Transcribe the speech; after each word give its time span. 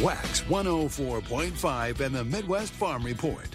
Wax 0.00 0.42
104.5 0.42 2.00
and 2.00 2.14
the 2.14 2.24
Midwest 2.24 2.72
Farm 2.72 3.02
Report. 3.02 3.48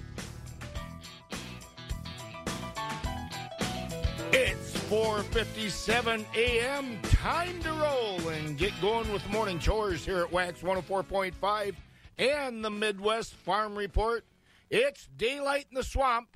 It's 4.33 4.77
4:57 4.89 6.25
a.m. 6.35 6.99
Time 7.03 7.61
to 7.61 7.71
roll 7.71 8.27
and 8.27 8.57
get 8.57 8.73
going 8.81 9.11
with 9.13 9.25
morning 9.29 9.57
chores 9.57 10.03
here 10.03 10.19
at 10.19 10.33
Wax 10.33 10.59
104.5 10.61 11.75
and 12.17 12.65
the 12.65 12.69
Midwest 12.69 13.35
Farm 13.35 13.73
Report. 13.73 14.25
It's 14.69 15.07
daylight 15.15 15.67
in 15.69 15.75
the 15.75 15.83
swamp. 15.83 16.35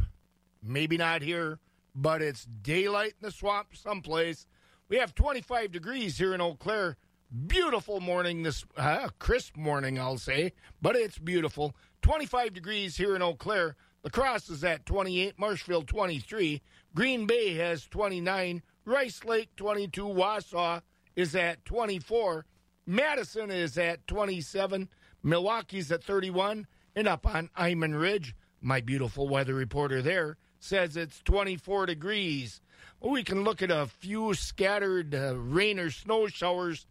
Maybe 0.63 0.95
not 0.95 1.21
here, 1.21 1.59
but 1.93 2.21
it's 2.21 2.45
daylight 2.45 3.15
in 3.19 3.25
the 3.25 3.31
swamp 3.31 3.75
someplace. 3.75 4.47
We 4.87 4.99
have 4.99 5.13
25 5.13 5.73
degrees 5.73 6.17
here 6.17 6.33
in 6.33 6.39
Eau 6.39 6.55
Claire. 6.55 6.95
Beautiful 7.29 7.99
morning 7.99 8.43
this 8.43 8.63
uh, 8.77 9.09
crisp 9.19 9.57
morning, 9.57 9.99
I'll 9.99 10.17
say, 10.17 10.53
but 10.81 10.95
it's 10.95 11.17
beautiful. 11.17 11.75
25 12.01 12.53
degrees 12.53 12.95
here 12.95 13.17
in 13.17 13.21
Eau 13.21 13.33
Claire. 13.33 13.75
La 14.05 14.09
Crosse 14.09 14.49
is 14.49 14.63
at 14.63 14.85
28, 14.85 15.37
Marshfield 15.37 15.89
23, 15.89 16.61
Green 16.95 17.25
Bay 17.25 17.55
has 17.55 17.85
29, 17.87 18.63
Rice 18.85 19.25
Lake 19.25 19.49
22, 19.57 20.05
Wausau 20.05 20.81
is 21.17 21.35
at 21.35 21.65
24, 21.65 22.45
Madison 22.85 23.51
is 23.51 23.77
at 23.77 24.07
27, 24.07 24.87
Milwaukee's 25.21 25.91
at 25.91 26.01
31, 26.05 26.65
and 26.95 27.09
up 27.09 27.27
on 27.27 27.49
Iman 27.57 27.95
Ridge, 27.95 28.37
my 28.61 28.79
beautiful 28.79 29.27
weather 29.27 29.53
reporter 29.53 30.01
there 30.01 30.37
says 30.61 30.95
it's 30.95 31.21
24 31.23 31.87
degrees. 31.87 32.61
Well, 33.01 33.11
we 33.11 33.23
can 33.23 33.43
look 33.43 33.61
at 33.61 33.69
a 33.69 33.85
few 33.85 34.33
scattered 34.33 35.13
uh, 35.13 35.35
rain 35.35 35.77
or 35.77 35.91
snow 35.91 36.27
showers 36.27 36.85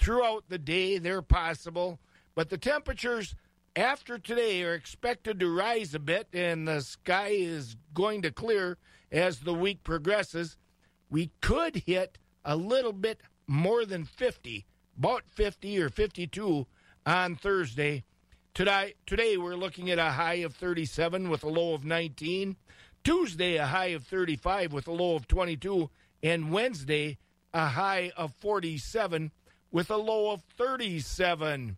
throughout 0.00 0.44
the 0.48 0.58
day. 0.58 0.98
They're 0.98 1.22
possible, 1.22 2.00
but 2.34 2.48
the 2.48 2.58
temperatures 2.58 3.34
after 3.76 4.18
today 4.18 4.62
are 4.64 4.74
expected 4.74 5.38
to 5.40 5.54
rise 5.54 5.94
a 5.94 5.98
bit, 5.98 6.28
and 6.32 6.66
the 6.66 6.80
sky 6.80 7.28
is 7.28 7.76
going 7.94 8.22
to 8.22 8.32
clear 8.32 8.78
as 9.12 9.40
the 9.40 9.54
week 9.54 9.84
progresses. 9.84 10.56
We 11.08 11.30
could 11.40 11.76
hit 11.86 12.18
a 12.44 12.56
little 12.56 12.92
bit 12.92 13.20
more 13.46 13.84
than 13.84 14.04
50, 14.04 14.64
about 14.98 15.24
50 15.28 15.80
or 15.80 15.88
52 15.88 16.66
on 17.06 17.36
Thursday. 17.36 18.04
Today, 18.54 18.94
today 19.06 19.36
we're 19.36 19.54
looking 19.54 19.90
at 19.90 19.98
a 19.98 20.10
high 20.10 20.34
of 20.34 20.54
37 20.54 21.28
with 21.28 21.44
a 21.44 21.48
low 21.48 21.74
of 21.74 21.84
19. 21.84 22.56
Tuesday, 23.02 23.56
a 23.56 23.66
high 23.66 23.86
of 23.86 24.04
35 24.04 24.72
with 24.72 24.86
a 24.88 24.92
low 24.92 25.14
of 25.14 25.26
22. 25.28 25.90
And 26.22 26.52
Wednesday, 26.52 27.18
a 27.52 27.66
high 27.66 28.12
of 28.16 28.34
47 28.34 29.30
with 29.70 29.90
a 29.90 29.96
low 29.96 30.32
of 30.32 30.42
37. 30.56 31.76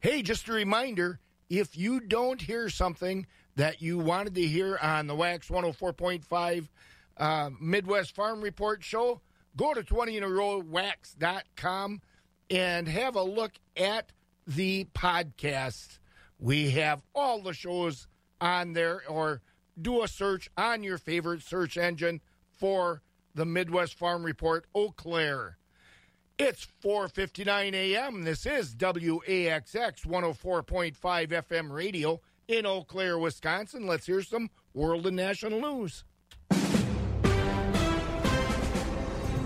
Hey, 0.00 0.22
just 0.22 0.48
a 0.48 0.52
reminder 0.52 1.20
if 1.48 1.76
you 1.76 2.00
don't 2.00 2.40
hear 2.40 2.68
something 2.68 3.26
that 3.56 3.82
you 3.82 3.98
wanted 3.98 4.34
to 4.34 4.46
hear 4.46 4.78
on 4.82 5.06
the 5.06 5.14
Wax 5.14 5.48
104.5 5.48 6.68
uh, 7.18 7.50
Midwest 7.60 8.14
Farm 8.14 8.40
Report 8.40 8.82
show, 8.82 9.20
go 9.56 9.74
to 9.74 9.82
20 9.82 10.16
in 10.16 10.22
a 10.22 10.28
row 10.28 10.58
wax.com 10.58 12.00
and 12.50 12.88
have 12.88 13.16
a 13.16 13.22
look 13.22 13.52
at 13.76 14.12
the 14.46 14.86
podcast. 14.94 15.98
We 16.38 16.70
have 16.72 17.02
all 17.14 17.42
the 17.42 17.52
shows 17.52 18.08
on 18.40 18.72
there, 18.72 19.02
or 19.08 19.40
do 19.80 20.02
a 20.02 20.08
search 20.08 20.50
on 20.56 20.82
your 20.82 20.98
favorite 20.98 21.42
search 21.42 21.76
engine 21.76 22.20
for 22.50 23.02
the 23.34 23.46
Midwest 23.46 23.94
Farm 23.94 24.24
Report 24.24 24.66
Eau 24.74 24.90
Claire. 24.90 25.58
It's 26.38 26.66
4:59 26.82 27.74
a.m. 27.74 28.24
This 28.24 28.46
is 28.46 28.74
WAXX 28.74 30.06
104.5 30.06 30.96
FM 30.96 31.70
radio 31.70 32.20
in 32.48 32.66
Eau 32.66 32.82
Claire, 32.82 33.18
Wisconsin. 33.18 33.86
Let's 33.86 34.06
hear 34.06 34.22
some 34.22 34.50
world 34.74 35.06
and 35.06 35.16
national 35.16 35.60
news. 35.60 36.04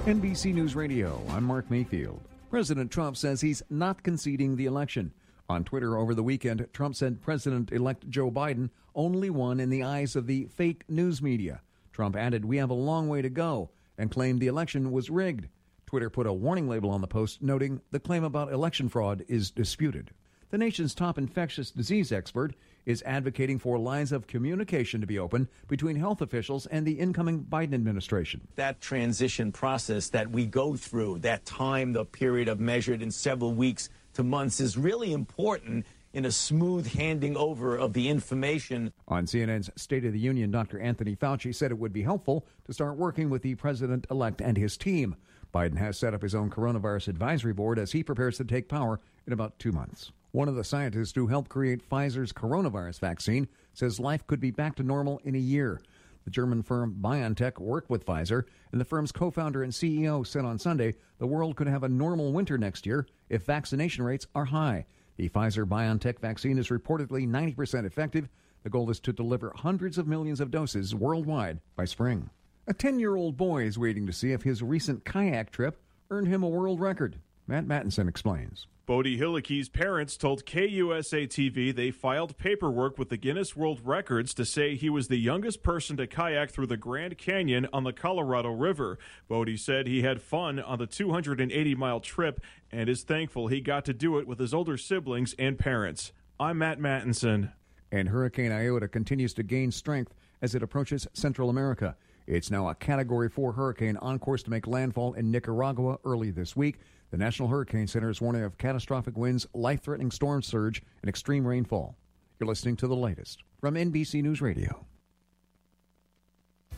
NBC 0.07 0.55
News 0.55 0.77
Radio, 0.77 1.21
I'm 1.31 1.43
Mark 1.43 1.69
Mayfield. 1.71 2.21
President 2.51 2.93
Trump 2.93 3.17
says 3.17 3.41
he's 3.41 3.63
not 3.69 4.05
conceding 4.05 4.55
the 4.55 4.67
election. 4.67 5.13
On 5.49 5.65
Twitter 5.65 5.99
over 5.99 6.15
the 6.15 6.23
weekend, 6.23 6.67
Trump 6.73 6.95
said 6.95 7.21
President 7.21 7.73
elect 7.73 8.09
Joe 8.09 8.31
Biden 8.31 8.71
only 8.95 9.31
won 9.31 9.59
in 9.59 9.71
the 9.71 9.83
eyes 9.83 10.15
of 10.15 10.29
the 10.29 10.47
fake 10.47 10.85
news 10.89 11.21
media. 11.21 11.61
Trump 11.93 12.15
added, 12.15 12.45
We 12.45 12.59
have 12.59 12.71
a 12.71 12.75
long 12.75 13.09
way 13.09 13.21
to 13.23 13.29
go, 13.29 13.71
and 13.99 14.11
claimed 14.11 14.41
the 14.41 14.47
election 14.47 14.93
was 14.93 15.11
rigged. 15.11 15.49
Twitter 15.87 16.11
put 16.11 16.27
a 16.27 16.33
warning 16.33 16.69
label 16.69 16.91
on 16.91 17.01
the 17.01 17.07
post, 17.07 17.41
noting 17.41 17.81
the 17.93 18.01
claim 18.01 18.25
about 18.25 18.53
election 18.53 18.89
fraud 18.89 19.25
is 19.29 19.53
disputed. 19.53 20.11
The 20.51 20.59
nation's 20.59 20.95
top 20.95 21.17
infectious 21.17 21.71
disease 21.71 22.11
expert 22.11 22.55
is 22.85 23.03
advocating 23.07 23.59
for 23.59 23.79
lines 23.79 24.11
of 24.11 24.27
communication 24.27 25.01
to 25.01 25.07
be 25.07 25.19
open 25.19 25.49
between 25.69 25.97
health 25.97 26.21
officials 26.21 26.67
and 26.67 26.85
the 26.85 26.99
incoming 26.99 27.45
Biden 27.45 27.75
administration. 27.75 28.49
That 28.57 28.81
transition 28.81 29.53
process 29.53 30.09
that 30.11 30.31
we 30.31 30.47
go 30.47 30.75
through, 30.77 31.21
that 31.21 31.45
time, 31.45 31.93
the 31.93 32.05
period 32.05 32.49
of 32.49 32.59
measured 32.59 33.01
in 33.01 33.13
several 33.13 33.53
weeks 33.53 33.89
to 34.15 34.25
months, 34.25 34.61
is 34.61 34.77
really 34.77 35.13
important 35.13 35.87
in 36.13 36.25
a 36.25 36.33
smooth 36.33 36.87
handing 36.95 37.37
over 37.37 37.77
of 37.77 37.93
the 37.93 38.09
information. 38.09 38.93
On 39.07 39.27
CNN's 39.27 39.71
State 39.77 40.05
of 40.05 40.13
the 40.13 40.19
Union, 40.19 40.51
Dr. 40.51 40.81
Anthony 40.81 41.15
Fauci 41.15 41.55
said 41.55 41.71
it 41.71 41.79
would 41.79 41.93
be 41.93 42.03
helpful 42.03 42.47
to 42.65 42.73
start 42.73 42.97
working 42.97 43.31
with 43.31 43.43
the 43.43 43.55
president 43.57 44.07
elect 44.11 44.41
and 44.41 44.57
his 44.57 44.77
team. 44.77 45.15
Biden 45.57 45.79
has 45.79 45.99
set 45.99 46.13
up 46.13 46.21
his 46.21 46.35
own 46.35 46.51
coronavirus 46.51 47.09
advisory 47.09 47.55
board 47.55 47.79
as 47.79 47.93
he 47.93 48.03
prepares 48.03 48.37
to 48.37 48.45
take 48.45 48.69
power 48.69 49.01
in 49.27 49.33
about 49.33 49.59
two 49.59 49.73
months. 49.73 50.13
One 50.33 50.49
of 50.49 50.55
the 50.55 50.63
scientists 50.63 51.13
who 51.15 51.29
helped 51.29 51.49
create 51.49 51.89
Pfizer's 51.89 52.31
coronavirus 52.31 53.01
vaccine 53.01 53.49
says 53.73 53.99
life 53.99 54.27
could 54.27 54.39
be 54.39 54.51
back 54.51 54.75
to 54.77 54.83
normal 54.83 55.19
in 55.25 55.35
a 55.35 55.39
year. 55.39 55.81
The 56.27 56.31
German 56.31 56.63
firm 56.63 56.99
BioNTech 57.01 57.59
worked 57.59 57.89
with 57.89 58.05
Pfizer, 58.05 58.43
and 58.71 58.79
the 58.79 58.85
firm's 58.85 59.13
co 59.13 59.31
founder 59.31 59.63
and 59.63 59.73
CEO 59.73 60.27
said 60.27 60.45
on 60.45 60.59
Sunday 60.59 60.93
the 61.17 61.27
world 61.27 61.57
could 61.57 61.69
have 61.69 61.85
a 61.85 61.89
normal 61.89 62.35
winter 62.35 62.59
next 62.59 62.85
year 62.85 63.07
if 63.31 63.47
vaccination 63.47 64.05
rates 64.05 64.27
are 64.35 64.45
high. 64.45 64.85
The 65.17 65.31
Pfizer 65.31 65.65
BioNTech 65.65 66.19
vaccine 66.19 66.59
is 66.59 66.69
reportedly 66.69 67.27
90% 67.27 67.87
effective. 67.87 68.29
The 68.63 68.69
goal 68.69 68.91
is 68.91 69.01
to 69.01 69.13
deliver 69.15 69.55
hundreds 69.57 69.97
of 69.97 70.07
millions 70.07 70.41
of 70.41 70.51
doses 70.51 70.95
worldwide 70.95 71.61
by 71.77 71.87
spring. 71.87 72.29
A 72.69 72.75
10 72.75 72.99
year 72.99 73.15
old 73.15 73.37
boy 73.37 73.63
is 73.63 73.79
waiting 73.79 74.07
to 74.07 74.13
see 74.13 74.33
if 74.33 74.43
his 74.43 74.61
recent 74.61 75.05
kayak 75.05 75.53
trip 75.53 75.81
earned 76.11 76.27
him 76.27 76.43
a 76.43 76.49
world 76.49 76.81
record. 76.81 77.21
Matt 77.47 77.65
Mattinson 77.65 78.09
explains. 78.09 78.67
Bodie 78.87 79.17
Hilliky's 79.17 79.69
parents 79.69 80.17
told 80.17 80.45
KUSA 80.45 81.29
TV 81.29 81.73
they 81.73 81.93
filed 81.93 82.37
paperwork 82.37 82.99
with 82.99 83.09
the 83.09 83.17
Guinness 83.17 83.55
World 83.55 83.81
Records 83.85 84.35
to 84.35 84.45
say 84.45 84.75
he 84.75 84.91
was 84.91 85.07
the 85.07 85.17
youngest 85.17 85.63
person 85.63 85.97
to 85.97 86.09
kayak 86.09 86.51
through 86.51 86.67
the 86.67 86.77
Grand 86.77 87.17
Canyon 87.19 87.69
on 87.73 87.85
the 87.85 87.93
Colorado 87.93 88.51
River. 88.51 88.99
Bodie 89.29 89.57
said 89.57 89.87
he 89.87 90.03
had 90.03 90.21
fun 90.21 90.59
on 90.59 90.81
the 90.81 90.89
280 90.89 91.75
mile 91.77 92.01
trip 92.01 92.41
and 92.73 92.89
is 92.89 93.05
thankful 93.05 93.47
he 93.47 93.61
got 93.61 93.85
to 93.85 93.95
do 93.95 94.19
it 94.19 94.27
with 94.27 94.41
his 94.41 94.53
older 94.53 94.77
siblings 94.77 95.37
and 95.39 95.57
parents. 95.57 96.11
I'm 96.41 96.59
Matt 96.59 96.81
Mattinson. 96.81 97.53
And 97.93 98.09
Hurricane 98.09 98.51
Iota 98.51 98.89
continues 98.89 99.35
to 99.35 99.45
gain 99.45 99.71
strength 99.71 100.15
as 100.43 100.57
it 100.57 100.65
approaches 100.65 101.07
Central 101.13 101.49
America. 101.49 101.97
It's 102.27 102.51
now 102.51 102.69
a 102.69 102.75
Category 102.75 103.29
4 103.29 103.53
hurricane 103.53 103.97
on 103.99 104.19
course 104.19 104.43
to 104.45 104.51
make 104.51 104.67
landfall 104.67 105.13
in 105.13 105.31
Nicaragua 105.31 105.99
early 106.05 106.33
this 106.33 106.57
week. 106.57 106.81
The 107.13 107.17
National 107.17 107.49
Hurricane 107.49 107.87
Center 107.87 108.11
is 108.11 108.21
warning 108.21 108.43
of 108.43 108.59
catastrophic 108.59 109.17
winds, 109.17 109.47
life 109.55 109.83
threatening 109.83 110.11
storm 110.11 110.43
surge, 110.43 110.83
and 111.03 111.09
extreme 111.09 111.47
rainfall. 111.47 111.97
You're 112.41 112.49
listening 112.49 112.77
to 112.79 112.89
the 112.89 112.97
latest 112.97 113.45
from 113.61 113.75
NBC 113.75 114.23
News 114.23 114.43
Radio. 114.43 114.85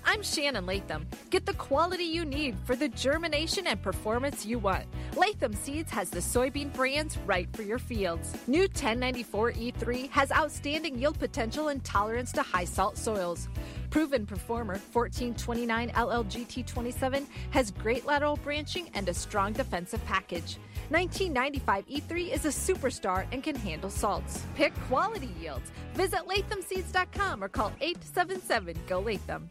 I'm 0.04 0.22
Shannon 0.22 0.64
Latham. 0.64 1.06
Get 1.30 1.44
the 1.44 1.54
quality 1.54 2.04
you 2.04 2.24
need 2.24 2.56
for 2.64 2.76
the 2.76 2.88
germination 2.88 3.66
and 3.66 3.80
performance 3.82 4.46
you 4.46 4.58
want. 4.58 4.84
Latham 5.16 5.54
Seeds 5.54 5.90
has 5.90 6.08
the 6.08 6.20
soybean 6.20 6.72
brands 6.72 7.18
right 7.26 7.48
for 7.54 7.62
your 7.62 7.78
fields. 7.78 8.34
New 8.46 8.62
1094 8.62 9.52
E3 9.52 10.10
has 10.10 10.32
outstanding 10.32 10.98
yield 10.98 11.18
potential 11.18 11.68
and 11.68 11.84
tolerance 11.84 12.32
to 12.32 12.42
high 12.42 12.64
salt 12.64 12.96
soils. 12.96 13.48
Proven 13.90 14.26
performer 14.26 14.74
1429 14.92 15.90
LLGT27 15.90 17.26
has 17.50 17.70
great 17.70 18.04
lateral 18.06 18.36
branching 18.36 18.90
and 18.94 19.08
a 19.08 19.14
strong 19.14 19.52
defensive 19.52 20.04
package. 20.04 20.58
1995 20.90 21.86
E3 21.86 22.32
is 22.32 22.44
a 22.44 22.48
superstar 22.48 23.26
and 23.32 23.42
can 23.42 23.56
handle 23.56 23.90
salts. 23.90 24.44
Pick 24.54 24.74
quality 24.88 25.30
yields. 25.40 25.70
Visit 25.94 26.20
lathamseeds.com 26.26 27.42
or 27.42 27.48
call 27.48 27.72
877 27.80 28.76
GO 28.86 29.00
Latham. 29.00 29.50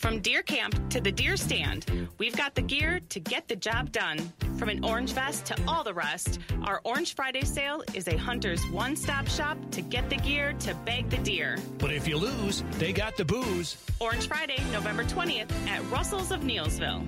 From 0.00 0.20
deer 0.20 0.40
camp 0.40 0.88
to 0.92 1.00
the 1.02 1.12
deer 1.12 1.36
stand, 1.36 2.08
we've 2.16 2.34
got 2.34 2.54
the 2.54 2.62
gear 2.62 3.00
to 3.10 3.20
get 3.20 3.48
the 3.48 3.54
job 3.54 3.92
done. 3.92 4.16
From 4.56 4.70
an 4.70 4.82
orange 4.82 5.12
vest 5.12 5.44
to 5.44 5.56
all 5.68 5.84
the 5.84 5.92
rest, 5.92 6.38
our 6.64 6.80
Orange 6.84 7.14
Friday 7.14 7.42
sale 7.42 7.82
is 7.92 8.08
a 8.08 8.16
hunter's 8.16 8.66
one 8.70 8.96
stop 8.96 9.28
shop 9.28 9.58
to 9.72 9.82
get 9.82 10.08
the 10.08 10.16
gear 10.16 10.54
to 10.60 10.74
bag 10.86 11.10
the 11.10 11.18
deer. 11.18 11.58
But 11.76 11.92
if 11.92 12.08
you 12.08 12.16
lose, 12.16 12.64
they 12.78 12.94
got 12.94 13.18
the 13.18 13.26
booze. 13.26 13.76
Orange 14.00 14.26
Friday, 14.26 14.62
November 14.72 15.04
20th 15.04 15.52
at 15.68 15.84
Russell's 15.90 16.32
of 16.32 16.40
Neillsville. 16.40 17.04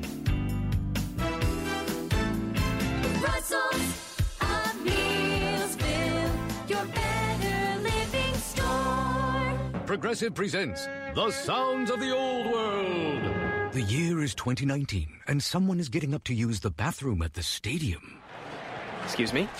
Russell's. 3.23 4.12
Progressive 9.93 10.35
presents 10.35 10.87
The 11.15 11.31
Sounds 11.31 11.91
of 11.91 12.01
the 12.01 12.17
Old 12.17 12.47
World. 12.47 13.73
The 13.73 13.83
year 13.83 14.23
is 14.23 14.35
2019, 14.35 15.21
and 15.27 15.43
someone 15.43 15.79
is 15.79 15.91
getting 15.91 16.15
up 16.15 16.25
to 16.25 16.35
use 16.35 16.61
the 16.61 16.71
bathroom 16.71 17.21
at 17.21 17.35
the 17.35 17.43
stadium. 17.43 18.19
Excuse 19.05 19.35
me? 19.35 19.51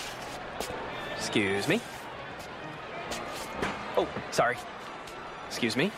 Excuse 1.15 1.67
me? 1.67 1.79
Oh, 3.95 4.09
sorry. 4.31 4.57
Excuse 5.49 5.77
me? 5.77 5.91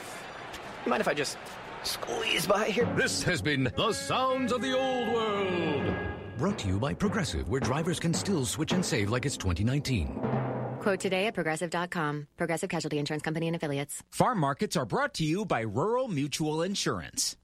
You 0.83 0.89
mind 0.89 0.99
if 0.99 1.07
I 1.07 1.13
just 1.13 1.38
squeeze 1.83 2.45
by 2.45 2.65
here? 2.65 2.93
This 2.97 3.23
has 3.23 3.41
been 3.41 3.71
The 3.77 3.93
Sounds 3.93 4.51
of 4.51 4.61
the 4.61 4.77
Old 4.77 5.13
World. 5.13 5.95
Brought 6.38 6.59
to 6.59 6.67
you 6.67 6.77
by 6.77 6.93
Progressive, 6.93 7.47
where 7.47 7.61
drivers 7.61 8.01
can 8.01 8.13
still 8.13 8.45
switch 8.45 8.73
and 8.73 8.83
save 8.85 9.09
like 9.09 9.25
it's 9.25 9.38
2019. 9.38 10.64
Quote 10.85 10.99
today 10.99 11.25
at 11.25 11.33
progressive.com. 11.33 12.27
Progressive 12.37 12.69
Casualty 12.69 12.99
Insurance 12.99 13.23
Company 13.23 13.47
and 13.47 13.55
affiliates. 13.55 14.03
Farm 14.11 14.37
markets 14.37 14.77
are 14.77 14.85
brought 14.85 15.15
to 15.15 15.23
you 15.23 15.43
by 15.43 15.61
Rural 15.61 16.07
Mutual 16.07 16.61
Insurance. 16.61 17.37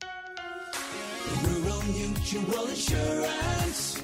Rural 1.46 1.82
Mutual 1.82 2.68
Insurance, 2.68 4.04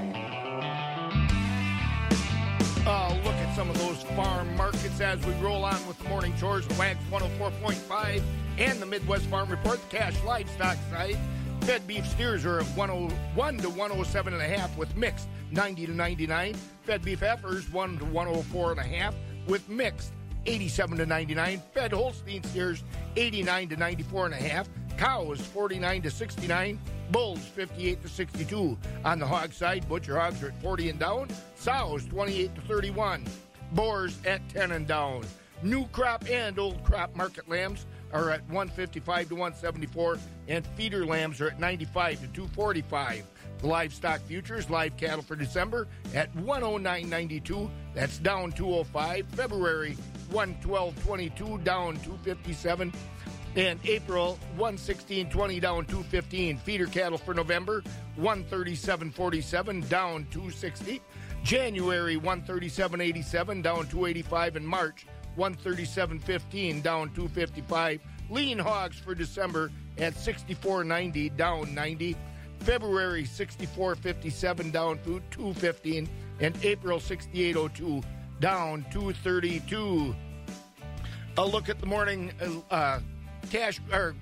As 5.01 5.25
we 5.25 5.33
roll 5.35 5.65
on 5.65 5.87
with 5.87 5.97
the 5.99 6.07
morning 6.09 6.33
chores, 6.37 6.67
Wax 6.77 6.99
104.5 7.09 8.21
and 8.57 8.79
the 8.79 8.85
Midwest 8.85 9.25
Farm 9.25 9.49
Report, 9.49 9.79
the 9.89 9.97
cash 9.97 10.15
livestock 10.23 10.77
side. 10.91 11.17
Fed 11.61 11.85
beef 11.87 12.05
steers 12.07 12.45
are 12.45 12.59
at 12.59 12.65
101 12.77 13.57
to 13.57 13.69
107 13.69 14.33
and 14.33 14.41
a 14.41 14.45
half 14.45 14.75
with 14.77 14.95
mixed 14.95 15.27
90 15.51 15.87
to 15.87 15.91
99. 15.93 16.55
Fed 16.83 17.03
beef 17.03 17.19
heifers 17.19 17.71
1 17.71 17.97
to 17.99 18.05
104 18.05 18.71
and 18.71 18.79
a 18.79 18.83
half 18.83 19.15
with 19.47 19.67
mixed 19.69 20.13
87 20.45 20.97
to 20.97 21.05
99. 21.05 21.61
Fed 21.73 21.91
Holstein 21.91 22.43
steers 22.43 22.83
89 23.15 23.69
to 23.69 23.77
94 23.77 24.25
and 24.25 24.33
a 24.33 24.37
half. 24.37 24.69
Cows 24.97 25.41
49 25.41 26.01
to 26.03 26.11
69. 26.11 26.79
Bulls 27.11 27.39
58 27.39 28.01
to 28.01 28.07
62. 28.07 28.77
On 29.05 29.19
the 29.19 29.27
hog 29.27 29.51
side, 29.51 29.87
butcher 29.89 30.19
hogs 30.19 30.41
are 30.43 30.49
at 30.49 30.61
40 30.61 30.89
and 30.89 30.99
down. 30.99 31.27
Sows 31.55 32.05
28 32.05 32.55
to 32.55 32.61
31. 32.61 33.25
Boars 33.71 34.17
at 34.25 34.47
10 34.49 34.71
and 34.71 34.87
down. 34.87 35.23
New 35.63 35.85
crop 35.87 36.25
and 36.29 36.57
old 36.57 36.83
crop 36.83 37.15
market 37.15 37.47
lambs 37.47 37.85
are 38.11 38.31
at 38.31 38.41
155 38.49 39.29
to 39.29 39.35
174, 39.35 40.17
and 40.47 40.65
feeder 40.75 41.05
lambs 41.05 41.39
are 41.39 41.47
at 41.47 41.59
95 41.59 42.21
to 42.21 42.27
245. 42.27 43.25
The 43.59 43.67
livestock 43.67 44.21
futures, 44.21 44.69
live 44.69 44.97
cattle 44.97 45.21
for 45.21 45.35
December 45.35 45.87
at 46.15 46.35
109.92. 46.35 47.69
That's 47.93 48.17
down 48.17 48.51
205. 48.53 49.27
February 49.27 49.95
112.22, 50.31 51.63
down 51.63 51.95
257 51.97 52.91
and 53.55 53.79
April 53.83 54.39
116.20 54.57 55.61
down 55.61 55.85
215. 55.85 56.57
Feeder 56.57 56.87
cattle 56.87 57.17
for 57.17 57.33
November 57.33 57.83
137.47 58.19 59.89
down 59.89 60.25
260. 60.31 61.01
January 61.43 62.17
137.87 62.17 63.63
down 63.63 63.87
285 63.87 64.55
in 64.55 64.65
March 64.65 65.05
137.15 65.37 66.83
down 66.83 67.09
255. 67.13 68.01
Lean 68.29 68.59
hogs 68.59 68.97
for 68.97 69.15
December 69.15 69.71
at 69.97 70.13
64.90 70.13 71.35
down 71.35 71.73
90. 71.73 72.15
February 72.59 73.23
64.57 73.23 74.71
down 74.71 74.99
215 75.31 76.09
and 76.39 76.57
April 76.63 76.99
68.02 76.99 78.03
down 78.39 78.85
232. 78.91 80.15
A 81.37 81.45
look 81.45 81.69
at 81.69 81.79
the 81.79 81.85
morning 81.85 82.31
uh, 82.69 82.99
cash 83.49 83.79
or 83.91 84.15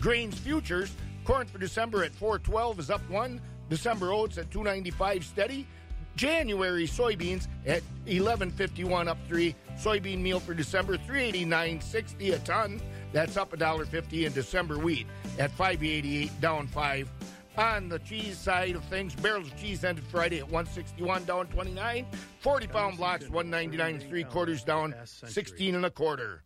grains 0.00 0.38
futures. 0.38 0.92
Corn 1.24 1.46
for 1.46 1.58
December 1.58 2.02
at 2.02 2.14
412 2.14 2.80
is 2.80 2.90
up 2.90 3.08
one. 3.08 3.40
December 3.68 4.12
oats 4.12 4.36
at 4.36 4.50
295 4.50 5.24
steady. 5.24 5.66
January 6.16 6.86
soybeans 6.86 7.48
at 7.66 7.82
1151 8.04 9.08
up 9.08 9.18
three. 9.28 9.54
Soybean 9.78 10.20
meal 10.20 10.40
for 10.40 10.54
December 10.54 10.96
389.60 10.98 12.34
a 12.34 12.38
ton. 12.40 12.80
That's 13.12 13.36
up 13.36 13.50
$1.50 13.52 14.26
in 14.26 14.32
December 14.32 14.78
wheat 14.78 15.06
at 15.38 15.50
588 15.52 16.40
down 16.40 16.66
five. 16.66 17.10
On 17.56 17.88
the 17.88 17.98
cheese 17.98 18.38
side 18.38 18.76
of 18.76 18.84
things, 18.84 19.14
barrels 19.14 19.48
of 19.48 19.56
cheese 19.60 19.84
ended 19.84 20.04
Friday 20.04 20.38
at 20.38 20.44
161 20.44 21.24
down 21.24 21.46
29. 21.48 22.06
40 22.40 22.66
pound 22.68 22.96
blocks 22.96 23.28
199 23.28 23.94
and 23.94 24.02
three 24.08 24.24
quarters 24.24 24.62
down 24.62 24.94
16 25.04 25.74
and 25.74 25.84
a 25.84 25.90
quarter. 25.90 26.42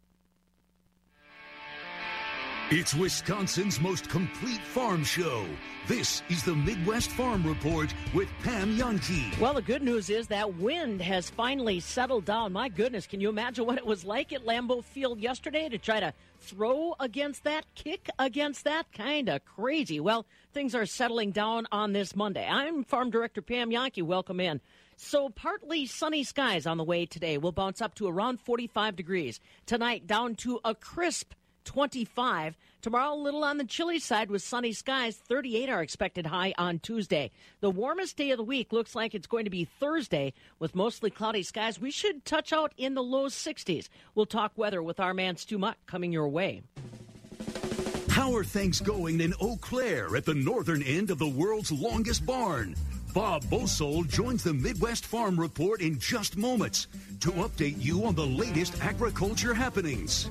It's 2.71 2.95
Wisconsin's 2.95 3.79
most 3.79 4.09
complete 4.09 4.63
farm 4.63 5.05
show. 5.05 5.45
This 5.87 6.23
is 6.31 6.43
the 6.43 6.55
Midwest 6.55 7.11
Farm 7.11 7.47
Report 7.47 7.93
with 8.15 8.31
Pam 8.43 8.79
Jahnke. 8.79 9.39
Well, 9.39 9.53
the 9.53 9.61
good 9.61 9.83
news 9.83 10.09
is 10.09 10.29
that 10.29 10.55
wind 10.55 11.03
has 11.03 11.29
finally 11.29 11.79
settled 11.79 12.25
down. 12.25 12.55
My 12.55 12.71
goodness, 12.71 13.07
can 13.07 13.21
you 13.21 13.29
imagine 13.29 13.67
what 13.67 13.77
it 13.77 13.85
was 13.85 14.03
like 14.03 14.33
at 14.33 14.47
Lambeau 14.47 14.83
Field 14.83 15.21
yesterday 15.21 15.69
to 15.69 15.77
try 15.77 16.01
to 16.01 16.15
throw 16.41 16.95
against 16.99 17.45
that, 17.45 17.67
kick 17.75 18.09
against 18.19 18.65
that? 18.65 18.91
Kind 18.93 19.29
of 19.29 19.45
crazy. 19.45 20.01
Well, 20.01 20.25
things 20.55 20.75
are 20.75 20.87
settling 20.87 21.33
down 21.33 21.67
on 21.71 21.93
this 21.93 22.17
Monday. 22.17 22.49
I'm 22.49 22.83
Farm 22.83 23.11
Director 23.11 23.43
Pam 23.43 23.71
Jahnke. 23.71 24.03
Welcome 24.03 24.41
in. 24.41 24.63
So, 24.97 25.29
partly 25.29 25.85
sunny 25.85 26.25
skies 26.25 26.67
on 26.67 26.79
the 26.79 26.85
way 26.85 27.05
today. 27.05 27.37
We'll 27.37 27.53
bounce 27.53 27.83
up 27.83 27.95
to 27.97 28.09
around 28.09 28.41
45 28.41 28.97
degrees. 28.97 29.39
Tonight, 29.67 30.07
down 30.07 30.35
to 30.37 30.61
a 30.65 30.75
crisp 30.75 31.35
25. 31.65 32.57
Tomorrow, 32.83 33.15
a 33.15 33.17
little 33.17 33.45
on 33.45 33.57
the 33.57 33.65
chilly 33.65 33.99
side 33.99 34.31
with 34.31 34.43
sunny 34.43 34.73
skies. 34.73 35.17
38 35.17 35.71
are 35.71 35.83
expected 35.83 36.27
high 36.27 36.55
on 36.59 36.79
Tuesday. 36.79 37.31
The 37.61 37.71
warmest 37.71 38.17
day 38.17 38.31
of 38.31 38.37
the 38.37 38.45
week 38.45 38.73
looks 38.73 38.95
like 38.95 39.15
it's 39.15 39.27
going 39.27 39.45
to 39.45 39.51
be 39.51 39.65
Thursday 39.65 40.35
with 40.59 40.75
mostly 40.75 41.11
cloudy 41.11 41.43
skies. 41.43 41.81
We 41.81 41.91
should 41.91 42.25
touch 42.25 42.53
out 42.53 42.73
in 42.77 42.95
the 42.95 43.03
low 43.03 43.27
60s. 43.27 43.89
We'll 44.15 44.27
talk 44.27 44.53
weather 44.57 44.83
with 44.83 45.01
our 45.01 45.15
man 45.15 45.37
Stu 45.37 45.73
coming 45.87 46.13
your 46.13 46.29
way. 46.29 46.63
How 48.11 48.35
are 48.37 48.45
things 48.45 48.81
going 48.81 49.21
in 49.21 49.35
Eau 49.41 49.57
Claire 49.61 50.15
at 50.17 50.25
the 50.25 50.35
northern 50.35 50.83
end 50.83 51.11
of 51.11 51.19
the 51.19 51.27
world's 51.27 51.73
longest 51.73 52.25
barn? 52.25 52.77
Bob 53.15 53.49
Bosold 53.49 54.09
joins 54.09 54.43
the 54.43 54.53
Midwest 54.53 55.07
Farm 55.07 55.39
Report 55.39 55.81
in 55.81 55.99
just 55.99 56.37
moments 56.37 56.89
to 57.21 57.31
update 57.31 57.77
you 57.79 58.05
on 58.05 58.15
the 58.15 58.27
latest 58.27 58.83
agriculture 58.83 59.55
happenings. 59.55 60.31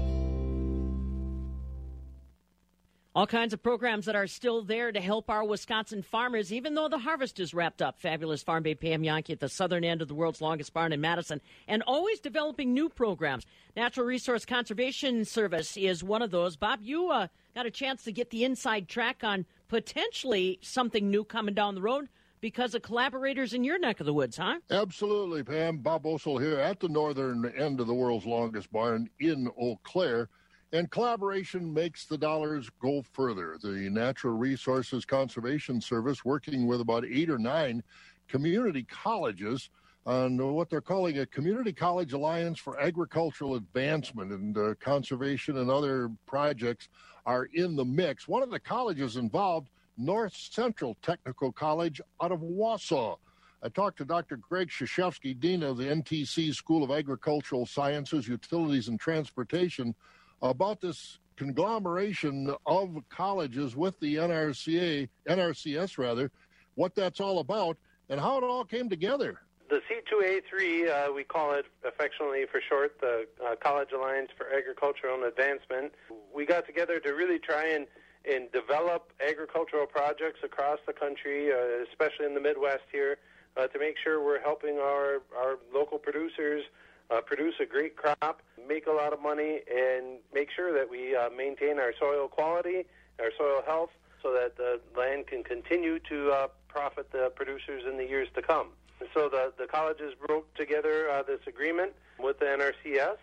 All 3.13 3.27
kinds 3.27 3.51
of 3.51 3.61
programs 3.61 4.05
that 4.05 4.15
are 4.15 4.25
still 4.25 4.63
there 4.63 4.89
to 4.89 5.01
help 5.01 5.29
our 5.29 5.43
Wisconsin 5.43 6.01
farmers, 6.01 6.53
even 6.53 6.75
though 6.75 6.87
the 6.87 6.99
harvest 6.99 7.41
is 7.41 7.53
wrapped 7.53 7.81
up. 7.81 7.99
Fabulous 7.99 8.41
Farm 8.41 8.63
Bay 8.63 8.73
Pam 8.73 9.03
Jahnke 9.03 9.31
at 9.31 9.41
the 9.41 9.49
southern 9.49 9.83
end 9.83 10.01
of 10.01 10.07
the 10.07 10.13
world's 10.13 10.39
longest 10.39 10.73
barn 10.73 10.93
in 10.93 11.01
Madison, 11.01 11.41
and 11.67 11.83
always 11.85 12.21
developing 12.21 12.73
new 12.73 12.87
programs. 12.87 13.45
Natural 13.75 14.05
Resource 14.05 14.45
Conservation 14.45 15.25
Service 15.25 15.75
is 15.75 16.01
one 16.01 16.21
of 16.21 16.31
those. 16.31 16.55
Bob, 16.55 16.79
you 16.83 17.11
uh, 17.11 17.27
got 17.53 17.65
a 17.65 17.71
chance 17.71 18.01
to 18.05 18.13
get 18.13 18.29
the 18.29 18.45
inside 18.45 18.87
track 18.87 19.25
on 19.25 19.45
potentially 19.67 20.57
something 20.61 21.11
new 21.11 21.25
coming 21.25 21.53
down 21.53 21.75
the 21.75 21.81
road 21.81 22.07
because 22.39 22.73
of 22.75 22.81
collaborators 22.81 23.53
in 23.53 23.65
your 23.65 23.77
neck 23.77 23.99
of 23.99 24.05
the 24.05 24.13
woods, 24.13 24.37
huh? 24.37 24.59
Absolutely, 24.69 25.43
Pam. 25.43 25.79
Bob 25.79 26.03
Bosold 26.03 26.41
here 26.41 26.59
at 26.59 26.79
the 26.79 26.87
northern 26.87 27.45
end 27.57 27.81
of 27.81 27.87
the 27.87 27.93
world's 27.93 28.25
longest 28.25 28.71
barn 28.71 29.09
in 29.19 29.49
Eau 29.61 29.77
Claire. 29.83 30.29
And 30.73 30.89
collaboration 30.89 31.73
makes 31.73 32.05
the 32.05 32.17
dollars 32.17 32.69
go 32.81 33.03
further. 33.11 33.57
The 33.61 33.89
Natural 33.89 34.33
Resources 34.33 35.03
Conservation 35.03 35.81
Service, 35.81 36.23
working 36.23 36.65
with 36.65 36.79
about 36.79 37.05
eight 37.05 37.29
or 37.29 37.37
nine 37.37 37.83
community 38.29 38.83
colleges 38.83 39.69
on 40.05 40.37
what 40.53 40.69
they're 40.69 40.81
calling 40.81 41.19
a 41.19 41.25
Community 41.25 41.73
College 41.73 42.13
Alliance 42.13 42.57
for 42.57 42.79
Agricultural 42.79 43.55
Advancement 43.55 44.31
and 44.31 44.57
uh, 44.57 44.73
Conservation 44.79 45.57
and 45.57 45.69
other 45.69 46.09
projects 46.25 46.87
are 47.25 47.49
in 47.53 47.75
the 47.75 47.85
mix. 47.85 48.27
One 48.27 48.41
of 48.41 48.49
the 48.49 48.59
colleges 48.59 49.17
involved, 49.17 49.69
North 49.97 50.35
Central 50.35 50.95
Technical 51.01 51.51
College 51.51 52.01
out 52.21 52.31
of 52.31 52.39
Wausau. 52.39 53.17
I 53.61 53.69
talked 53.69 53.97
to 53.99 54.05
Dr. 54.05 54.37
Greg 54.37 54.69
Krzyzewski, 54.69 55.39
Dean 55.39 55.61
of 55.61 55.77
the 55.77 55.83
NTC 55.83 56.55
School 56.55 56.83
of 56.83 56.89
Agricultural 56.89 57.67
Sciences, 57.67 58.27
Utilities, 58.27 58.87
and 58.87 58.99
Transportation, 58.99 59.93
about 60.41 60.81
this 60.81 61.19
conglomeration 61.37 62.53
of 62.65 62.97
colleges 63.09 63.75
with 63.75 63.99
the 63.99 64.15
NRCA, 64.15 65.09
NRCS 65.27 65.97
rather, 65.97 66.31
what 66.75 66.95
that's 66.95 67.19
all 67.19 67.39
about, 67.39 67.77
and 68.09 68.19
how 68.19 68.37
it 68.37 68.43
all 68.43 68.65
came 68.65 68.89
together. 68.89 69.39
The 69.69 69.81
C2A3, 69.89 71.09
uh, 71.09 71.13
we 71.13 71.23
call 71.23 71.53
it 71.53 71.65
affectionately 71.87 72.43
for 72.51 72.59
short, 72.67 72.99
the 72.99 73.25
uh, 73.43 73.55
College 73.55 73.89
Alliance 73.95 74.29
for 74.37 74.53
Agricultural 74.53 75.23
Advancement. 75.23 75.93
We 76.35 76.45
got 76.45 76.65
together 76.65 76.99
to 76.99 77.09
really 77.11 77.39
try 77.39 77.69
and, 77.69 77.87
and 78.29 78.51
develop 78.51 79.13
agricultural 79.25 79.87
projects 79.87 80.41
across 80.43 80.79
the 80.85 80.93
country, 80.93 81.51
uh, 81.53 81.85
especially 81.89 82.25
in 82.25 82.33
the 82.33 82.41
Midwest 82.41 82.83
here, 82.91 83.17
uh, 83.55 83.67
to 83.67 83.79
make 83.79 83.95
sure 84.03 84.23
we're 84.23 84.41
helping 84.41 84.77
our, 84.77 85.21
our 85.37 85.57
local 85.73 85.97
producers 85.97 86.63
uh, 87.11 87.21
produce 87.21 87.55
a 87.59 87.65
great 87.65 87.95
crop, 87.95 88.41
make 88.67 88.87
a 88.87 88.91
lot 88.91 89.13
of 89.13 89.21
money, 89.21 89.59
and 89.69 90.19
make 90.33 90.49
sure 90.55 90.73
that 90.73 90.89
we 90.89 91.15
uh, 91.15 91.29
maintain 91.29 91.79
our 91.79 91.93
soil 91.99 92.27
quality, 92.27 92.85
our 93.19 93.31
soil 93.37 93.61
health, 93.65 93.89
so 94.21 94.31
that 94.31 94.55
the 94.57 94.79
land 94.97 95.27
can 95.27 95.43
continue 95.43 95.99
to 95.99 96.31
uh, 96.31 96.47
profit 96.67 97.11
the 97.11 97.31
producers 97.35 97.83
in 97.89 97.97
the 97.97 98.05
years 98.05 98.27
to 98.35 98.41
come. 98.41 98.67
And 98.99 99.09
so 99.13 99.29
the, 99.29 99.51
the 99.57 99.65
colleges 99.65 100.13
broke 100.25 100.53
together 100.53 101.09
uh, 101.09 101.23
this 101.23 101.39
agreement 101.47 101.93
with 102.19 102.39
the 102.39 102.45
NRCS 102.45 103.17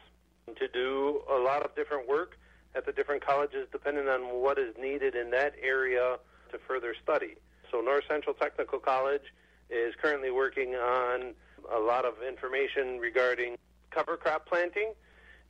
to 0.57 0.69
do 0.69 1.23
a 1.31 1.37
lot 1.37 1.65
of 1.65 1.75
different 1.77 2.09
work 2.09 2.37
at 2.75 2.85
the 2.85 2.93
different 2.93 3.25
colleges 3.25 3.69
depending 3.71 4.09
on 4.09 4.43
what 4.43 4.59
is 4.59 4.75
needed 4.79 5.15
in 5.15 5.31
that 5.31 5.55
area 5.63 6.17
to 6.51 6.59
further 6.67 6.95
study. 7.03 7.37
So 7.71 7.81
North 7.81 8.05
Central 8.09 8.35
Technical 8.35 8.79
College 8.79 9.33
is 9.71 9.95
currently 10.01 10.31
working 10.31 10.75
on 10.75 11.35
a 11.73 11.79
lot 11.79 12.05
of 12.05 12.15
information 12.27 12.99
regarding 12.99 13.57
cover 13.99 14.17
crop 14.17 14.47
planting 14.47 14.93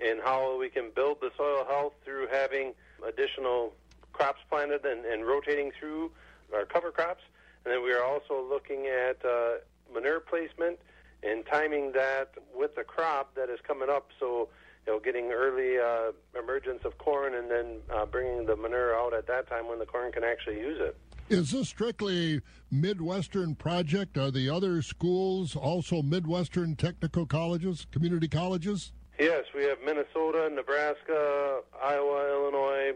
and 0.01 0.21
how 0.25 0.59
we 0.59 0.71
can 0.71 0.91
build 0.95 1.19
the 1.21 1.31
soil 1.37 1.65
health 1.69 1.93
through 2.05 2.27
having 2.33 2.73
additional 3.07 3.75
crops 4.13 4.41
planted 4.49 4.85
and, 4.87 5.05
and 5.05 5.27
rotating 5.27 5.71
through 5.79 6.11
our 6.55 6.65
cover 6.65 6.91
crops. 6.91 7.23
And 7.65 7.75
then 7.75 7.83
we 7.83 7.93
are 7.93 8.03
also 8.03 8.43
looking 8.49 8.87
at 8.87 9.23
uh, 9.25 9.59
manure 9.93 10.21
placement 10.21 10.79
and 11.23 11.45
timing 11.45 11.93
that 11.93 12.31
with 12.55 12.75
the 12.75 12.85
crop 12.85 13.35
that 13.35 13.51
is 13.51 13.59
coming 13.67 13.91
up. 13.91 14.09
So, 14.19 14.49
you 14.87 14.95
know, 14.95 15.01
getting 15.01 15.31
early 15.31 15.79
uh, 15.79 16.13
emergence 16.39 16.85
of 16.85 16.97
corn 16.97 17.35
and 17.35 17.51
then 17.51 17.81
uh, 17.95 18.07
bringing 18.07 18.47
the 18.47 18.57
manure 18.57 18.95
out 18.95 19.13
at 19.13 19.27
that 19.27 19.49
time 19.49 19.69
when 19.69 19.79
the 19.79 19.87
corn 19.87 20.11
can 20.13 20.25
actually 20.25 20.59
use 20.59 20.79
it. 20.81 20.97
Is 21.29 21.51
this 21.51 21.69
strictly 21.69 22.41
Midwestern 22.71 23.55
project? 23.55 24.17
Are 24.17 24.31
the 24.31 24.49
other 24.49 24.81
schools 24.81 25.55
also 25.55 26.01
Midwestern 26.01 26.75
technical 26.75 27.27
colleges, 27.27 27.87
community 27.93 28.29
colleges? 28.29 28.93
Yes, 29.19 29.45
we 29.55 29.65
have 29.65 29.77
Minnesota, 29.85 30.49
Nebraska, 30.51 31.61
Iowa, 31.85 32.31
Illinois, 32.31 32.93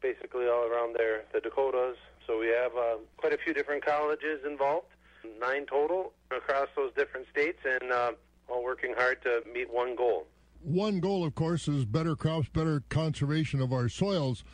basically 0.00 0.46
all 0.46 0.64
around 0.64 0.96
there, 0.96 1.24
the 1.34 1.40
Dakotas. 1.40 1.96
So 2.26 2.40
we 2.40 2.46
have 2.46 2.72
uh, 2.74 2.96
quite 3.18 3.34
a 3.34 3.38
few 3.38 3.52
different 3.52 3.84
colleges 3.84 4.40
involved, 4.46 4.86
nine 5.38 5.66
total 5.66 6.12
across 6.34 6.68
those 6.76 6.92
different 6.96 7.26
states, 7.30 7.58
and 7.64 7.92
uh, 7.92 8.12
all 8.48 8.64
working 8.64 8.94
hard 8.96 9.20
to 9.24 9.42
meet 9.52 9.70
one 9.70 9.94
goal. 9.96 10.26
One 10.62 10.98
goal, 10.98 11.26
of 11.26 11.34
course, 11.34 11.68
is 11.68 11.84
better 11.84 12.16
crops, 12.16 12.48
better 12.48 12.82
conservation 12.88 13.60
of 13.60 13.70
our 13.70 13.90
soils. 13.90 14.44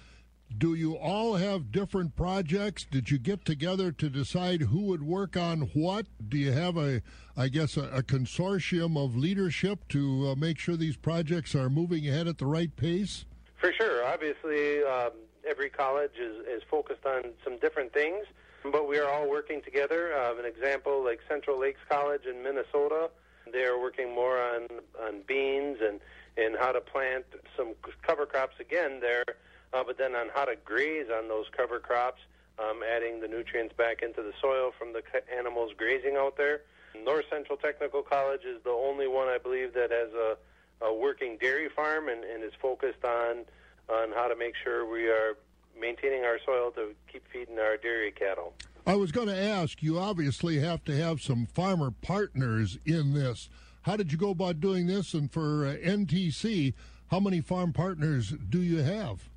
Do 0.59 0.75
you 0.75 0.97
all 0.97 1.37
have 1.37 1.71
different 1.71 2.17
projects? 2.17 2.85
Did 2.91 3.11
you 3.11 3.19
get 3.19 3.45
together 3.45 3.93
to 3.93 4.09
decide 4.09 4.63
who 4.63 4.83
would 4.83 5.03
work 5.03 5.37
on 5.37 5.71
what? 5.73 6.07
Do 6.29 6.37
you 6.37 6.53
have 6.53 6.77
a, 6.77 7.03
I 7.37 7.49
guess, 7.49 7.77
a, 7.77 7.85
a 7.91 8.03
consortium 8.03 8.97
of 9.03 9.17
leadership 9.17 9.87
to 9.91 10.31
uh, 10.31 10.35
make 10.35 10.59
sure 10.59 10.77
these 10.77 10.97
projects 10.97 11.55
are 11.55 11.71
moving 11.71 12.09
ahead 12.09 12.29
at 12.29 12.39
the 12.39 12.47
right 12.47 12.75
pace? 12.75 13.25
For 13.57 13.73
sure. 13.73 14.05
Obviously, 14.05 14.83
um, 14.83 15.11
every 15.49 15.71
college 15.71 16.13
is, 16.21 16.45
is 16.47 16.63
focused 16.71 17.07
on 17.07 17.33
some 17.45 17.59
different 17.59 17.93
things, 17.93 18.25
but 18.71 18.89
we 18.89 18.99
are 18.99 19.09
all 19.09 19.29
working 19.29 19.63
together. 19.63 20.13
Uh, 20.15 20.37
an 20.39 20.45
example, 20.45 21.05
like 21.05 21.21
Central 21.29 21.59
Lakes 21.59 21.81
College 21.89 22.23
in 22.27 22.43
Minnesota, 22.43 23.11
they 23.53 23.65
are 23.65 23.81
working 23.81 24.15
more 24.15 24.41
on, 24.41 24.67
on 25.01 25.23
beans 25.27 25.79
and, 25.81 26.01
and 26.37 26.57
how 26.59 26.73
to 26.73 26.81
plant 26.81 27.25
some 27.57 27.75
cover 28.03 28.27
crops 28.27 28.57
again 28.61 28.99
there 29.01 29.25
uh, 29.73 29.83
but 29.85 29.99
then 29.99 30.15
on 30.15 30.29
how 30.35 30.45
to 30.45 30.57
graze 30.65 31.07
on 31.13 31.29
those 31.29 31.47
cover 31.57 31.79
crops, 31.79 32.21
um, 32.59 32.81
adding 32.83 33.21
the 33.21 33.29
nutrients 33.29 33.75
back 33.77 34.03
into 34.03 34.23
the 34.23 34.33
soil 34.41 34.73
from 34.79 34.93
the 34.93 35.03
animals 35.37 35.73
grazing 35.77 36.17
out 36.17 36.37
there. 36.37 36.63
North 37.05 37.25
Central 37.31 37.57
Technical 37.57 38.03
College 38.03 38.43
is 38.45 38.63
the 38.65 38.71
only 38.71 39.09
one 39.09 39.29
I 39.29 39.39
believe 39.39 39.73
that 39.75 39.91
has 39.91 40.13
a, 40.13 40.37
a 40.85 40.95
working 40.95 41.39
dairy 41.41 41.69
farm 41.75 42.09
and, 42.09 42.23
and 42.25 42.45
is 42.45 42.53
focused 42.61 43.05
on 43.05 43.45
on 43.89 44.13
how 44.13 44.29
to 44.29 44.37
make 44.37 44.55
sure 44.63 44.89
we 44.89 45.09
are 45.09 45.37
maintaining 45.79 46.25
our 46.25 46.39
soil 46.45 46.71
to 46.71 46.95
keep 47.11 47.25
feeding 47.33 47.59
our 47.59 47.77
dairy 47.77 48.13
cattle. 48.13 48.55
I 48.87 48.95
was 48.95 49.13
going 49.13 49.29
to 49.29 49.37
ask, 49.37 49.83
you 49.83 49.99
obviously 49.99 50.59
have 50.61 50.85
to 50.85 50.97
have 50.97 51.21
some 51.21 51.47
farmer 51.47 51.91
partners 51.91 52.79
in 52.85 53.13
this. 53.15 53.49
How 53.83 53.97
did 53.97 54.13
you 54.13 54.19
go 54.19 54.31
about 54.31 54.61
doing 54.61 54.87
this? 54.87 55.15
And 55.15 55.31
for 55.31 55.67
uh, 55.67 55.75
NTC, 55.77 56.75
how 57.11 57.21
many 57.21 57.41
farm 57.41 57.73
partners 57.73 58.33
do 58.49 58.63
you 58.63 58.79
have? 58.79 59.29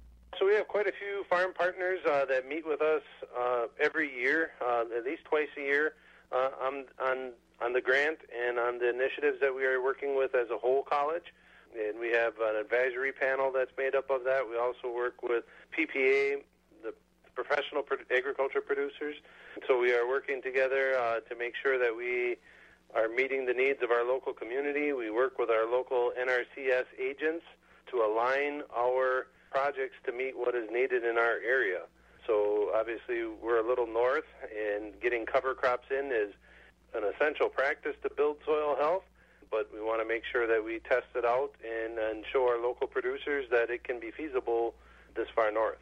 We 0.46 0.54
have 0.54 0.68
quite 0.68 0.86
a 0.86 0.92
few 0.92 1.26
farm 1.28 1.54
partners 1.54 2.00
uh, 2.06 2.26
that 2.26 2.48
meet 2.48 2.68
with 2.68 2.82
us 2.82 3.02
uh, 3.36 3.66
every 3.80 4.14
year, 4.14 4.52
uh, 4.62 4.84
at 4.96 5.04
least 5.04 5.26
twice 5.26 5.48
a 5.58 5.62
year, 5.62 5.94
uh, 6.32 6.50
on, 6.62 6.86
on 7.04 7.32
on 7.62 7.74
the 7.74 7.82
grant 7.82 8.20
and 8.38 8.60
on 8.60 8.80
the 8.80 8.90
initiatives 8.90 9.40
that 9.40 9.56
we 9.56 9.64
are 9.66 9.82
working 9.82 10.16
with 10.16 10.36
as 10.36 10.50
a 10.50 10.58
whole 10.58 10.84
college. 10.84 11.34
And 11.74 12.00
we 12.00 12.12
have 12.12 12.34
an 12.42 12.58
advisory 12.58 13.12
panel 13.12 13.52
that's 13.54 13.72
made 13.78 13.96
up 13.96 14.10
of 14.10 14.24
that. 14.26 14.48
We 14.48 14.58
also 14.58 14.94
work 14.94 15.24
with 15.24 15.46
PPA, 15.78 16.44
the 16.84 16.94
professional 17.34 17.84
agriculture 18.16 18.62
producers. 18.62 19.16
So 19.68 19.80
we 19.80 19.94
are 19.94 20.08
working 20.08 20.42
together 20.42 20.98
uh, 20.98 21.20
to 21.22 21.36
make 21.36 21.54
sure 21.62 21.80
that 21.80 21.96
we 21.96 22.38
are 22.94 23.10
meeting 23.10 23.46
the 23.46 23.54
needs 23.54 23.82
of 23.82 23.92
our 23.92 24.06
local 24.06 24.34
community. 24.34 24.94
We 24.94 25.10
work 25.10 25.40
with 25.40 25.50
our 25.50 25.66
local 25.70 26.12
NRCS 26.20 26.86
agents 27.00 27.46
to 27.92 27.98
align 27.98 28.64
our 28.76 29.28
projects 29.52 29.96
to 30.06 30.12
meet 30.12 30.38
what 30.38 30.56
is 30.56 30.70
needed 30.72 31.04
in 31.04 31.18
our 31.18 31.40
area. 31.46 31.82
So 32.28 32.72
obviously 32.76 33.26
we're 33.26 33.60
a 33.60 33.68
little 33.68 33.88
north, 33.88 34.26
and 34.44 35.00
getting 35.02 35.26
cover 35.26 35.54
crops 35.54 35.88
in 35.92 36.12
is 36.12 36.34
an 36.94 37.04
essential 37.04 37.50
practice 37.50 37.96
to 38.04 38.10
build 38.16 38.38
soil 38.46 38.76
health. 38.80 39.04
But 39.52 39.70
we 39.74 39.80
want 39.80 40.02
to 40.02 40.08
make 40.08 40.24
sure 40.30 40.48
that 40.48 40.64
we 40.64 40.80
test 40.80 41.06
it 41.16 41.24
out 41.24 41.52
and, 41.64 42.00
and 42.00 42.26
show 42.34 42.48
our 42.48 42.60
local 42.60 42.88
producers 42.88 43.46
that 43.52 43.70
it 43.70 43.84
can 43.84 44.00
be 44.00 44.12
feasible 44.12 44.74
this 45.16 45.28
far 45.36 45.52
north. 45.52 45.78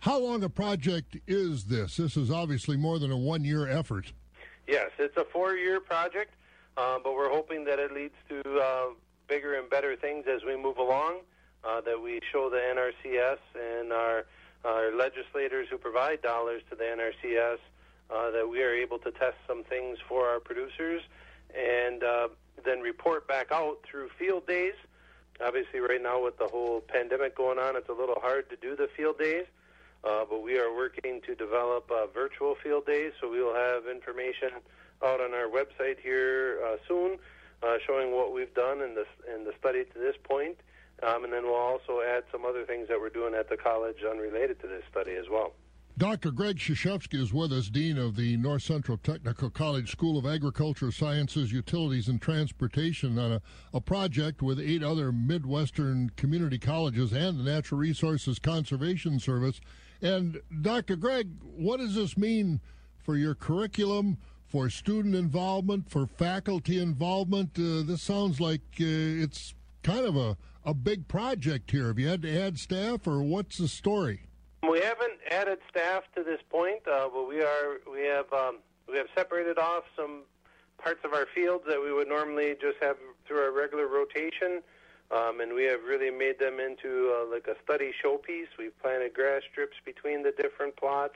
How 0.00 0.18
long 0.18 0.44
a 0.44 0.48
project 0.48 1.16
is 1.26 1.64
this? 1.64 1.96
This 1.96 2.16
is 2.16 2.30
obviously 2.30 2.76
more 2.76 2.98
than 3.00 3.10
a 3.10 3.16
one 3.16 3.44
year 3.44 3.66
effort. 3.66 4.12
Yes, 4.68 4.90
it's 4.98 5.16
a 5.16 5.24
four 5.24 5.54
year 5.54 5.80
project, 5.80 6.34
uh, 6.76 6.98
but 7.02 7.14
we're 7.14 7.30
hoping 7.30 7.64
that 7.64 7.80
it 7.80 7.92
leads 7.92 8.14
to 8.28 8.60
uh, 8.60 8.86
bigger 9.26 9.54
and 9.54 9.68
better 9.68 9.96
things 9.96 10.26
as 10.32 10.42
we 10.46 10.56
move 10.56 10.78
along 10.78 11.20
uh, 11.64 11.80
that 11.82 12.00
we 12.00 12.20
show 12.32 12.50
the 12.50 12.56
NRCS 12.56 13.38
and 13.54 13.92
our, 13.92 14.26
our 14.64 14.94
legislators 14.94 15.68
who 15.70 15.78
provide 15.78 16.22
dollars 16.22 16.62
to 16.70 16.76
the 16.76 16.84
NRCS 16.84 17.58
uh, 18.10 18.30
that 18.30 18.48
we 18.48 18.62
are 18.62 18.72
able 18.72 18.98
to 18.98 19.10
test 19.12 19.36
some 19.46 19.64
things 19.64 19.98
for 20.08 20.26
our 20.26 20.40
producers 20.40 21.02
and 21.54 22.02
uh, 22.02 22.28
then 22.64 22.80
report 22.80 23.26
back 23.28 23.48
out 23.52 23.78
through 23.88 24.08
field 24.18 24.46
days. 24.46 24.74
Obviously, 25.44 25.80
right 25.80 26.02
now 26.02 26.22
with 26.22 26.36
the 26.38 26.48
whole 26.48 26.80
pandemic 26.80 27.36
going 27.36 27.58
on, 27.58 27.76
it's 27.76 27.88
a 27.88 27.92
little 27.92 28.18
hard 28.20 28.50
to 28.50 28.56
do 28.56 28.74
the 28.74 28.88
field 28.96 29.18
days. 29.18 29.44
Uh, 30.04 30.24
but 30.28 30.42
we 30.42 30.58
are 30.58 30.74
working 30.74 31.20
to 31.26 31.34
develop 31.34 31.90
uh, 31.90 32.06
virtual 32.06 32.54
field 32.62 32.86
days, 32.86 33.12
so 33.20 33.28
we 33.28 33.42
will 33.42 33.54
have 33.54 33.86
information 33.88 34.50
out 35.04 35.20
on 35.20 35.34
our 35.34 35.48
website 35.48 35.98
here 36.00 36.60
uh, 36.64 36.76
soon, 36.86 37.18
uh, 37.62 37.76
showing 37.84 38.12
what 38.12 38.32
we've 38.32 38.54
done 38.54 38.80
in 38.80 38.94
the 38.94 39.04
in 39.34 39.44
the 39.44 39.52
study 39.58 39.84
to 39.84 39.98
this 39.98 40.14
point, 40.22 40.56
um, 41.02 41.24
and 41.24 41.32
then 41.32 41.44
we'll 41.44 41.54
also 41.54 42.00
add 42.00 42.24
some 42.32 42.44
other 42.44 42.64
things 42.64 42.88
that 42.88 42.98
we're 43.00 43.08
doing 43.08 43.34
at 43.34 43.48
the 43.48 43.56
college 43.56 43.96
unrelated 44.08 44.60
to 44.60 44.66
this 44.66 44.82
study 44.90 45.12
as 45.12 45.28
well. 45.30 45.52
Dr. 45.98 46.30
Greg 46.30 46.58
Krzyzewski 46.58 47.20
is 47.20 47.32
with 47.32 47.52
us, 47.52 47.68
Dean 47.68 47.98
of 47.98 48.14
the 48.14 48.36
North 48.36 48.62
Central 48.62 48.96
Technical 48.98 49.50
College 49.50 49.90
School 49.90 50.16
of 50.16 50.26
Agriculture 50.26 50.92
Sciences, 50.92 51.50
Utilities, 51.50 52.06
and 52.06 52.22
Transportation, 52.22 53.18
on 53.18 53.32
a, 53.32 53.42
a 53.74 53.80
project 53.80 54.40
with 54.40 54.60
eight 54.60 54.84
other 54.84 55.10
Midwestern 55.10 56.10
community 56.10 56.56
colleges 56.56 57.12
and 57.12 57.40
the 57.40 57.50
Natural 57.50 57.80
Resources 57.80 58.38
Conservation 58.38 59.18
Service. 59.18 59.60
And, 60.00 60.40
Dr. 60.62 60.94
Greg, 60.94 61.30
what 61.42 61.78
does 61.78 61.96
this 61.96 62.16
mean 62.16 62.60
for 63.00 63.16
your 63.16 63.34
curriculum, 63.34 64.18
for 64.46 64.70
student 64.70 65.16
involvement, 65.16 65.90
for 65.90 66.06
faculty 66.06 66.80
involvement? 66.80 67.58
Uh, 67.58 67.82
this 67.84 68.02
sounds 68.02 68.40
like 68.40 68.60
uh, 68.80 68.84
it's 68.84 69.52
kind 69.82 70.06
of 70.06 70.16
a, 70.16 70.36
a 70.64 70.74
big 70.74 71.08
project 71.08 71.70
here. 71.70 71.88
Have 71.88 71.98
you 71.98 72.08
had 72.08 72.22
to 72.22 72.40
add 72.40 72.58
staff, 72.58 73.06
or 73.06 73.22
what's 73.22 73.58
the 73.58 73.68
story? 73.68 74.28
We 74.68 74.80
haven't 74.80 75.18
added 75.30 75.58
staff 75.70 76.04
to 76.16 76.22
this 76.22 76.40
point, 76.50 76.80
uh, 76.86 77.08
but 77.12 77.28
we 77.28 77.40
are 77.42 77.78
we 77.90 78.06
have 78.06 78.32
um, 78.32 78.58
we 78.88 78.96
have 78.96 79.06
separated 79.16 79.58
off 79.58 79.84
some 79.96 80.22
parts 80.78 81.00
of 81.04 81.12
our 81.12 81.26
fields 81.34 81.64
that 81.68 81.80
we 81.80 81.92
would 81.92 82.08
normally 82.08 82.54
just 82.60 82.78
have 82.80 82.96
through 83.26 83.40
our 83.40 83.52
regular 83.52 83.86
rotation, 83.86 84.62
um, 85.10 85.40
and 85.40 85.54
we 85.54 85.64
have 85.64 85.80
really 85.84 86.10
made 86.10 86.38
them 86.38 86.60
into 86.60 87.14
uh, 87.14 87.30
like 87.30 87.46
a 87.46 87.54
study 87.62 87.92
showpiece. 88.04 88.48
We've 88.58 88.76
planted 88.80 89.14
grass 89.14 89.42
strips 89.50 89.76
between 89.84 90.22
the 90.22 90.32
different 90.32 90.76
plots, 90.76 91.14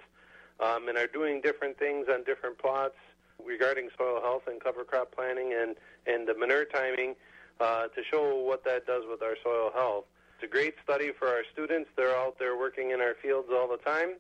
um, 0.60 0.88
and 0.88 0.96
are 0.96 1.06
doing 1.06 1.40
different 1.40 1.78
things 1.78 2.06
on 2.12 2.24
different 2.24 2.58
plots 2.58 2.96
regarding 3.44 3.88
soil 3.98 4.20
health 4.20 4.42
and 4.46 4.60
cover 4.62 4.84
crop 4.84 5.12
planting 5.14 5.52
and 5.52 5.76
and 6.06 6.28
the 6.28 6.34
manure 6.34 6.64
timing 6.64 7.16
uh, 7.60 7.88
to 7.88 8.02
show 8.10 8.42
what 8.46 8.64
that 8.64 8.86
does 8.86 9.02
with 9.08 9.22
our 9.22 9.36
soil 9.42 9.70
health. 9.74 10.04
It's 10.36 10.50
a 10.50 10.52
great 10.52 10.74
study 10.82 11.12
for 11.16 11.28
our 11.28 11.42
students. 11.52 11.90
They're 11.96 12.16
out 12.16 12.38
there 12.38 12.58
working 12.58 12.90
in 12.90 13.00
our 13.00 13.14
fields 13.22 13.48
all 13.52 13.68
the 13.68 13.76
time. 13.78 14.14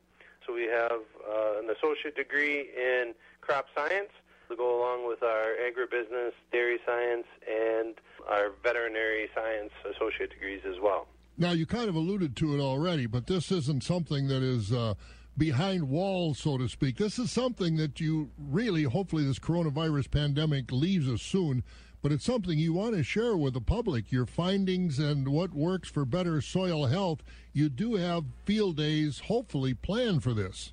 So 0.46 0.54
we 0.54 0.64
have 0.64 0.92
uh, 0.92 1.58
an 1.60 1.70
associate 1.70 2.16
degree 2.16 2.70
in 2.76 3.14
crop 3.40 3.66
science 3.74 4.10
to 4.48 4.56
go 4.56 4.78
along 4.80 5.06
with 5.06 5.22
our 5.22 5.54
agribusiness, 5.62 6.32
dairy 6.50 6.78
science, 6.86 7.26
and 7.48 7.94
our 8.28 8.50
veterinary 8.62 9.28
science 9.34 9.70
associate 9.84 10.30
degrees 10.30 10.60
as 10.68 10.80
well. 10.80 11.06
Now, 11.38 11.52
you 11.52 11.66
kind 11.66 11.88
of 11.88 11.94
alluded 11.94 12.36
to 12.36 12.54
it 12.54 12.60
already, 12.60 13.06
but 13.06 13.26
this 13.26 13.50
isn't 13.50 13.82
something 13.82 14.28
that 14.28 14.42
is 14.42 14.72
uh, 14.72 14.94
behind 15.38 15.88
walls, 15.88 16.38
so 16.38 16.58
to 16.58 16.68
speak. 16.68 16.98
This 16.98 17.18
is 17.18 17.30
something 17.30 17.76
that 17.76 18.00
you 18.00 18.30
really, 18.38 18.82
hopefully, 18.82 19.24
this 19.24 19.38
coronavirus 19.38 20.10
pandemic 20.10 20.70
leaves 20.70 21.08
us 21.08 21.22
soon 21.22 21.64
but 22.02 22.10
it's 22.10 22.24
something 22.24 22.58
you 22.58 22.72
want 22.72 22.96
to 22.96 23.04
share 23.04 23.36
with 23.36 23.54
the 23.54 23.60
public 23.60 24.10
your 24.10 24.26
findings 24.26 24.98
and 24.98 25.28
what 25.28 25.54
works 25.54 25.88
for 25.88 26.04
better 26.04 26.40
soil 26.40 26.86
health. 26.86 27.22
You 27.52 27.68
do 27.68 27.94
have 27.94 28.24
field 28.44 28.76
days, 28.76 29.20
hopefully, 29.20 29.72
planned 29.72 30.24
for 30.24 30.34
this. 30.34 30.72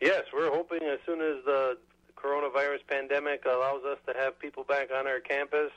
Yes, 0.00 0.24
we're 0.34 0.50
hoping 0.50 0.82
as 0.82 0.98
soon 1.06 1.20
as 1.20 1.44
the 1.44 1.78
coronavirus 2.16 2.80
pandemic 2.88 3.44
allows 3.46 3.84
us 3.84 3.98
to 4.06 4.14
have 4.18 4.38
people 4.38 4.64
back 4.64 4.88
on 4.92 5.06
our 5.06 5.20
campus, 5.20 5.70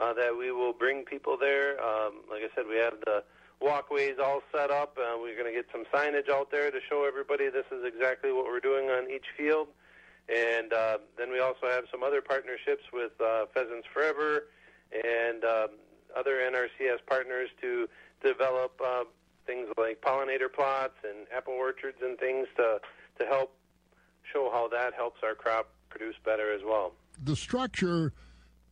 uh, 0.00 0.12
that 0.14 0.36
we 0.36 0.50
will 0.50 0.72
bring 0.72 1.04
people 1.04 1.36
there. 1.38 1.80
Um, 1.80 2.22
like 2.28 2.42
I 2.42 2.48
said, 2.54 2.64
we 2.68 2.76
have 2.76 2.94
the 3.04 3.22
walkways 3.60 4.16
all 4.22 4.40
set 4.52 4.70
up. 4.70 4.98
Uh, 4.98 5.16
we're 5.20 5.40
going 5.40 5.52
to 5.52 5.56
get 5.56 5.66
some 5.70 5.84
signage 5.92 6.28
out 6.28 6.50
there 6.50 6.70
to 6.70 6.78
show 6.88 7.04
everybody 7.06 7.48
this 7.48 7.66
is 7.70 7.84
exactly 7.84 8.32
what 8.32 8.44
we're 8.46 8.60
doing 8.60 8.90
on 8.90 9.10
each 9.10 9.26
field. 9.36 9.68
And 10.28 10.72
uh, 10.72 10.98
then 11.16 11.30
we 11.30 11.38
also 11.38 11.68
have 11.68 11.84
some 11.90 12.02
other 12.02 12.20
partnerships 12.20 12.82
with 12.92 13.12
uh, 13.20 13.46
Pheasants 13.54 13.86
Forever 13.92 14.48
and 14.92 15.44
um, 15.44 15.68
other 16.16 16.36
NRCS 16.36 16.98
partners 17.06 17.48
to 17.60 17.88
develop 18.22 18.80
uh, 18.84 19.04
things 19.46 19.68
like 19.78 20.00
pollinator 20.00 20.52
plots 20.52 20.94
and 21.04 21.26
apple 21.34 21.54
orchards 21.54 21.98
and 22.02 22.18
things 22.18 22.48
to, 22.56 22.80
to 23.18 23.26
help 23.26 23.54
show 24.32 24.50
how 24.52 24.68
that 24.68 24.94
helps 24.94 25.20
our 25.22 25.34
crop 25.34 25.68
produce 25.88 26.16
better 26.24 26.52
as 26.52 26.62
well. 26.64 26.92
The 27.22 27.36
structure, 27.36 28.12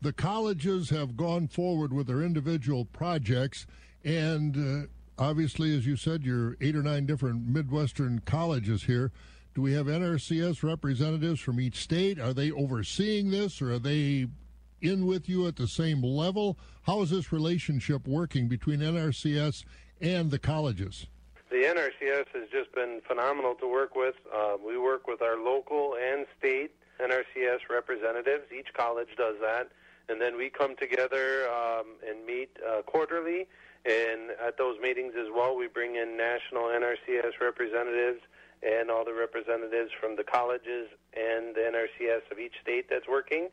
the 0.00 0.12
colleges 0.12 0.90
have 0.90 1.16
gone 1.16 1.48
forward 1.48 1.92
with 1.92 2.06
their 2.06 2.22
individual 2.22 2.84
projects, 2.84 3.66
and 4.04 4.56
uh, 4.56 4.86
obviously, 5.22 5.76
as 5.76 5.86
you 5.86 5.96
said, 5.96 6.24
your 6.24 6.56
eight 6.60 6.74
or 6.74 6.82
nine 6.82 7.06
different 7.06 7.46
Midwestern 7.46 8.20
colleges 8.20 8.84
here. 8.84 9.12
Do 9.54 9.62
we 9.62 9.72
have 9.74 9.86
NRCS 9.86 10.64
representatives 10.64 11.38
from 11.38 11.60
each 11.60 11.76
state? 11.76 12.18
Are 12.18 12.32
they 12.32 12.50
overseeing 12.50 13.30
this 13.30 13.62
or 13.62 13.74
are 13.74 13.78
they 13.78 14.26
in 14.82 15.06
with 15.06 15.28
you 15.28 15.46
at 15.46 15.54
the 15.54 15.68
same 15.68 16.02
level? 16.02 16.58
How 16.82 17.02
is 17.02 17.10
this 17.10 17.32
relationship 17.32 18.08
working 18.08 18.48
between 18.48 18.80
NRCS 18.80 19.64
and 20.00 20.32
the 20.32 20.40
colleges? 20.40 21.06
The 21.50 21.62
NRCS 21.62 22.26
has 22.34 22.48
just 22.50 22.74
been 22.74 23.00
phenomenal 23.06 23.54
to 23.60 23.68
work 23.70 23.94
with. 23.94 24.16
Uh, 24.34 24.56
we 24.64 24.76
work 24.76 25.06
with 25.06 25.22
our 25.22 25.36
local 25.36 25.94
and 26.02 26.26
state 26.36 26.72
NRCS 27.00 27.60
representatives. 27.70 28.50
Each 28.52 28.74
college 28.76 29.10
does 29.16 29.36
that. 29.40 29.70
And 30.08 30.20
then 30.20 30.36
we 30.36 30.50
come 30.50 30.74
together 30.74 31.48
um, 31.48 31.86
and 32.04 32.26
meet 32.26 32.50
uh, 32.68 32.82
quarterly. 32.82 33.46
And 33.86 34.32
at 34.44 34.58
those 34.58 34.80
meetings 34.82 35.12
as 35.16 35.28
well, 35.32 35.56
we 35.56 35.68
bring 35.68 35.94
in 35.94 36.16
national 36.16 36.64
NRCS 36.64 37.40
representatives 37.40 38.20
and 38.62 38.90
all 38.90 39.04
the 39.04 39.14
representatives 39.14 39.90
from 40.00 40.16
the 40.16 40.24
colleges 40.24 40.88
and 41.14 41.54
the 41.54 41.60
NRCS 41.60 42.30
of 42.30 42.38
each 42.38 42.54
state 42.62 42.86
that's 42.88 43.08
working. 43.08 43.48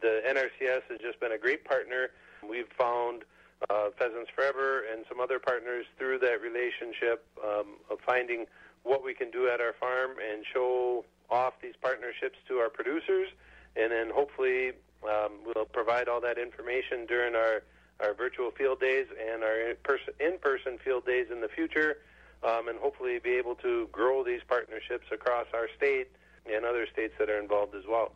The 0.00 0.22
NRCS 0.26 0.82
has 0.88 1.00
just 1.00 1.20
been 1.20 1.32
a 1.32 1.38
great 1.38 1.64
partner. 1.64 2.10
We've 2.48 2.70
found 2.78 3.24
uh, 3.70 3.90
Pheasants 3.98 4.30
Forever 4.34 4.82
and 4.92 5.04
some 5.08 5.20
other 5.20 5.38
partners 5.38 5.86
through 5.98 6.18
that 6.20 6.40
relationship 6.40 7.26
um, 7.44 7.78
of 7.90 7.98
finding 8.04 8.46
what 8.82 9.04
we 9.04 9.14
can 9.14 9.30
do 9.30 9.48
at 9.48 9.60
our 9.60 9.74
farm 9.78 10.12
and 10.18 10.44
show 10.52 11.04
off 11.30 11.54
these 11.62 11.74
partnerships 11.80 12.38
to 12.48 12.56
our 12.58 12.68
producers. 12.68 13.28
And 13.76 13.92
then 13.92 14.10
hopefully 14.12 14.72
um, 15.04 15.32
we'll 15.44 15.66
provide 15.66 16.08
all 16.08 16.20
that 16.20 16.38
information 16.38 17.06
during 17.06 17.34
our, 17.34 17.62
our 18.00 18.14
virtual 18.14 18.50
field 18.50 18.80
days 18.80 19.06
and 19.30 19.42
our 19.42 19.70
in-person, 19.70 20.14
in-person 20.20 20.78
field 20.84 21.06
days 21.06 21.26
in 21.30 21.40
the 21.40 21.48
future 21.48 21.98
um, 22.44 22.68
and 22.68 22.78
hopefully 22.78 23.18
be 23.18 23.30
able 23.30 23.54
to 23.56 23.88
grow 23.92 24.24
these 24.24 24.40
partnerships 24.46 25.06
across 25.12 25.46
our 25.54 25.68
state 25.76 26.08
and 26.52 26.64
other 26.64 26.86
states 26.92 27.14
that 27.18 27.30
are 27.30 27.38
involved 27.38 27.74
as 27.74 27.84
well. 27.88 28.12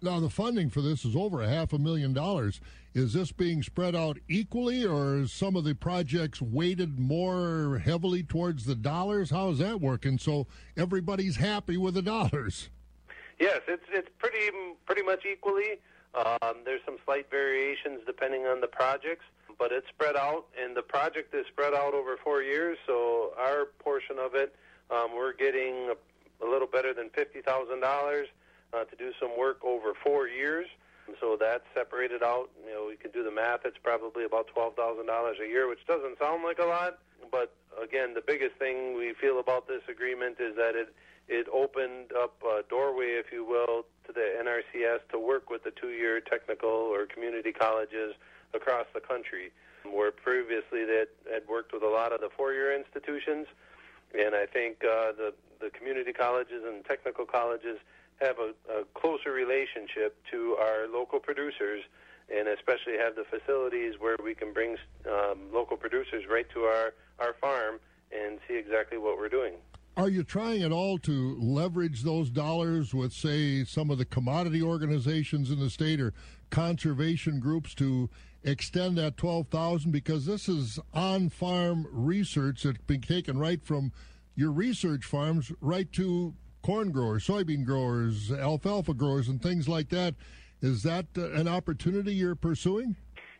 Now, 0.00 0.20
the 0.20 0.30
funding 0.30 0.70
for 0.70 0.80
this 0.80 1.04
is 1.04 1.16
over 1.16 1.42
a 1.42 1.48
half 1.48 1.72
a 1.72 1.78
million 1.78 2.12
dollars. 2.12 2.60
Is 2.94 3.12
this 3.12 3.32
being 3.32 3.62
spread 3.62 3.96
out 3.96 4.18
equally, 4.28 4.84
or 4.84 5.18
is 5.18 5.32
some 5.32 5.56
of 5.56 5.64
the 5.64 5.74
projects 5.74 6.40
weighted 6.40 6.98
more 6.98 7.80
heavily 7.84 8.22
towards 8.22 8.64
the 8.64 8.74
dollars? 8.74 9.30
How 9.30 9.50
is 9.50 9.58
that 9.58 9.80
working 9.80 10.18
so 10.18 10.46
everybody's 10.76 11.36
happy 11.36 11.76
with 11.76 11.94
the 11.94 12.02
dollars? 12.02 12.70
Yes, 13.40 13.60
it's 13.68 13.84
it's 13.92 14.08
pretty 14.18 14.50
pretty 14.86 15.02
much 15.02 15.24
equally. 15.30 15.78
Um, 16.14 16.58
there's 16.64 16.80
some 16.84 16.96
slight 17.04 17.30
variations 17.30 18.00
depending 18.06 18.46
on 18.46 18.60
the 18.60 18.66
projects 18.66 19.24
but 19.58 19.72
it's 19.72 19.88
spread 19.88 20.16
out, 20.16 20.46
and 20.60 20.76
the 20.76 20.82
project 20.82 21.34
is 21.34 21.46
spread 21.48 21.74
out 21.74 21.94
over 21.94 22.16
four 22.22 22.42
years. 22.42 22.78
So 22.86 23.32
our 23.38 23.66
portion 23.78 24.16
of 24.18 24.34
it, 24.34 24.54
um, 24.90 25.16
we're 25.16 25.34
getting 25.34 25.90
a, 25.90 26.44
a 26.44 26.48
little 26.48 26.68
better 26.68 26.94
than 26.94 27.10
fifty 27.10 27.40
thousand 27.40 27.82
uh, 27.82 27.86
dollars 27.86 28.28
to 28.72 28.96
do 28.96 29.12
some 29.20 29.36
work 29.38 29.58
over 29.64 29.94
four 30.04 30.28
years. 30.28 30.66
So 31.20 31.38
that's 31.40 31.64
separated 31.74 32.22
out. 32.22 32.50
You 32.66 32.74
know, 32.74 32.86
we 32.86 32.96
can 32.96 33.10
do 33.10 33.24
the 33.24 33.30
math. 33.30 33.60
It's 33.64 33.78
probably 33.82 34.24
about 34.24 34.46
twelve 34.48 34.76
thousand 34.76 35.06
dollars 35.06 35.38
a 35.42 35.48
year, 35.48 35.68
which 35.68 35.84
doesn't 35.86 36.18
sound 36.18 36.44
like 36.44 36.58
a 36.58 36.66
lot, 36.66 36.98
but 37.30 37.54
again, 37.82 38.14
the 38.14 38.22
biggest 38.24 38.56
thing 38.56 38.96
we 38.96 39.14
feel 39.20 39.38
about 39.38 39.68
this 39.68 39.82
agreement 39.88 40.36
is 40.40 40.56
that 40.56 40.74
it 40.74 40.94
it 41.28 41.46
opened 41.52 42.12
up 42.16 42.42
a 42.42 42.62
doorway, 42.70 43.20
if 43.20 43.26
you 43.30 43.44
will, 43.44 43.84
to 44.06 44.12
the 44.12 44.32
NRCS 44.42 45.00
to 45.12 45.18
work 45.18 45.50
with 45.50 45.62
the 45.62 45.70
two-year 45.70 46.20
technical 46.20 46.70
or 46.70 47.04
community 47.04 47.52
colleges 47.52 48.14
across 48.54 48.86
the 48.94 49.00
country. 49.00 49.50
Where 49.84 50.10
previously 50.10 50.84
they 50.84 51.04
had, 51.32 51.48
worked 51.48 51.72
with 51.72 51.82
a 51.82 51.88
lot 51.88 52.12
of 52.12 52.20
the 52.20 52.28
four-year 52.36 52.76
institutions, 52.76 53.46
and 54.12 54.34
I 54.34 54.44
think 54.46 54.84
uh, 54.84 55.12
the 55.12 55.32
the 55.60 55.70
community 55.70 56.12
colleges 56.12 56.62
and 56.66 56.84
technical 56.84 57.24
colleges 57.24 57.78
have 58.20 58.36
a, 58.38 58.52
a 58.72 58.84
closer 58.94 59.32
relationship 59.32 60.16
to 60.30 60.56
our 60.60 60.88
local 60.88 61.20
producers, 61.20 61.82
and 62.28 62.48
especially 62.48 62.98
have 62.98 63.14
the 63.16 63.24
facilities 63.24 63.94
where 63.98 64.16
we 64.22 64.34
can 64.34 64.52
bring 64.52 64.76
um, 65.06 65.38
local 65.52 65.76
producers 65.76 66.24
right 66.28 66.46
to 66.50 66.64
our 66.64 66.92
our 67.18 67.34
farm 67.40 67.80
and 68.12 68.38
see 68.46 68.56
exactly 68.56 68.98
what 68.98 69.16
we're 69.16 69.28
doing. 69.28 69.54
Are 69.98 70.08
you 70.08 70.22
trying 70.22 70.62
at 70.62 70.70
all 70.70 70.96
to 70.98 71.36
leverage 71.40 72.04
those 72.04 72.30
dollars 72.30 72.94
with, 72.94 73.12
say, 73.12 73.64
some 73.64 73.90
of 73.90 73.98
the 73.98 74.04
commodity 74.04 74.62
organizations 74.62 75.50
in 75.50 75.58
the 75.58 75.68
state 75.68 76.00
or 76.00 76.14
conservation 76.50 77.40
groups 77.40 77.74
to 77.74 78.08
extend 78.44 78.96
that 78.98 79.16
12,000 79.16 79.90
because 79.90 80.24
this 80.24 80.48
is 80.48 80.78
on-farm 80.94 81.88
research 81.90 82.62
that's 82.62 82.78
been 82.86 83.00
taken 83.00 83.38
right 83.38 83.60
from 83.64 83.90
your 84.36 84.52
research 84.52 85.04
farms 85.04 85.50
right 85.60 85.92
to 85.94 86.32
corn 86.62 86.92
growers, 86.92 87.26
soybean 87.26 87.64
growers, 87.64 88.30
alfalfa 88.30 88.94
growers, 88.94 89.26
and 89.26 89.42
things 89.42 89.68
like 89.68 89.88
that. 89.88 90.14
Is 90.62 90.84
that 90.84 91.06
uh, 91.16 91.32
an 91.32 91.48
opportunity 91.48 92.14
you're 92.14 92.36
pursuing? 92.36 92.94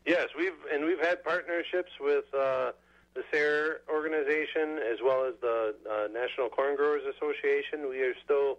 Yes, 0.05 0.27
we've 0.37 0.51
and 0.73 0.85
we've 0.85 1.01
had 1.01 1.23
partnerships 1.23 1.92
with 2.01 2.25
uh, 2.35 2.73
the 3.18 3.24
SARE 3.37 3.81
organization, 3.90 4.78
as 4.78 4.98
well 5.02 5.26
as 5.26 5.35
the 5.40 5.74
uh, 5.90 6.07
National 6.12 6.48
Corn 6.48 6.76
Growers 6.76 7.02
Association. 7.02 7.88
We 7.88 8.00
are 8.02 8.14
still 8.24 8.59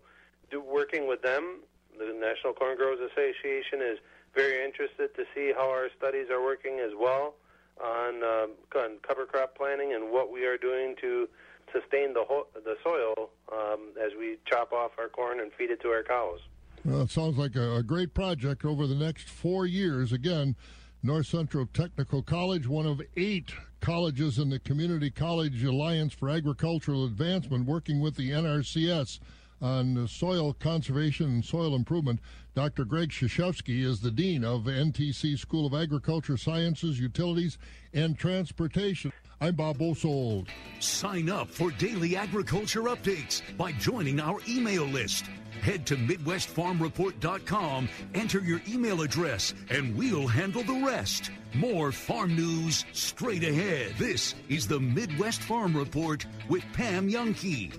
do, 0.52 0.60
working 0.60 1.08
with 1.08 1.22
them. 1.22 1.62
The 1.98 2.14
National 2.14 2.52
Corn 2.52 2.76
Growers 2.76 3.00
Association 3.00 3.80
is 3.82 4.00
very 4.36 4.66
interested 4.66 5.16
to 5.16 5.24
see 5.34 5.54
how 5.56 5.70
our 5.70 5.88
studies 5.98 6.28
are 6.30 6.44
working 6.44 6.80
as 6.80 6.92
well 7.00 7.36
on, 7.82 8.22
um, 8.22 8.52
on 8.76 8.98
cover 9.08 9.26
crop 9.26 9.56
planting 9.56 9.94
and 9.94 10.12
what 10.12 10.30
we 10.30 10.46
are 10.46 10.58
doing 10.58 10.96
to 11.00 11.30
sustain 11.72 12.14
the 12.14 12.26
ho- 12.28 12.48
the 12.54 12.76
soil 12.84 13.30
um, 13.54 13.94
as 14.04 14.12
we 14.20 14.38
chop 14.46 14.74
off 14.74 14.92
our 14.98 15.08
corn 15.08 15.40
and 15.40 15.54
feed 15.54 15.70
it 15.70 15.80
to 15.82 15.88
our 15.88 16.04
cows. 16.04 16.40
Well, 16.84 17.04
it 17.04 17.12
sounds 17.12 17.38
like 17.38 17.56
a, 17.56 17.78
a 17.78 17.84
great 17.84 18.14
project 18.14 18.66
over 18.66 18.88
the 18.88 18.96
next 18.96 19.30
four 19.30 19.66
years. 19.66 20.12
Again, 20.12 20.58
North 21.02 21.28
Central 21.28 21.66
Technical 21.66 22.22
College, 22.22 22.68
one 22.68 22.86
of 22.86 23.02
eight 23.16 23.54
colleges 23.80 24.38
and 24.38 24.52
the 24.52 24.60
Community 24.60 25.10
College 25.10 25.64
Alliance 25.64 26.14
for 26.14 26.30
Agricultural 26.30 27.06
Advancement, 27.06 27.66
working 27.66 28.00
with 28.00 28.16
the 28.16 28.32
NRCS 28.32 29.20
on 29.62 30.08
soil 30.08 30.54
conservation 30.54 31.28
and 31.28 31.46
soil 31.46 31.76
improvement. 31.76 32.20
Dr. 32.56 32.86
Greg 32.86 33.10
Krzyzewski 33.10 33.84
is 33.84 34.02
the 34.02 34.12
Dean 34.12 34.44
of 34.44 34.64
NTC 34.64 35.38
School 35.38 35.66
of 35.66 35.74
Agriculture 35.74 36.38
Sciences, 36.38 37.00
Utilities, 37.00 37.58
and 37.94 38.18
Transportation. 38.18 39.12
I'm 39.42 39.56
Bob 39.56 39.78
Bosold. 39.78 40.48
Sign 40.80 41.30
up 41.30 41.50
for 41.50 41.72
daily 41.72 42.16
agriculture 42.16 42.84
updates 42.84 43.42
by 43.58 43.72
joining 43.74 44.20
our 44.20 44.40
email 44.48 44.84
list. 44.86 45.26
Head 45.62 45.86
to 45.88 45.96
MidwestFarmReport.com, 45.96 47.90
enter 48.14 48.40
your 48.40 48.62
email 48.68 49.02
address, 49.02 49.54
and 49.70 49.96
we'll 49.96 50.28
handle 50.28 50.64
the 50.64 50.82
rest. 50.86 51.32
More 51.56 51.92
farm 51.92 52.36
news 52.36 52.86
straight 52.94 53.44
ahead. 53.44 53.94
This 53.98 54.36
is 54.50 54.68
the 54.68 54.80
Midwest 54.80 55.42
Farm 55.42 55.76
Report 55.76 56.26
with 56.48 56.64
Pam 56.74 57.10
Jahnke. 57.10 57.74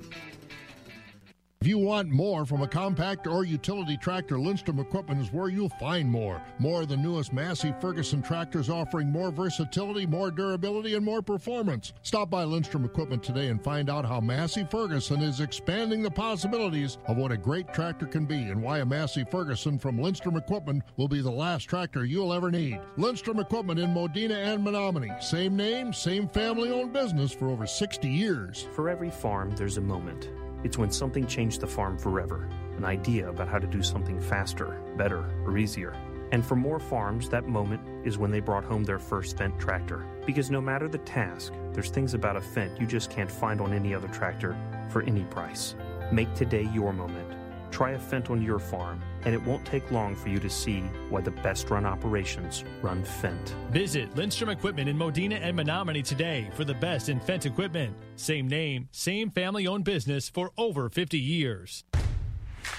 If 1.62 1.68
you 1.68 1.76
want 1.76 2.08
more 2.08 2.46
from 2.46 2.62
a 2.62 2.66
compact 2.66 3.26
or 3.26 3.44
utility 3.44 3.98
tractor, 3.98 4.40
Lindstrom 4.40 4.78
Equipment 4.78 5.20
is 5.20 5.30
where 5.30 5.50
you'll 5.50 5.68
find 5.68 6.10
more. 6.10 6.40
More 6.58 6.80
of 6.80 6.88
the 6.88 6.96
newest 6.96 7.34
Massey 7.34 7.74
Ferguson 7.82 8.22
tractors 8.22 8.70
offering 8.70 9.12
more 9.12 9.30
versatility, 9.30 10.06
more 10.06 10.30
durability, 10.30 10.94
and 10.94 11.04
more 11.04 11.20
performance. 11.20 11.92
Stop 12.00 12.30
by 12.30 12.44
Lindstrom 12.44 12.86
Equipment 12.86 13.22
today 13.22 13.48
and 13.48 13.62
find 13.62 13.90
out 13.90 14.06
how 14.06 14.20
Massey 14.22 14.66
Ferguson 14.70 15.20
is 15.20 15.40
expanding 15.40 16.02
the 16.02 16.10
possibilities 16.10 16.96
of 17.08 17.18
what 17.18 17.30
a 17.30 17.36
great 17.36 17.70
tractor 17.74 18.06
can 18.06 18.24
be 18.24 18.40
and 18.44 18.62
why 18.62 18.78
a 18.78 18.86
Massey 18.86 19.26
Ferguson 19.30 19.78
from 19.78 20.00
Lindstrom 20.00 20.38
Equipment 20.38 20.82
will 20.96 21.08
be 21.08 21.20
the 21.20 21.30
last 21.30 21.64
tractor 21.64 22.06
you'll 22.06 22.32
ever 22.32 22.50
need. 22.50 22.80
Lindstrom 22.96 23.38
Equipment 23.38 23.78
in 23.78 23.92
Modena 23.92 24.36
and 24.36 24.66
Menomonie. 24.66 25.22
Same 25.22 25.56
name, 25.56 25.92
same 25.92 26.26
family 26.26 26.70
owned 26.70 26.94
business 26.94 27.32
for 27.32 27.50
over 27.50 27.66
60 27.66 28.08
years. 28.08 28.66
For 28.72 28.88
every 28.88 29.10
farm, 29.10 29.50
there's 29.50 29.76
a 29.76 29.82
moment. 29.82 30.30
It's 30.64 30.78
when 30.78 30.90
something 30.90 31.26
changed 31.26 31.60
the 31.60 31.66
farm 31.66 31.98
forever 31.98 32.48
an 32.80 32.86
idea 32.86 33.28
about 33.28 33.46
how 33.46 33.58
to 33.58 33.66
do 33.66 33.82
something 33.82 34.18
faster, 34.18 34.80
better, 34.96 35.22
or 35.44 35.58
easier. 35.58 35.94
And 36.32 36.44
for 36.44 36.56
more 36.56 36.80
farms, 36.80 37.28
that 37.28 37.46
moment 37.46 37.82
is 38.06 38.16
when 38.16 38.30
they 38.30 38.40
brought 38.40 38.64
home 38.64 38.84
their 38.84 38.98
first 38.98 39.36
Fendt 39.36 39.58
tractor. 39.58 40.06
Because 40.24 40.50
no 40.50 40.62
matter 40.62 40.88
the 40.88 40.98
task, 40.98 41.52
there's 41.72 41.90
things 41.90 42.14
about 42.14 42.36
a 42.36 42.40
Fendt 42.40 42.80
you 42.80 42.86
just 42.86 43.10
can't 43.10 43.30
find 43.30 43.60
on 43.60 43.74
any 43.74 43.94
other 43.94 44.08
tractor 44.08 44.56
for 44.88 45.02
any 45.02 45.24
price. 45.24 45.74
Make 46.10 46.32
today 46.34 46.70
your 46.72 46.94
moment. 46.94 47.29
Try 47.70 47.92
a 47.92 47.98
Fendt 47.98 48.30
on 48.30 48.42
your 48.42 48.58
farm, 48.58 49.00
and 49.24 49.34
it 49.34 49.42
won't 49.42 49.64
take 49.64 49.90
long 49.90 50.16
for 50.16 50.28
you 50.28 50.38
to 50.40 50.50
see 50.50 50.80
why 51.08 51.20
the 51.20 51.30
best 51.30 51.70
run 51.70 51.86
operations 51.86 52.64
run 52.82 53.02
Fendt. 53.04 53.50
Visit 53.70 54.14
Lindstrom 54.16 54.50
Equipment 54.50 54.88
in 54.88 54.98
Modena 54.98 55.36
and 55.36 55.58
Menomonie 55.58 56.04
today 56.04 56.50
for 56.54 56.64
the 56.64 56.74
best 56.74 57.08
in 57.08 57.20
Fendt 57.20 57.46
equipment. 57.46 57.94
Same 58.16 58.48
name, 58.48 58.88
same 58.92 59.30
family 59.30 59.66
owned 59.66 59.84
business 59.84 60.28
for 60.28 60.50
over 60.58 60.88
50 60.88 61.18
years. 61.18 61.84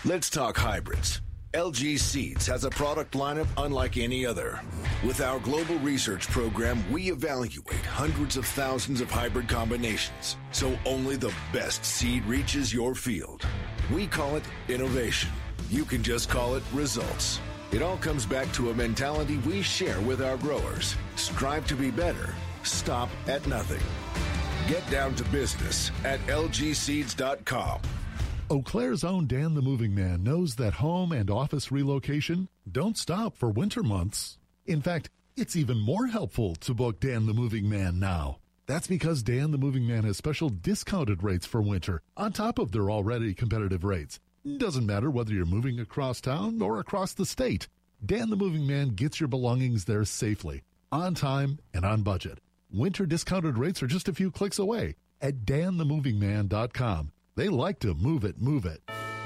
Let's 0.04 0.30
talk 0.30 0.58
hybrids. 0.58 1.22
LG 1.54 2.00
Seeds 2.00 2.48
has 2.48 2.64
a 2.64 2.70
product 2.70 3.14
lineup 3.14 3.48
unlike 3.58 3.98
any 3.98 4.26
other. 4.26 4.62
With 5.06 5.20
our 5.20 5.38
global 5.40 5.76
research 5.80 6.30
program, 6.30 6.82
we 6.90 7.12
evaluate 7.12 7.86
hundreds 7.86 8.38
of 8.38 8.46
thousands 8.46 9.02
of 9.02 9.12
hybrid 9.12 9.50
combinations, 9.50 10.38
so 10.54 10.78
only 10.86 11.18
the 11.18 11.34
best 11.52 11.84
seed 11.84 12.24
reaches 12.26 12.74
your 12.74 12.96
field. 12.96 13.46
We 13.89 14.08
call 14.08 14.36
it 14.36 14.44
innovation. 14.67 15.32
You 15.70 15.86
can 15.86 16.04
just 16.04 16.30
call 16.30 16.56
it 16.56 16.63
results. 16.74 17.39
It 17.72 17.82
all 17.82 17.98
comes 17.98 18.26
back 18.26 18.52
to 18.54 18.70
a 18.70 18.74
mentality 18.74 19.38
we 19.38 19.62
share 19.62 20.02
with 20.02 20.22
our 20.22 20.38
growers. 20.38 20.96
Strive 21.15 21.65
to 21.67 21.76
be 21.76 21.89
better. 21.91 22.34
Stop 22.63 23.10
at 23.28 23.48
nothing. 23.48 23.82
Get 24.67 24.89
down 24.91 25.15
to 25.15 25.24
business 25.26 25.91
at 26.04 26.20
lgseeds.com. 26.28 27.82
Eau 28.50 28.62
Claire's 28.62 29.06
own 29.06 29.28
Dan 29.28 29.54
the 29.54 29.62
Moving 29.62 29.96
Man 29.96 30.24
knows 30.24 30.56
that 30.56 30.74
home 30.74 31.13
and 31.13 31.30
office 31.30 31.72
relocation 31.72 32.50
don't 32.70 32.98
stop 32.98 33.38
for 33.38 33.50
winter 33.50 33.82
months. 33.82 34.38
In 34.65 34.82
fact, 34.82 35.10
it's 35.38 35.56
even 35.56 35.78
more 35.78 36.08
helpful 36.08 36.56
to 36.56 36.74
book 36.74 37.00
Dan 37.00 37.26
the 37.26 37.34
Moving 37.34 37.70
Man 37.70 37.98
now. 38.00 38.39
That's 38.67 38.88
because 38.88 39.24
Dan 39.24 39.52
the 39.52 39.58
Moving 39.58 39.88
Man 39.88 40.04
has 40.04 40.17
special 40.17 40.50
discounted 40.50 41.24
rates 41.24 41.45
for 41.45 41.62
winter 41.62 42.02
on 42.15 42.32
top 42.32 42.60
of 42.60 42.71
their 42.71 42.89
already 42.89 43.34
competitive 43.34 43.84
rates. 43.84 44.19
Doesn't 44.58 44.86
matter 44.86 45.10
whether 45.10 45.34
you're 45.34 45.45
moving 45.45 45.80
across 45.80 46.21
town 46.21 46.62
or 46.62 46.80
across 46.80 47.13
the 47.13 47.26
state. 47.26 47.67
Dan 48.04 48.30
the 48.30 48.36
Moving 48.36 48.65
Man 48.65 48.89
gets 48.89 49.19
your 49.19 49.28
belongings 49.28 49.86
there 49.86 50.06
safely, 50.06 50.63
on 50.91 51.13
time, 51.13 51.60
and 51.74 51.86
on 51.86 52.02
budget. 52.02 52.39
Winter 52.71 53.06
discounted 53.06 53.58
rates 53.58 53.84
are 53.84 53.88
just 53.88 54.08
a 54.08 54.13
few 54.13 54.32
clicks 54.32 54.58
away 54.58 54.95
at 55.21 55.45
danthemovingman.com. 55.45 57.12
They 57.36 57.50
like 57.50 57.80
to 57.80 57.93
move 57.93 58.24
it, 58.24 58.41
move 58.41 58.65
it. 58.65 58.82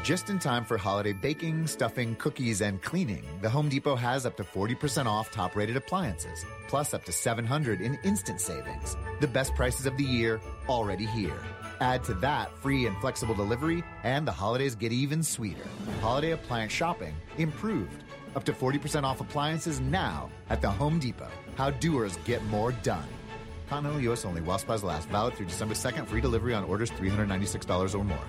Just 0.06 0.30
in 0.30 0.38
time 0.38 0.66
for 0.66 0.78
holiday 0.78 1.14
baking, 1.14 1.66
stuffing, 1.66 2.16
cookies, 2.18 2.62
and 2.62 2.80
cleaning, 2.84 3.26
the 3.42 3.50
Home 3.50 3.70
Depot 3.70 3.96
has 3.96 4.28
up 4.28 4.38
to 4.38 4.44
40% 4.44 5.08
off 5.08 5.32
top 5.32 5.56
rated 5.56 5.78
appliances, 5.78 6.46
plus 6.68 6.94
up 6.94 7.04
to 7.06 7.12
700 7.12 7.82
in 7.82 7.98
instant 8.04 8.40
savings. 8.40 8.96
The 9.20 9.26
best 9.28 9.56
prices 9.56 9.88
of 9.88 9.98
the 9.98 10.04
year 10.04 10.40
already 10.70 11.08
here. 11.08 11.42
Add 11.82 12.04
to 12.04 12.14
that 12.22 12.56
free 12.60 12.86
and 12.86 12.96
flexible 12.98 13.34
delivery, 13.34 13.84
and 14.04 14.28
the 14.28 14.32
holidays 14.32 14.76
get 14.76 14.92
even 14.92 15.24
sweeter. 15.24 15.66
Holiday 16.02 16.34
appliance 16.34 16.72
shopping 16.72 17.16
improved. 17.40 18.04
Up 18.36 18.44
to 18.44 18.54
40% 18.54 19.06
off 19.06 19.22
appliances 19.22 19.80
now 19.80 20.30
at 20.52 20.62
the 20.62 20.70
Home 20.70 21.00
Depot. 21.00 21.32
How 21.56 21.72
doers 21.72 22.20
get 22.26 22.44
more 22.44 22.74
done. 22.84 23.08
Continental 23.68 24.02
U.S. 24.02 24.24
only 24.24 24.42
while 24.42 24.60
supplies 24.60 24.84
last. 24.84 25.10
Valid 25.10 25.34
through 25.34 25.48
December 25.48 25.74
2nd. 25.74 26.06
Free 26.06 26.22
delivery 26.22 26.54
on 26.54 26.64
orders 26.64 26.92
$396 26.92 27.96
or 27.96 28.04
more. 28.04 28.20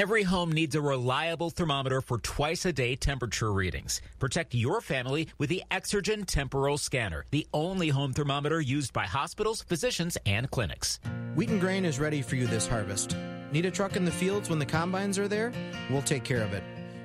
Every 0.00 0.22
home 0.22 0.50
needs 0.50 0.74
a 0.74 0.80
reliable 0.80 1.50
thermometer 1.50 2.00
for 2.00 2.16
twice 2.16 2.64
a 2.64 2.72
day 2.72 2.96
temperature 2.96 3.52
readings. 3.52 4.00
Protect 4.18 4.54
your 4.54 4.80
family 4.80 5.28
with 5.36 5.50
the 5.50 5.62
Exergen 5.70 6.24
Temporal 6.24 6.78
Scanner, 6.78 7.26
the 7.32 7.46
only 7.52 7.90
home 7.90 8.14
thermometer 8.14 8.62
used 8.62 8.94
by 8.94 9.04
hospitals, 9.04 9.60
physicians, 9.60 10.16
and 10.24 10.50
clinics. 10.50 11.00
Wheat 11.34 11.50
and 11.50 11.60
grain 11.60 11.84
is 11.84 12.00
ready 12.00 12.22
for 12.22 12.36
you 12.36 12.46
this 12.46 12.66
harvest. 12.66 13.14
Need 13.52 13.66
a 13.66 13.70
truck 13.70 13.94
in 13.94 14.06
the 14.06 14.10
fields 14.10 14.48
when 14.48 14.58
the 14.58 14.64
combines 14.64 15.18
are 15.18 15.28
there? 15.28 15.52
We'll 15.90 16.00
take 16.00 16.24
care 16.24 16.42
of 16.42 16.54
it. 16.54 16.62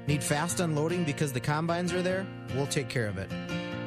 Need 0.08 0.24
fast 0.24 0.62
unloading 0.62 1.04
because 1.04 1.34
the 1.34 1.42
combines 1.42 1.92
are 1.92 2.02
there? 2.02 2.26
We'll 2.56 2.66
take 2.66 2.88
care 2.88 3.08
of 3.08 3.18
it. 3.18 3.30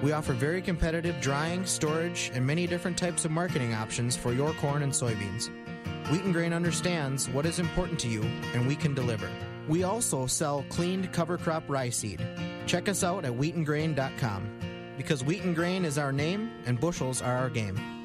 We 0.03 0.13
offer 0.13 0.35
very 0.35 0.61
competitive 0.61 1.19
drying, 1.23 1.65
storage, 1.65 2.31
and 2.35 2.47
many 2.47 2.67
different 2.67 2.99
types 2.99 3.25
of 3.25 3.31
marketing 3.31 3.73
options 3.73 4.19
for 4.19 4.35
your 4.35 4.53
corn 4.53 4.83
and 4.83 4.93
soybeans. 4.93 5.49
Wheat 6.11 6.23
and 6.23 6.33
Grain 6.33 6.55
understands 6.55 7.29
what 7.29 7.45
is 7.45 7.59
important 7.59 7.99
to 8.01 8.09
you, 8.09 8.23
and 8.55 8.67
we 8.67 8.75
can 8.75 8.95
deliver. 8.95 9.29
We 9.69 9.83
also 9.83 10.27
sell 10.27 10.65
cleaned 10.71 11.13
cover 11.13 11.37
crop 11.37 11.65
rye 11.69 11.91
seed. 11.91 12.27
Check 12.67 12.89
us 12.89 13.05
out 13.05 13.27
at 13.27 13.33
wheatandgrain.com 13.33 14.95
because 14.97 15.23
wheat 15.23 15.43
and 15.43 15.55
grain 15.55 15.85
is 15.85 15.99
our 15.99 16.13
name 16.13 16.51
and 16.65 16.81
bushels 16.81 17.21
are 17.21 17.37
our 17.37 17.51
game. 17.51 17.98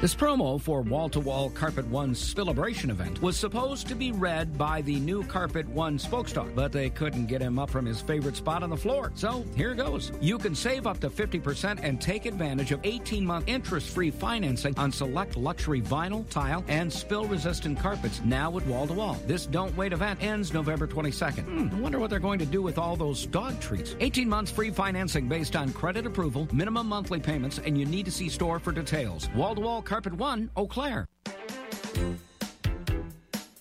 This 0.00 0.14
promo 0.14 0.60
for 0.60 0.82
Wall 0.82 1.08
to 1.08 1.18
Wall 1.18 1.50
Carpet 1.50 1.84
One's 1.88 2.20
Spillabration 2.20 2.88
event 2.88 3.20
was 3.20 3.36
supposed 3.36 3.88
to 3.88 3.96
be 3.96 4.12
read 4.12 4.56
by 4.56 4.80
the 4.82 5.00
new 5.00 5.24
Carpet 5.24 5.68
One 5.70 5.98
spokesdog, 5.98 6.54
but 6.54 6.70
they 6.70 6.88
couldn't 6.88 7.26
get 7.26 7.40
him 7.40 7.58
up 7.58 7.68
from 7.68 7.84
his 7.84 8.00
favorite 8.00 8.36
spot 8.36 8.62
on 8.62 8.70
the 8.70 8.76
floor. 8.76 9.10
So 9.16 9.44
here 9.56 9.74
goes. 9.74 10.12
You 10.20 10.38
can 10.38 10.54
save 10.54 10.86
up 10.86 11.00
to 11.00 11.10
50% 11.10 11.80
and 11.82 12.00
take 12.00 12.26
advantage 12.26 12.70
of 12.70 12.78
18 12.84 13.26
month 13.26 13.48
interest 13.48 13.88
free 13.90 14.12
financing 14.12 14.72
on 14.78 14.92
select 14.92 15.36
luxury 15.36 15.82
vinyl, 15.82 16.30
tile, 16.30 16.64
and 16.68 16.92
spill 16.92 17.24
resistant 17.24 17.80
carpets 17.80 18.20
now 18.24 18.56
at 18.56 18.64
Wall 18.68 18.86
to 18.86 18.92
Wall. 18.92 19.16
This 19.26 19.46
Don't 19.46 19.76
Wait 19.76 19.92
event 19.92 20.22
ends 20.22 20.52
November 20.52 20.86
22nd. 20.86 21.42
Hmm, 21.42 21.74
I 21.74 21.80
wonder 21.80 21.98
what 21.98 22.08
they're 22.08 22.20
going 22.20 22.38
to 22.38 22.46
do 22.46 22.62
with 22.62 22.78
all 22.78 22.94
those 22.94 23.26
dog 23.26 23.58
treats. 23.58 23.96
18 23.98 24.28
months 24.28 24.52
free 24.52 24.70
financing 24.70 25.26
based 25.26 25.56
on 25.56 25.72
credit 25.72 26.06
approval, 26.06 26.46
minimum 26.52 26.86
monthly 26.86 27.18
payments, 27.18 27.58
and 27.58 27.76
you 27.76 27.84
need 27.84 28.04
to 28.04 28.12
see 28.12 28.28
store 28.28 28.60
for 28.60 28.70
details. 28.70 29.28
Wall 29.34 29.56
to 29.56 29.60
Wall 29.60 29.82
Carpet 29.88 30.12
One, 30.12 30.50
Eau 30.54 30.66
Claire. 30.66 31.08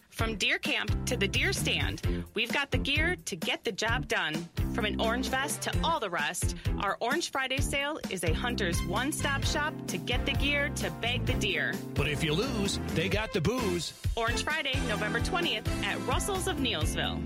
From 0.10 0.36
deer 0.36 0.58
camp 0.58 1.06
to 1.06 1.16
the 1.16 1.26
deer 1.26 1.54
stand, 1.54 2.02
we've 2.34 2.52
got 2.52 2.70
the 2.70 2.78
gear 2.78 3.16
to 3.24 3.36
get 3.38 3.64
the 3.64 3.72
job 3.72 4.10
done. 4.10 4.36
From 4.74 4.84
an 4.84 5.00
orange 5.00 5.30
vest 5.30 5.62
to 5.62 5.74
all 5.86 6.02
the 6.02 6.10
rest, 6.10 6.58
our 6.82 6.98
Orange 7.00 7.32
Friday 7.32 7.62
sale 7.62 7.98
is 8.10 8.26
a 8.26 8.34
hunter's 8.34 8.78
one 8.88 9.14
stop 9.14 9.46
shop 9.46 9.74
to 9.88 9.98
get 9.98 10.26
the 10.26 10.34
gear 10.34 10.68
to 10.76 10.92
bag 11.00 11.26
the 11.26 11.36
deer. 11.36 11.74
But 11.94 12.10
if 12.10 12.22
you 12.26 12.34
lose, 12.34 12.78
they 12.88 13.08
got 13.08 13.32
the 13.32 13.40
booze. 13.40 13.94
Orange 14.18 14.44
Friday, 14.44 14.78
November 14.90 15.22
20th 15.22 15.66
at 15.86 15.98
Russell's 16.06 16.50
of 16.50 16.58
Neillsville. 16.58 17.22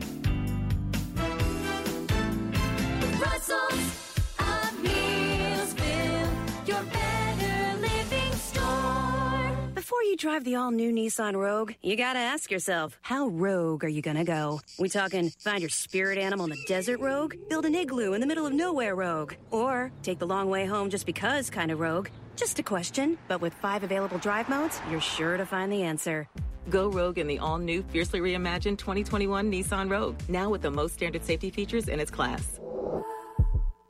Russell's 3.20 3.82
of 4.38 4.72
Neillsville, 4.84 6.68
your 6.68 6.84
better 6.84 6.92
living 6.92 7.00
store. 7.00 7.21
Before 9.92 10.04
you 10.04 10.16
drive 10.16 10.46
the 10.46 10.56
all 10.56 10.72
new 10.72 10.94
Nissan 10.94 11.36
Rogue, 11.36 11.74
you 11.82 11.98
gotta 11.98 12.18
ask 12.18 12.50
yourself, 12.50 12.98
how 13.02 13.28
rogue 13.28 13.84
are 13.84 13.90
you 13.90 14.02
gonna 14.02 14.24
go? 14.24 14.62
We 14.80 14.88
talking 14.88 15.32
find 15.32 15.60
your 15.60 15.70
spirit 15.70 16.18
animal 16.18 16.46
in 16.46 16.52
the 16.52 16.64
desert 16.66 17.02
rogue? 17.02 17.36
Build 17.50 17.66
an 17.66 17.76
igloo 17.76 18.14
in 18.14 18.22
the 18.22 18.26
middle 18.26 18.46
of 18.48 18.54
nowhere 18.54 18.96
rogue? 18.96 19.34
Or 19.52 19.92
take 20.02 20.18
the 20.18 20.26
long 20.26 20.50
way 20.50 20.66
home 20.66 20.90
just 20.90 21.06
because 21.06 21.50
kind 21.50 21.72
of 21.72 21.82
rogue? 21.82 22.08
Just 22.38 22.58
a 22.58 22.64
question, 22.64 23.18
but 23.28 23.42
with 23.42 23.54
five 23.56 23.84
available 23.84 24.18
drive 24.18 24.48
modes, 24.48 24.80
you're 24.90 25.02
sure 25.02 25.36
to 25.36 25.46
find 25.46 25.70
the 25.70 25.84
answer. 25.84 26.26
Go 26.70 26.88
rogue 26.88 27.18
in 27.18 27.28
the 27.28 27.40
all-new, 27.40 27.84
fiercely 27.90 28.22
reimagined 28.22 28.78
2021 28.78 29.52
Nissan 29.52 29.92
Rogue, 29.92 30.16
now 30.30 30.50
with 30.50 30.62
the 30.62 30.72
most 30.72 30.94
standard 30.94 31.26
safety 31.26 31.50
features 31.50 31.90
in 31.90 32.00
its 32.00 32.10
class. 32.10 32.61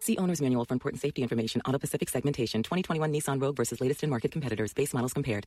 See 0.01 0.17
owner's 0.17 0.41
manual 0.41 0.65
for 0.65 0.73
important 0.73 0.99
safety 0.99 1.21
information. 1.21 1.61
Auto 1.65 1.77
Pacific 1.77 2.09
segmentation. 2.09 2.63
2021 2.63 3.13
Nissan 3.13 3.41
Rogue 3.41 3.55
versus 3.55 3.79
latest 3.79 4.03
in 4.03 4.09
market 4.09 4.31
competitors. 4.31 4.73
Base 4.73 4.93
models 4.93 5.13
compared. 5.13 5.45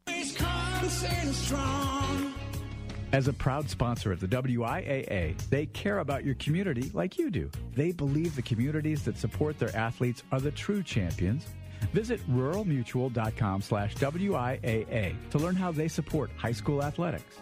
As 3.13 3.29
a 3.29 3.33
proud 3.33 3.69
sponsor 3.69 4.13
of 4.13 4.21
the 4.21 4.27
WIAA, 4.29 5.37
they 5.49 5.67
care 5.67 5.99
about 5.99 6.25
your 6.25 6.35
community 6.37 6.91
like 6.95 7.19
you 7.19 7.31
do. 7.31 7.51
They 7.75 7.93
believe 7.93 8.35
the 8.35 8.43
communities 8.43 9.05
that 9.05 9.17
support 9.17 9.59
their 9.59 9.75
athletes 9.77 10.23
are 10.33 10.41
the 10.41 10.51
true 10.51 10.83
champions. 10.83 11.47
Visit 11.93 12.21
ruralmutual.com 12.31 13.63
slash 13.63 13.95
WIAA 13.97 15.15
to 15.31 15.39
learn 15.39 15.55
how 15.57 15.71
they 15.71 15.89
support 15.89 16.31
high 16.37 16.53
school 16.53 16.83
athletics. 16.83 17.39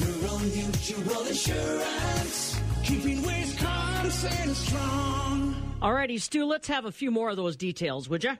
Rural 0.00 0.38
Mutual 0.40 1.26
Insurance, 1.26 2.60
keeping 2.82 3.22
Wisconsin 3.22 3.79
strong. 4.08 5.54
Alrighty, 5.82 6.20
Stu, 6.20 6.44
let's 6.44 6.68
have 6.68 6.84
a 6.84 6.92
few 6.92 7.10
more 7.10 7.30
of 7.30 7.36
those 7.36 7.56
details, 7.56 8.08
would 8.08 8.24
you? 8.24 8.36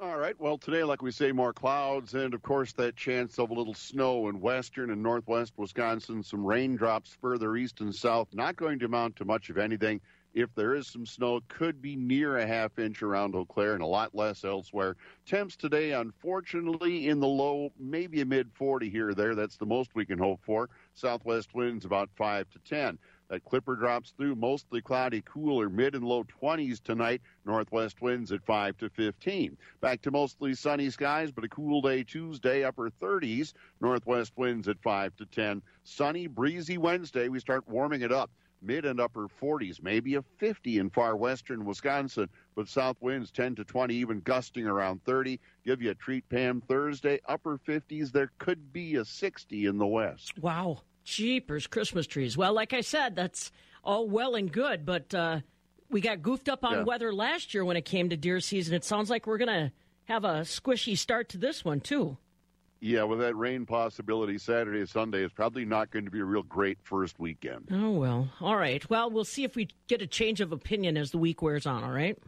All 0.00 0.18
right. 0.18 0.34
Well, 0.40 0.58
today, 0.58 0.82
like 0.82 1.00
we 1.00 1.12
say, 1.12 1.30
more 1.30 1.52
clouds, 1.52 2.14
and 2.14 2.34
of 2.34 2.42
course, 2.42 2.72
that 2.72 2.96
chance 2.96 3.38
of 3.38 3.50
a 3.50 3.54
little 3.54 3.74
snow 3.74 4.28
in 4.28 4.40
western 4.40 4.90
and 4.90 5.00
northwest 5.00 5.52
Wisconsin. 5.56 6.24
Some 6.24 6.44
raindrops 6.44 7.16
further 7.20 7.54
east 7.54 7.80
and 7.80 7.94
south. 7.94 8.28
Not 8.32 8.56
going 8.56 8.80
to 8.80 8.86
amount 8.86 9.14
to 9.16 9.24
much 9.24 9.48
of 9.48 9.58
anything. 9.58 10.00
If 10.34 10.52
there 10.54 10.74
is 10.74 10.88
some 10.88 11.06
snow, 11.06 11.36
it 11.36 11.48
could 11.48 11.80
be 11.80 11.94
near 11.94 12.38
a 12.38 12.46
half 12.46 12.78
inch 12.78 13.02
around 13.02 13.36
Eau 13.36 13.44
Claire 13.44 13.74
and 13.74 13.82
a 13.82 13.86
lot 13.86 14.14
less 14.14 14.44
elsewhere. 14.44 14.96
Temps 15.26 15.56
today, 15.56 15.92
unfortunately, 15.92 17.08
in 17.08 17.20
the 17.20 17.28
low, 17.28 17.70
maybe 17.78 18.22
a 18.22 18.24
mid 18.24 18.50
40 18.54 18.88
here 18.90 19.10
or 19.10 19.14
there. 19.14 19.34
That's 19.34 19.56
the 19.56 19.66
most 19.66 19.94
we 19.94 20.06
can 20.06 20.18
hope 20.18 20.40
for. 20.42 20.68
Southwest 20.94 21.54
winds 21.54 21.84
about 21.84 22.08
5 22.16 22.48
to 22.50 22.58
10. 22.60 22.98
That 23.28 23.44
clipper 23.44 23.76
drops 23.76 24.10
through 24.10 24.34
mostly 24.34 24.82
cloudy, 24.82 25.22
cooler, 25.24 25.70
mid 25.70 25.94
and 25.94 26.04
low 26.04 26.24
20s 26.24 26.82
tonight. 26.82 27.22
Northwest 27.46 28.02
winds 28.02 28.30
at 28.30 28.44
5 28.44 28.76
to 28.78 28.90
15. 28.90 29.56
Back 29.80 30.02
to 30.02 30.10
mostly 30.10 30.54
sunny 30.54 30.90
skies, 30.90 31.32
but 31.32 31.44
a 31.44 31.48
cool 31.48 31.80
day 31.80 32.04
Tuesday, 32.04 32.62
upper 32.62 32.90
30s. 32.90 33.54
Northwest 33.80 34.32
winds 34.36 34.68
at 34.68 34.82
5 34.82 35.16
to 35.16 35.26
10. 35.26 35.62
Sunny, 35.84 36.26
breezy 36.26 36.76
Wednesday. 36.76 37.28
We 37.28 37.40
start 37.40 37.66
warming 37.66 38.02
it 38.02 38.12
up. 38.12 38.30
Mid 38.60 38.84
and 38.84 39.00
upper 39.00 39.26
40s, 39.26 39.82
maybe 39.82 40.14
a 40.14 40.22
50 40.38 40.78
in 40.78 40.90
far 40.90 41.16
western 41.16 41.64
Wisconsin, 41.64 42.28
but 42.54 42.68
south 42.68 42.96
winds 43.00 43.32
10 43.32 43.56
to 43.56 43.64
20, 43.64 43.92
even 43.94 44.20
gusting 44.20 44.66
around 44.66 45.02
30. 45.04 45.40
Give 45.64 45.82
you 45.82 45.90
a 45.90 45.94
treat, 45.94 46.28
Pam. 46.28 46.60
Thursday, 46.60 47.18
upper 47.26 47.58
50s. 47.58 48.12
There 48.12 48.30
could 48.38 48.72
be 48.72 48.96
a 48.96 49.04
60 49.04 49.66
in 49.66 49.78
the 49.78 49.86
west. 49.86 50.38
Wow. 50.38 50.82
Jeepers, 51.04 51.66
Christmas 51.66 52.06
trees. 52.06 52.36
Well, 52.36 52.52
like 52.52 52.72
I 52.72 52.80
said, 52.80 53.16
that's 53.16 53.50
all 53.84 54.08
well 54.08 54.34
and 54.34 54.50
good, 54.52 54.84
but 54.86 55.12
uh, 55.14 55.40
we 55.90 56.00
got 56.00 56.22
goofed 56.22 56.48
up 56.48 56.64
on 56.64 56.72
Yeah. 56.72 56.82
weather 56.84 57.12
last 57.12 57.54
year 57.54 57.64
when 57.64 57.76
it 57.76 57.84
came 57.84 58.08
to 58.10 58.16
deer 58.16 58.40
season. 58.40 58.74
It 58.74 58.84
sounds 58.84 59.10
like 59.10 59.26
we're 59.26 59.38
going 59.38 59.48
to 59.68 59.72
have 60.04 60.24
a 60.24 60.40
squishy 60.42 60.96
start 60.96 61.28
to 61.30 61.38
this 61.38 61.64
one, 61.64 61.80
too. 61.80 62.16
Yeah, 62.80 63.04
with 63.04 63.20
that 63.20 63.36
rain 63.36 63.64
possibility 63.64 64.38
Saturday 64.38 64.80
and 64.80 64.88
Sunday, 64.88 65.22
it's 65.22 65.32
probably 65.32 65.64
not 65.64 65.90
going 65.92 66.04
to 66.04 66.10
be 66.10 66.18
a 66.18 66.24
real 66.24 66.42
great 66.42 66.78
first 66.82 67.20
weekend. 67.20 67.68
Oh, 67.70 67.92
well. 67.92 68.28
All 68.40 68.56
right. 68.56 68.88
Well, 68.90 69.08
we'll 69.08 69.24
see 69.24 69.44
if 69.44 69.54
we 69.54 69.68
get 69.86 70.02
a 70.02 70.06
change 70.08 70.40
of 70.40 70.50
opinion 70.50 70.96
as 70.96 71.12
the 71.12 71.18
week 71.18 71.42
wears 71.42 71.64
on, 71.64 71.84
all 71.84 71.92
right? 71.92 72.18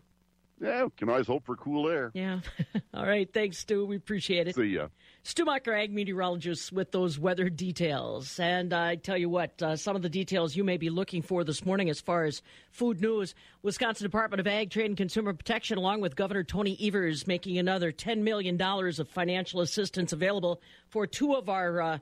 Yeah, 0.65 0.89
can 0.97 1.11
always 1.11 1.27
hope 1.27 1.45
for 1.45 1.57
cool 1.57 1.89
air. 1.89 2.11
Yeah. 2.15 2.41
all 2.95 3.05
right. 3.05 3.31
Thanks, 3.33 3.59
Stu. 3.59 3.85
We 3.85 3.97
appreciate 3.97 4.49
it. 4.49 4.55
See 4.55 4.65
ya. 4.65 4.89
Stu 5.23 5.45
Mucker, 5.45 5.75
ag 5.75 5.93
meteorologist, 5.93 6.73
with 6.73 6.91
those 6.91 7.19
weather 7.19 7.49
details. 7.49 8.39
And 8.39 8.73
I 8.73 8.97
tell 8.97 9.17
you 9.17 9.29
what, 9.29 9.63
uh, 9.63 9.77
some 9.77 9.97
of 9.97 10.03
the 10.03 10.09
details 10.09 10.57
you 10.57 10.65
may 10.65 10.77
be 10.77 10.91
looking 10.91 11.23
for 11.23 11.45
this 11.45 11.65
morning 11.65 11.91
as 11.91 12.01
far 12.01 12.25
as 12.25 12.43
food 12.71 13.01
news. 13.01 13.35
Wisconsin 13.63 14.05
Department 14.05 14.41
of 14.41 14.47
Ag, 14.47 14.71
Trade, 14.71 14.87
and 14.87 14.97
Consumer 14.97 15.33
Protection, 15.33 15.79
along 15.79 16.01
with 16.01 16.17
Governor 16.17 16.45
Tony 16.45 16.79
Evers, 16.81 17.27
making 17.27 17.59
another 17.59 17.93
$10 17.93 18.19
million 18.19 18.61
of 18.61 19.09
financial 19.09 19.61
assistance 19.61 20.13
available 20.13 20.61
for 20.89 21.07
two 21.07 21.35
of 21.35 21.49
our 21.49 21.81
uh, 21.81 21.99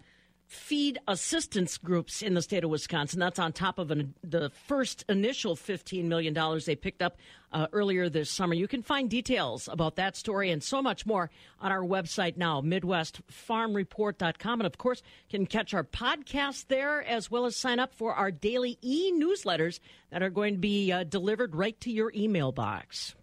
feed 0.53 0.99
assistance 1.09 1.79
groups 1.79 2.23
in 2.23 2.35
the 2.35 2.43
state 2.43 2.63
of 2.63 2.71
Wisconsin. 2.71 3.19
That's 3.19 3.39
on 3.39 3.53
top 3.53 3.79
of 3.79 3.91
an, 3.91 4.15
the 4.23 4.51
first 4.51 5.05
initial 5.09 5.57
$15 5.57 6.05
million 6.05 6.37
they 6.67 6.77
picked 6.77 7.03
up 7.03 7.17
uh, 7.53 7.67
earlier 7.73 8.09
this 8.09 8.31
summer. 8.31 8.55
You 8.55 8.69
can 8.69 8.83
find 8.83 9.09
details 9.09 9.69
about 9.71 9.97
that 9.97 10.17
story 10.17 10.51
and 10.51 10.63
so 10.63 10.83
much 10.83 11.07
more 11.07 11.31
on 11.61 11.73
our 11.73 11.83
website 11.83 12.37
now, 12.37 12.61
MidwestFarmReport.com. 12.61 14.61
And 14.61 14.67
of 14.67 14.79
course, 14.79 15.03
can 15.31 15.47
catch 15.47 15.75
our 15.75 15.85
podcast 15.85 16.67
there 16.69 17.03
as 17.03 17.31
well 17.31 17.47
as 17.47 17.57
sign 17.57 17.79
up 17.79 17.95
for 17.95 18.15
our 18.15 18.31
daily 18.31 18.79
e 18.83 19.13
newsletters 19.13 19.81
that 20.11 20.23
are 20.23 20.31
going 20.31 20.55
to 20.55 20.61
be 20.61 20.93
uh, 20.93 21.05
delivered 21.05 21.57
right 21.57 21.79
to 21.81 21.91
your 21.91 22.13
email 22.15 22.53
box. 22.53 23.15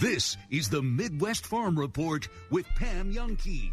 This 0.00 0.36
is 0.50 0.68
the 0.68 0.82
Midwest 0.82 1.46
Farm 1.46 1.78
Report 1.78 2.28
with 2.50 2.66
Pam 2.76 3.12
Jahnke. 3.12 3.72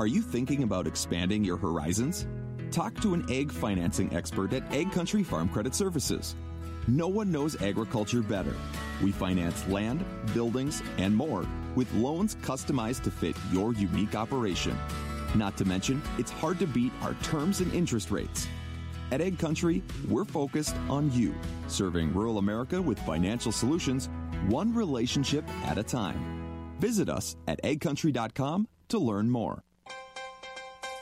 Are 0.00 0.06
you 0.06 0.22
thinking 0.22 0.62
about 0.62 0.86
expanding 0.86 1.44
your 1.44 1.58
horizons? 1.58 2.26
Talk 2.70 2.98
to 3.02 3.12
an 3.12 3.30
egg 3.30 3.52
financing 3.52 4.16
expert 4.16 4.54
at 4.54 4.66
AgCountry 4.70 5.26
Farm 5.26 5.46
Credit 5.46 5.74
Services. 5.74 6.36
No 6.88 7.06
one 7.06 7.30
knows 7.30 7.60
agriculture 7.60 8.22
better. 8.22 8.54
We 9.02 9.12
finance 9.12 9.68
land, 9.68 10.02
buildings, 10.32 10.82
and 10.96 11.14
more 11.14 11.46
with 11.74 11.92
loans 11.92 12.36
customized 12.36 13.02
to 13.02 13.10
fit 13.10 13.36
your 13.52 13.74
unique 13.74 14.14
operation. 14.14 14.74
Not 15.34 15.58
to 15.58 15.66
mention, 15.66 16.00
it's 16.16 16.30
hard 16.30 16.58
to 16.60 16.66
beat 16.66 16.94
our 17.02 17.12
terms 17.22 17.60
and 17.60 17.70
interest 17.74 18.10
rates. 18.10 18.48
At 19.12 19.20
AgCountry, 19.20 19.82
we're 20.08 20.24
focused 20.24 20.76
on 20.88 21.12
you, 21.12 21.34
serving 21.68 22.14
rural 22.14 22.38
America 22.38 22.80
with 22.80 22.98
financial 23.00 23.52
solutions, 23.52 24.08
one 24.48 24.72
relationship 24.72 25.46
at 25.66 25.76
a 25.76 25.82
time. 25.82 26.72
Visit 26.78 27.10
us 27.10 27.36
at 27.46 27.62
agcountry.com 27.64 28.66
to 28.88 28.98
learn 28.98 29.28
more. 29.28 29.62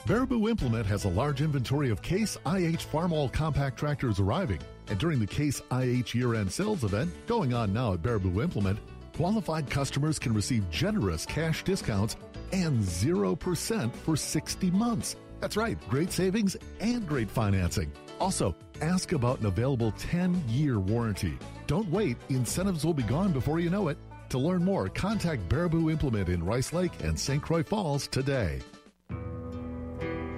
Baribeau 0.08 0.48
Implement 0.48 0.86
has 0.86 1.04
a 1.04 1.08
large 1.10 1.42
inventory 1.42 1.90
of 1.90 2.00
Case 2.00 2.38
IH 2.46 2.86
Farmall 2.90 3.30
compact 3.30 3.78
tractors 3.78 4.18
arriving. 4.18 4.58
And 4.88 4.98
during 4.98 5.18
the 5.18 5.26
Case 5.26 5.60
IH 5.70 6.14
year 6.14 6.34
end 6.34 6.50
sales 6.50 6.82
event 6.82 7.12
going 7.26 7.52
on 7.52 7.74
now 7.74 7.92
at 7.92 8.00
Baribeau 8.00 8.42
Implement, 8.42 8.78
qualified 9.14 9.68
customers 9.68 10.18
can 10.18 10.32
receive 10.32 10.70
generous 10.70 11.26
cash 11.26 11.62
discounts 11.62 12.16
and 12.52 12.82
0% 12.82 13.94
for 13.94 14.16
60 14.16 14.70
months. 14.70 15.16
That's 15.40 15.58
right, 15.58 15.76
great 15.90 16.10
savings 16.10 16.56
and 16.80 17.06
great 17.06 17.30
financing. 17.30 17.92
Also, 18.18 18.56
ask 18.80 19.12
about 19.12 19.40
an 19.40 19.46
available 19.46 19.92
10 19.98 20.42
year 20.48 20.80
warranty. 20.80 21.36
Don't 21.66 21.90
wait, 21.90 22.16
incentives 22.30 22.82
will 22.82 22.94
be 22.94 23.02
gone 23.02 23.30
before 23.30 23.60
you 23.60 23.68
know 23.68 23.88
it. 23.88 23.98
To 24.30 24.38
learn 24.38 24.64
more, 24.64 24.88
contact 24.88 25.46
Baribeau 25.50 25.92
Implement 25.92 26.30
in 26.30 26.42
Rice 26.42 26.72
Lake 26.72 26.92
and 27.02 27.20
St. 27.20 27.42
Croix 27.42 27.62
Falls 27.62 28.08
today. 28.08 28.62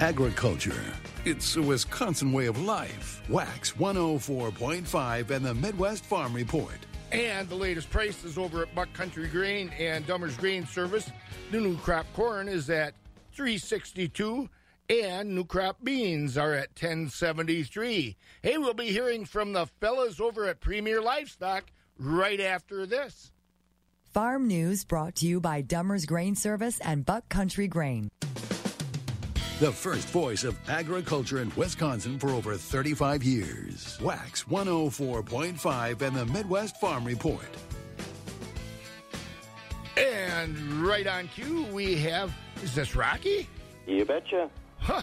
Agriculture. 0.00 0.80
It's 1.24 1.56
a 1.56 1.62
Wisconsin 1.62 2.32
way 2.32 2.46
of 2.46 2.60
life. 2.60 3.20
Wax 3.28 3.72
104.5 3.72 5.30
and 5.30 5.44
the 5.44 5.54
Midwest 5.54 6.04
Farm 6.04 6.32
Report. 6.32 6.78
And 7.10 7.48
the 7.48 7.56
latest 7.56 7.90
prices 7.90 8.38
over 8.38 8.62
at 8.62 8.72
Buck 8.76 8.92
Country 8.92 9.26
Grain 9.26 9.72
and 9.76 10.06
Dummer's 10.06 10.36
Grain 10.36 10.66
Service. 10.66 11.10
The 11.50 11.60
new 11.60 11.76
crop 11.78 12.06
corn 12.14 12.46
is 12.48 12.70
at 12.70 12.94
362 13.32 14.48
and 14.88 15.34
new 15.34 15.44
crop 15.44 15.82
beans 15.82 16.38
are 16.38 16.54
at 16.54 16.68
1073. 16.80 18.16
Hey, 18.42 18.58
we'll 18.58 18.74
be 18.74 18.90
hearing 18.90 19.24
from 19.24 19.52
the 19.52 19.66
fellas 19.80 20.20
over 20.20 20.46
at 20.46 20.60
Premier 20.60 21.02
Livestock 21.02 21.64
right 21.98 22.40
after 22.40 22.86
this. 22.86 23.32
Farm 24.14 24.46
news 24.46 24.84
brought 24.84 25.16
to 25.16 25.26
you 25.26 25.40
by 25.40 25.62
Dummers 25.62 26.06
Grain 26.06 26.34
Service 26.34 26.78
and 26.80 27.04
Buck 27.04 27.28
Country 27.28 27.68
Grain. 27.68 28.08
The 29.60 29.72
first 29.72 30.08
voice 30.10 30.44
of 30.44 30.56
agriculture 30.68 31.42
in 31.42 31.50
Wisconsin 31.56 32.16
for 32.20 32.30
over 32.30 32.54
35 32.54 33.24
years. 33.24 33.98
Wax 34.00 34.44
104.5 34.44 36.02
and 36.02 36.16
the 36.16 36.26
Midwest 36.26 36.76
Farm 36.80 37.04
Report. 37.04 37.48
And 39.96 40.56
right 40.74 41.08
on 41.08 41.26
cue, 41.26 41.66
we 41.72 41.96
have 41.96 42.32
is 42.62 42.72
this 42.72 42.94
Rocky? 42.94 43.48
You 43.84 44.04
betcha. 44.04 44.48
Huh. 44.78 45.02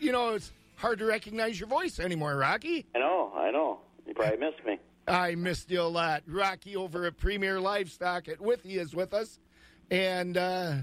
You 0.00 0.12
know, 0.12 0.30
it's 0.30 0.50
hard 0.76 0.98
to 1.00 1.04
recognize 1.04 1.60
your 1.60 1.68
voice 1.68 2.00
anymore, 2.00 2.36
Rocky. 2.36 2.86
I 2.94 2.98
know, 2.98 3.30
I 3.34 3.50
know. 3.50 3.80
You 4.06 4.14
probably 4.14 4.38
missed 4.38 4.64
me. 4.64 4.78
I 5.06 5.34
missed 5.34 5.70
you 5.70 5.82
a 5.82 5.82
lot. 5.82 6.22
Rocky 6.26 6.76
over 6.76 7.04
at 7.04 7.18
Premier 7.18 7.60
Livestock 7.60 8.28
at 8.28 8.40
Withee 8.40 8.78
is 8.78 8.94
with 8.94 9.12
us. 9.12 9.38
And 9.90 10.38
uh, 10.38 10.76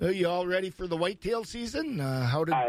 are 0.00 0.10
you 0.12 0.28
all 0.28 0.46
ready 0.46 0.70
for 0.70 0.86
the 0.86 0.96
whitetail 0.96 1.44
season? 1.44 2.00
Uh, 2.00 2.26
how 2.26 2.44
did? 2.44 2.54
I 2.54 2.66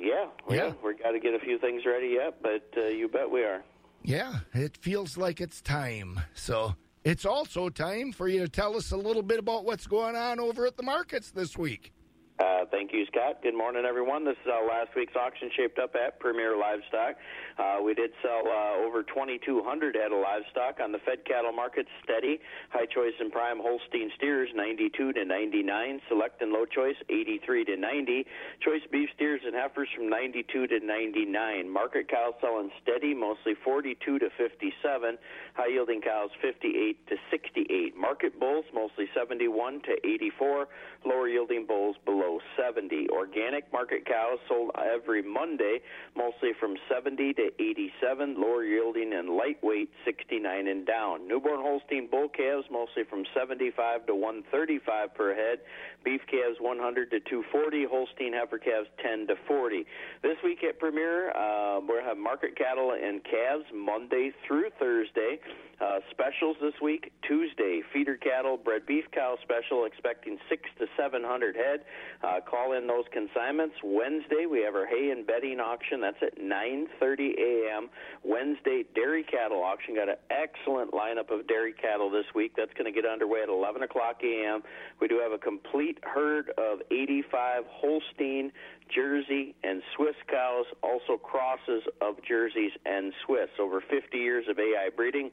yeah, 0.00 0.26
Yeah. 0.50 0.72
we 0.84 0.94
got 0.94 1.12
to 1.12 1.20
get 1.20 1.34
a 1.34 1.38
few 1.38 1.58
things 1.58 1.84
ready 1.86 2.08
yet, 2.08 2.42
but 2.42 2.66
uh, 2.76 2.86
you 2.86 3.08
bet 3.08 3.30
we 3.30 3.42
are. 3.42 3.62
Yeah, 4.02 4.40
it 4.52 4.76
feels 4.76 5.16
like 5.16 5.40
it's 5.40 5.60
time. 5.60 6.20
So 6.34 6.74
it's 7.04 7.24
also 7.24 7.68
time 7.68 8.12
for 8.12 8.26
you 8.28 8.40
to 8.40 8.48
tell 8.48 8.76
us 8.76 8.90
a 8.90 8.96
little 8.96 9.22
bit 9.22 9.38
about 9.38 9.64
what's 9.64 9.86
going 9.86 10.16
on 10.16 10.40
over 10.40 10.66
at 10.66 10.76
the 10.76 10.82
markets 10.82 11.30
this 11.30 11.56
week. 11.56 11.92
Uh, 12.38 12.64
thank 12.70 12.92
you, 12.92 13.04
Scott. 13.06 13.42
Good 13.42 13.56
morning, 13.56 13.84
everyone. 13.84 14.24
This 14.24 14.36
is 14.44 14.48
uh, 14.48 14.64
last 14.66 14.88
week's 14.96 15.14
auction 15.14 15.50
shaped 15.54 15.78
up 15.78 15.94
at 15.94 16.18
Premier 16.18 16.56
Livestock. 16.56 17.16
Uh, 17.58 17.78
we 17.84 17.92
did 17.94 18.10
sell 18.22 18.42
uh, 18.48 18.86
over 18.86 19.02
2,200 19.02 19.94
head 19.94 20.12
of 20.12 20.18
livestock 20.18 20.80
on 20.82 20.92
the 20.92 20.98
fed 21.04 21.24
cattle 21.26 21.52
market 21.52 21.86
steady. 22.02 22.40
High 22.70 22.86
choice 22.86 23.12
and 23.20 23.30
prime 23.30 23.58
Holstein 23.60 24.10
steers 24.16 24.48
92 24.54 25.12
to 25.12 25.24
99. 25.24 26.00
Select 26.08 26.40
and 26.40 26.52
low 26.52 26.64
choice 26.64 26.96
83 27.10 27.64
to 27.66 27.76
90. 27.76 28.26
Choice 28.64 28.82
beef 28.90 29.10
steers 29.14 29.42
and 29.44 29.54
heifers 29.54 29.88
from 29.94 30.08
92 30.08 30.66
to 30.68 30.80
99. 30.80 31.68
Market 31.68 32.08
cows 32.08 32.32
selling 32.40 32.70
steady, 32.82 33.12
mostly 33.12 33.54
42 33.62 34.18
to 34.18 34.28
57. 34.38 35.18
High 35.54 35.68
yielding 35.68 36.00
cows 36.00 36.30
58 36.40 37.06
to 37.08 37.16
68. 37.30 37.94
Market 37.94 38.40
bulls 38.40 38.64
mostly 38.72 39.04
71 39.14 39.82
to 39.82 39.92
84. 40.02 40.66
Lower 41.04 41.28
yielding 41.28 41.66
bulls 41.66 41.96
below 42.06 42.38
70. 42.56 43.08
Organic 43.10 43.70
market 43.70 44.06
cows 44.06 44.38
sold 44.48 44.70
every 44.80 45.20
Monday, 45.20 45.80
mostly 46.16 46.52
from 46.58 46.76
70 46.88 47.34
to 47.34 47.50
87. 47.60 48.40
Lower 48.40 48.64
yielding 48.64 49.12
and 49.12 49.28
lightweight 49.28 49.90
69 50.06 50.68
and 50.68 50.86
down. 50.86 51.28
Newborn 51.28 51.60
Holstein 51.60 52.08
bull 52.10 52.28
calves 52.28 52.64
mostly 52.70 53.04
from 53.04 53.24
75 53.36 54.06
to 54.06 54.14
135 54.14 55.14
per 55.14 55.34
head. 55.34 55.58
Beef 56.02 56.22
calves 56.30 56.56
100 56.60 57.10
to 57.10 57.20
240. 57.20 57.84
Holstein 57.84 58.32
heifer 58.32 58.58
calves 58.58 58.88
10 59.02 59.26
to 59.26 59.34
40. 59.46 59.84
This 60.22 60.36
week 60.42 60.64
at 60.64 60.78
Premier, 60.78 61.30
uh, 61.36 61.80
we'll 61.86 62.02
have 62.02 62.16
market 62.16 62.56
cattle 62.56 62.92
and 62.92 63.22
calves 63.22 63.66
Monday 63.74 64.32
through 64.46 64.70
Thursday. 64.80 65.38
Uh, 65.82 65.98
specials 66.12 66.56
this 66.60 66.74
week 66.80 67.10
Tuesday, 67.26 67.82
feeder 67.92 68.16
cattle, 68.16 68.56
bred 68.56 68.86
beef 68.86 69.04
cow 69.12 69.36
special, 69.42 69.84
expecting 69.84 70.38
six 70.48 70.62
to 70.78 70.86
seven 70.96 71.24
hundred 71.24 71.56
head. 71.56 71.80
Uh, 72.22 72.38
call 72.40 72.72
in 72.74 72.86
those 72.86 73.04
consignments. 73.12 73.74
Wednesday, 73.82 74.46
we 74.48 74.62
have 74.62 74.76
our 74.76 74.86
hay 74.86 75.10
and 75.10 75.26
bedding 75.26 75.58
auction. 75.58 76.00
That's 76.00 76.22
at 76.22 76.38
9:30 76.38 77.34
a.m. 77.36 77.90
Wednesday, 78.22 78.84
dairy 78.94 79.24
cattle 79.24 79.64
auction. 79.64 79.96
Got 79.96 80.08
an 80.08 80.22
excellent 80.30 80.92
lineup 80.92 81.32
of 81.36 81.48
dairy 81.48 81.72
cattle 81.72 82.10
this 82.10 82.26
week. 82.32 82.52
That's 82.56 82.72
going 82.74 82.86
to 82.86 82.92
get 82.92 83.10
underway 83.10 83.42
at 83.42 83.48
11 83.48 83.82
o'clock 83.82 84.20
a.m. 84.22 84.62
We 85.00 85.08
do 85.08 85.18
have 85.18 85.32
a 85.32 85.38
complete 85.38 85.98
herd 86.04 86.50
of 86.58 86.78
85 86.92 87.64
Holstein, 87.66 88.52
Jersey, 88.94 89.56
and 89.64 89.82
Swiss 89.96 90.14
cows. 90.30 90.66
Also 90.80 91.16
crosses 91.18 91.82
of 92.00 92.22
Jerseys 92.22 92.72
and 92.86 93.12
Swiss. 93.26 93.50
Over 93.58 93.80
50 93.80 94.16
years 94.16 94.44
of 94.48 94.60
AI 94.60 94.90
breeding. 94.94 95.31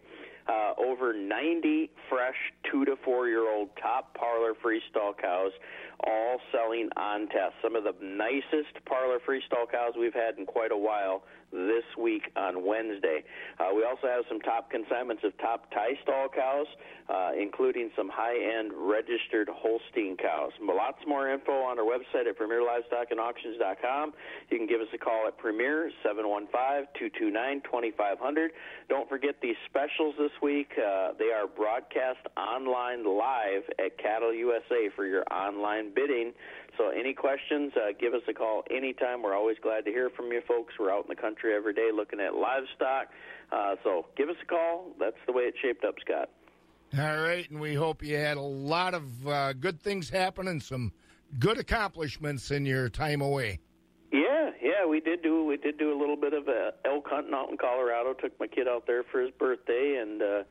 Uh, 0.50 0.74
over 0.80 1.14
90 1.14 1.92
fresh 2.10 2.36
two 2.72 2.84
to 2.84 2.96
four 3.06 3.28
year 3.28 3.54
old 3.54 3.70
top 3.80 4.16
parlor 4.16 4.54
freestall 4.54 5.16
cows, 5.16 5.52
all 6.06 6.38
selling 6.52 6.90
on 6.98 7.28
test. 7.28 7.56
Some 7.62 7.76
of 7.76 7.84
the 7.84 7.94
nicest 8.02 8.84
parlor 8.86 9.20
freestall 9.20 9.70
cows 9.72 9.94
we've 10.00 10.14
had 10.14 10.38
in 10.38 10.46
quite 10.46 10.72
a 10.72 10.78
while 10.78 11.24
this 11.52 11.84
week 11.98 12.30
on 12.36 12.66
Wednesday. 12.66 13.24
Uh, 13.60 13.74
we 13.76 13.84
also 13.84 14.08
have 14.08 14.24
some 14.30 14.40
top 14.42 14.70
consignments 14.70 15.24
of 15.24 15.36
top 15.40 15.72
tie 15.72 15.98
stall 16.04 16.28
cows, 16.30 16.68
uh, 17.10 17.32
including 17.40 17.90
some 17.96 18.10
high 18.12 18.38
end 18.38 18.72
registered 18.76 19.50
Holstein 19.50 20.16
cows. 20.18 20.52
Lots 20.62 21.00
more 21.08 21.30
info 21.30 21.54
on 21.54 21.80
our 21.80 21.86
website 21.86 22.28
at 22.30 22.38
premierlivestockandauctions.com. 22.38 24.14
You 24.50 24.58
can 24.58 24.68
give 24.68 24.82
us 24.82 24.88
a 24.94 24.98
call 24.98 25.26
at 25.28 25.38
Premier 25.38 25.92
715 26.04 26.88
229 26.98 27.62
2500. 27.66 28.52
Don't 28.90 29.10
forget 29.10 29.36
these 29.42 29.58
specials 29.70 30.16
this 30.18 30.32
week. 30.42 30.72
Uh, 30.78 31.14
they 31.18 31.32
are 31.34 31.48
broadcast 31.48 32.22
online 32.38 33.06
live 33.06 33.64
at 33.80 33.98
Cattle 33.98 34.34
USA 34.34 34.90
for 34.96 35.06
your 35.06 35.24
online 35.32 35.89
bidding. 35.90 36.34
So, 36.78 36.90
any 36.90 37.14
questions, 37.14 37.74
uh, 37.76 37.92
give 38.00 38.14
us 38.14 38.22
a 38.30 38.34
call 38.34 38.64
anytime. 38.72 39.22
We're 39.22 39.36
always 39.36 39.58
glad 39.62 39.86
to 39.86 39.92
hear 39.92 40.10
from 40.10 40.32
you 40.32 40.42
folks. 40.48 40.74
We're 40.80 40.92
out 40.92 41.04
in 41.04 41.10
the 41.10 41.22
country 41.22 41.54
every 41.54 41.74
day 41.74 41.90
looking 41.94 42.20
at 42.20 42.36
livestock. 42.36 43.08
Uh, 43.52 43.76
so, 43.84 44.06
give 44.16 44.30
us 44.30 44.38
a 44.42 44.46
call. 44.46 44.92
That's 45.00 45.18
the 45.26 45.34
way 45.34 45.44
it 45.44 45.56
shaped 45.62 45.84
up, 45.84 45.96
Scott. 46.00 46.30
All 46.98 47.22
right, 47.22 47.48
and 47.50 47.60
we 47.60 47.76
hope 47.76 48.02
you 48.02 48.18
had 48.18 48.38
a 48.38 48.42
lot 48.42 48.96
of 48.96 49.28
uh, 49.28 49.54
good 49.54 49.80
things 49.80 50.10
happen 50.10 50.48
and 50.48 50.62
some 50.62 50.92
good 51.38 51.60
accomplishments 51.60 52.50
in 52.50 52.66
your 52.66 52.90
time 52.90 53.22
away. 53.22 53.60
Yeah, 54.12 54.50
yeah, 54.60 54.88
we 54.88 55.00
did 55.00 55.22
do 55.22 55.46
we 55.46 55.58
did 55.58 55.78
do 55.78 55.94
a 55.94 55.98
little 56.00 56.16
bit 56.16 56.34
of 56.34 56.48
uh, 56.48 56.72
elk 56.86 57.08
hunting 57.08 57.34
out 57.34 57.50
in 57.52 57.58
Colorado. 57.58 58.14
Took 58.14 58.40
my 58.40 58.48
kid 58.48 58.68
out 58.68 58.88
there 58.88 59.04
for 59.04 59.22
his 59.22 59.30
birthday, 59.38 60.00
and 60.02 60.22
uh, 60.22 60.44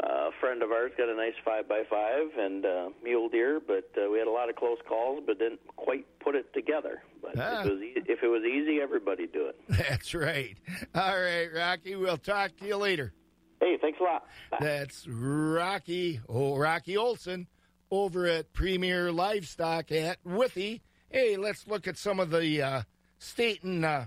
a 0.00 0.30
friend 0.40 0.62
of 0.62 0.70
ours 0.72 0.92
got 0.98 1.08
a 1.08 1.14
nice 1.14 1.34
five 1.44 1.68
by 1.68 1.82
five 1.88 2.26
and 2.38 2.64
uh, 2.66 2.88
mule 3.02 3.28
deer. 3.28 3.60
But 3.64 3.90
uh, 3.96 4.10
we 4.10 4.18
had 4.18 4.26
a 4.26 4.30
lot 4.32 4.48
of 4.50 4.56
close 4.56 4.78
calls, 4.88 5.22
but 5.26 5.38
didn't 5.38 5.60
quite 5.76 6.06
put 6.20 6.34
it 6.34 6.52
together. 6.52 7.02
But 7.20 7.38
Ah. 7.38 7.60
if, 7.60 7.66
it 7.66 7.70
was 7.72 7.82
e- 7.82 7.92
if 8.12 8.22
it 8.22 8.28
was 8.28 8.42
easy, 8.44 8.80
everybody'd 8.80 9.32
do 9.32 9.46
it. 9.46 9.56
That's 9.68 10.14
right. 10.14 10.56
All 10.94 11.20
right, 11.20 11.48
Rocky, 11.54 11.94
we'll 11.96 12.16
talk 12.16 12.56
to 12.58 12.66
you 12.66 12.76
later. 12.76 13.12
Hey, 13.60 13.78
thanks 13.80 14.00
a 14.00 14.02
lot. 14.02 14.26
That's 14.58 15.06
Rocky, 15.08 16.20
oh, 16.28 16.56
Rocky 16.56 16.96
Olson 16.96 17.46
over 17.92 18.26
at 18.26 18.52
Premier 18.52 19.12
Livestock 19.12 19.92
at 19.92 20.18
Withee. 20.24 20.82
Hey, 21.10 21.36
let's 21.36 21.68
look 21.68 21.86
at 21.86 21.96
some 21.96 22.18
of 22.18 22.30
the 22.30 22.60
uh, 22.60 22.82
state 23.18 23.62
and 23.62 23.84
uh, 23.84 24.06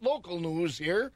local 0.00 0.40
news 0.40 0.78
here. 0.78 1.12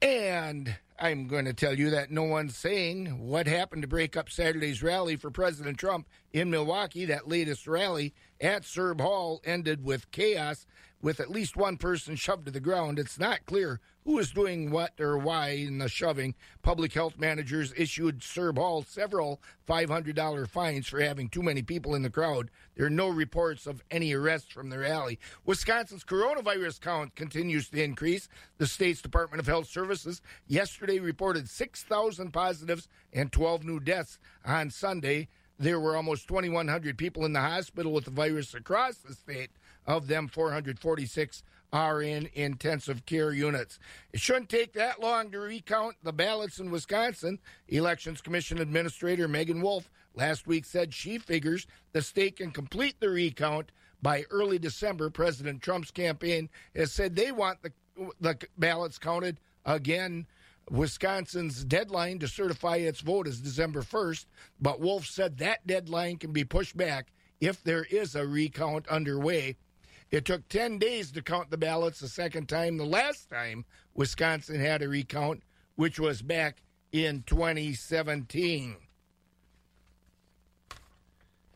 And 0.00 0.74
I'm 1.02 1.26
going 1.26 1.46
to 1.46 1.52
tell 1.52 1.76
you 1.76 1.90
that 1.90 2.12
no 2.12 2.22
one's 2.22 2.56
saying 2.56 3.26
what 3.26 3.48
happened 3.48 3.82
to 3.82 3.88
break 3.88 4.16
up 4.16 4.30
Saturday's 4.30 4.84
rally 4.84 5.16
for 5.16 5.32
President 5.32 5.76
Trump 5.76 6.06
in 6.32 6.48
Milwaukee. 6.48 7.06
That 7.06 7.26
latest 7.26 7.66
rally 7.66 8.14
at 8.42 8.64
Serb 8.64 9.00
Hall 9.00 9.40
ended 9.44 9.84
with 9.84 10.10
chaos, 10.10 10.66
with 11.00 11.20
at 11.20 11.30
least 11.30 11.56
one 11.56 11.76
person 11.76 12.16
shoved 12.16 12.44
to 12.46 12.50
the 12.50 12.60
ground. 12.60 12.98
It's 12.98 13.18
not 13.18 13.46
clear 13.46 13.80
who 14.04 14.18
is 14.18 14.32
doing 14.32 14.70
what 14.70 15.00
or 15.00 15.16
why 15.16 15.50
in 15.50 15.78
the 15.78 15.88
shoving. 15.88 16.34
Public 16.60 16.92
health 16.92 17.18
managers 17.18 17.72
issued 17.76 18.22
Serb 18.22 18.58
Hall 18.58 18.82
several 18.82 19.40
$500 19.68 20.48
fines 20.48 20.88
for 20.88 21.00
having 21.00 21.28
too 21.28 21.42
many 21.42 21.62
people 21.62 21.94
in 21.94 22.02
the 22.02 22.10
crowd. 22.10 22.50
There 22.74 22.86
are 22.86 22.90
no 22.90 23.08
reports 23.08 23.66
of 23.66 23.82
any 23.90 24.12
arrests 24.12 24.52
from 24.52 24.70
the 24.70 24.78
rally. 24.78 25.20
Wisconsin's 25.44 26.04
coronavirus 26.04 26.80
count 26.80 27.14
continues 27.14 27.68
to 27.70 27.82
increase. 27.82 28.28
The 28.58 28.66
state's 28.66 29.02
Department 29.02 29.40
of 29.40 29.46
Health 29.46 29.68
Services 29.68 30.20
yesterday 30.48 30.98
reported 30.98 31.48
6,000 31.48 32.32
positives 32.32 32.88
and 33.12 33.30
12 33.30 33.64
new 33.64 33.78
deaths 33.78 34.18
on 34.44 34.70
Sunday. 34.70 35.28
There 35.58 35.80
were 35.80 35.96
almost 35.96 36.28
2,100 36.28 36.98
people 36.98 37.24
in 37.24 37.32
the 37.32 37.40
hospital 37.40 37.92
with 37.92 38.04
the 38.06 38.10
virus 38.10 38.54
across 38.54 38.96
the 38.96 39.14
state. 39.14 39.50
Of 39.84 40.06
them, 40.06 40.28
446 40.28 41.42
are 41.72 42.02
in 42.02 42.28
intensive 42.34 43.04
care 43.04 43.32
units. 43.32 43.78
It 44.12 44.20
shouldn't 44.20 44.48
take 44.48 44.74
that 44.74 45.00
long 45.00 45.30
to 45.32 45.40
recount 45.40 45.96
the 46.02 46.12
ballots 46.12 46.60
in 46.60 46.70
Wisconsin. 46.70 47.40
Elections 47.68 48.20
Commission 48.20 48.58
Administrator 48.58 49.26
Meagan 49.26 49.60
Wolfe 49.60 49.90
last 50.14 50.46
week 50.46 50.64
said 50.66 50.94
she 50.94 51.18
figures 51.18 51.66
the 51.92 52.02
state 52.02 52.36
can 52.36 52.50
complete 52.50 53.00
the 53.00 53.08
recount 53.08 53.72
by 54.02 54.24
early 54.30 54.58
December. 54.58 55.10
President 55.10 55.62
Trump's 55.62 55.90
campaign 55.90 56.48
has 56.76 56.92
said 56.92 57.16
they 57.16 57.32
want 57.32 57.62
the, 57.62 57.72
the 58.20 58.38
ballots 58.58 58.98
counted 58.98 59.40
again. 59.64 60.26
Wisconsin's 60.70 61.64
deadline 61.64 62.18
to 62.20 62.28
certify 62.28 62.76
its 62.76 63.00
vote 63.00 63.26
is 63.26 63.40
December 63.40 63.82
1st, 63.82 64.26
but 64.60 64.80
Wolfe 64.80 65.06
said 65.06 65.38
that 65.38 65.66
deadline 65.66 66.16
can 66.16 66.32
be 66.32 66.44
pushed 66.44 66.76
back 66.76 67.12
if 67.40 67.62
there 67.62 67.84
is 67.90 68.14
a 68.14 68.26
recount 68.26 68.86
underway. 68.88 69.56
It 70.10 70.24
took 70.24 70.48
10 70.48 70.78
days 70.78 71.10
to 71.12 71.22
count 71.22 71.50
the 71.50 71.56
ballots 71.56 72.00
the 72.00 72.08
second 72.08 72.48
time. 72.48 72.76
The 72.76 72.84
last 72.84 73.28
time 73.28 73.64
Wisconsin 73.94 74.60
had 74.60 74.82
a 74.82 74.88
recount, 74.88 75.42
which 75.74 75.98
was 75.98 76.22
back 76.22 76.62
in 76.92 77.22
2017. 77.26 78.76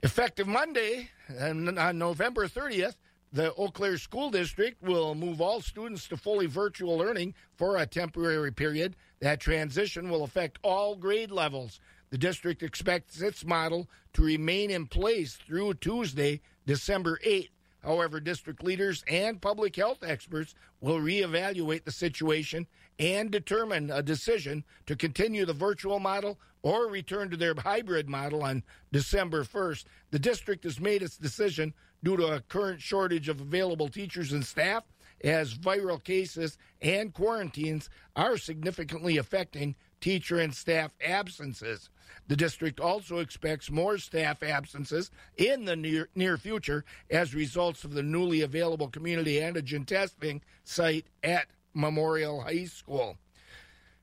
Effective 0.02 0.46
Monday, 0.46 1.10
on 1.40 1.64
November 1.98 2.48
30th, 2.48 2.96
the 3.36 3.52
Eau 3.56 3.68
Claire 3.68 3.98
School 3.98 4.30
District 4.30 4.82
will 4.82 5.14
move 5.14 5.42
all 5.42 5.60
students 5.60 6.08
to 6.08 6.16
fully 6.16 6.46
virtual 6.46 6.96
learning 6.96 7.34
for 7.54 7.76
a 7.76 7.84
temporary 7.84 8.50
period. 8.50 8.96
That 9.20 9.40
transition 9.40 10.08
will 10.08 10.24
affect 10.24 10.58
all 10.62 10.96
grade 10.96 11.30
levels. 11.30 11.78
The 12.08 12.16
district 12.16 12.62
expects 12.62 13.20
its 13.20 13.44
model 13.44 13.90
to 14.14 14.22
remain 14.22 14.70
in 14.70 14.86
place 14.86 15.34
through 15.34 15.74
Tuesday, 15.74 16.40
December 16.66 17.20
8th. 17.26 17.50
However, 17.82 18.20
district 18.20 18.64
leaders 18.64 19.04
and 19.06 19.38
public 19.38 19.76
health 19.76 20.02
experts 20.02 20.54
will 20.80 20.98
reevaluate 20.98 21.84
the 21.84 21.92
situation 21.92 22.66
and 22.98 23.30
determine 23.30 23.90
a 23.90 24.02
decision 24.02 24.64
to 24.86 24.96
continue 24.96 25.44
the 25.44 25.52
virtual 25.52 26.00
model 26.00 26.38
or 26.62 26.88
return 26.88 27.28
to 27.30 27.36
their 27.36 27.54
hybrid 27.54 28.08
model 28.08 28.42
on 28.42 28.62
December 28.92 29.44
1st. 29.44 29.84
The 30.10 30.18
district 30.18 30.64
has 30.64 30.80
made 30.80 31.02
its 31.02 31.18
decision 31.18 31.74
due 32.06 32.16
to 32.16 32.26
a 32.28 32.40
current 32.42 32.80
shortage 32.80 33.28
of 33.28 33.40
available 33.40 33.88
teachers 33.88 34.32
and 34.32 34.46
staff 34.46 34.84
as 35.24 35.54
viral 35.54 36.00
cases 36.00 36.56
and 36.80 37.12
quarantines 37.12 37.90
are 38.14 38.36
significantly 38.38 39.16
affecting 39.16 39.74
teacher 40.00 40.38
and 40.38 40.54
staff 40.54 40.92
absences. 41.04 41.90
The 42.28 42.36
district 42.36 42.78
also 42.78 43.18
expects 43.18 43.72
more 43.72 43.98
staff 43.98 44.44
absences 44.44 45.10
in 45.36 45.64
the 45.64 45.74
near, 45.74 46.08
near 46.14 46.38
future 46.38 46.84
as 47.10 47.34
results 47.34 47.82
of 47.82 47.92
the 47.92 48.04
newly 48.04 48.42
available 48.42 48.86
community 48.86 49.40
antigen 49.40 49.84
testing 49.84 50.42
site 50.62 51.06
at 51.24 51.48
Memorial 51.74 52.40
High 52.40 52.66
School. 52.66 53.16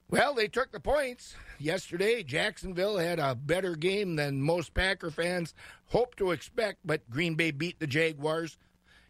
Well, 0.10 0.34
they 0.34 0.48
took 0.48 0.72
the 0.72 0.80
points 0.80 1.36
yesterday. 1.58 2.24
Jacksonville 2.24 2.98
had 2.98 3.20
a 3.20 3.36
better 3.36 3.76
game 3.76 4.16
than 4.16 4.42
most 4.42 4.74
Packer 4.74 5.10
fans 5.10 5.54
hoped 5.86 6.18
to 6.20 6.32
expect, 6.32 6.80
but 6.86 7.10
Green 7.10 7.36
Bay 7.36 7.52
beat 7.52 7.80
the 7.80 7.88
Jaguars. 7.88 8.58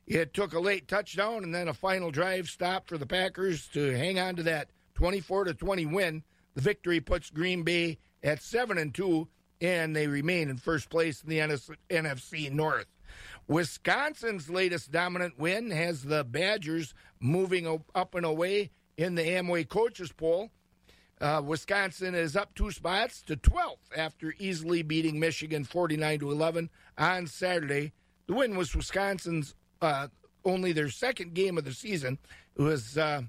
It 0.05 0.33
took 0.33 0.53
a 0.53 0.59
late 0.59 0.87
touchdown 0.87 1.43
and 1.43 1.53
then 1.53 1.67
a 1.67 1.73
final 1.73 2.11
drive 2.11 2.47
stop 2.47 2.87
for 2.87 2.97
the 2.97 3.05
Packers 3.05 3.67
to 3.69 3.97
hang 3.97 4.19
on 4.19 4.35
to 4.35 4.43
that 4.43 4.69
24 4.95 5.45
to 5.45 5.53
20 5.53 5.85
win. 5.87 6.23
The 6.55 6.61
victory 6.61 6.99
puts 6.99 7.29
Green 7.29 7.63
Bay 7.63 7.99
at 8.21 8.41
7 8.41 8.77
and 8.77 8.93
2 8.93 9.27
and 9.61 9.95
they 9.95 10.07
remain 10.07 10.49
in 10.49 10.57
first 10.57 10.89
place 10.89 11.23
in 11.23 11.29
the 11.29 11.59
NFC 11.89 12.51
North. 12.51 12.87
Wisconsin's 13.47 14.49
latest 14.49 14.91
dominant 14.91 15.39
win 15.39 15.71
has 15.71 16.03
the 16.03 16.23
Badgers 16.23 16.93
moving 17.19 17.81
up 17.95 18.15
and 18.15 18.25
away 18.25 18.71
in 18.97 19.15
the 19.15 19.23
Amway 19.23 19.67
coaches 19.67 20.11
poll. 20.11 20.49
Uh, 21.23 21.41
Wisconsin 21.41 22.15
is 22.15 22.35
up 22.35 22.53
two 22.53 22.69
spots 22.69 23.21
to 23.21 23.37
12th 23.37 23.77
after 23.95 24.33
easily 24.39 24.81
beating 24.81 25.21
Michigan 25.21 25.63
49 25.63 26.19
to 26.19 26.31
11 26.31 26.69
on 26.97 27.27
Saturday. 27.27 27.93
The 28.27 28.33
win 28.33 28.57
was 28.57 28.75
Wisconsin's 28.75 29.55
uh, 29.81 30.09
only 30.43 30.73
their 30.73 30.89
second 30.89 31.33
game 31.33 31.57
of 31.57 31.63
the 31.63 31.71
season. 31.71 32.17
It 32.57 32.61
was 32.61 32.97
uh, 32.97 33.21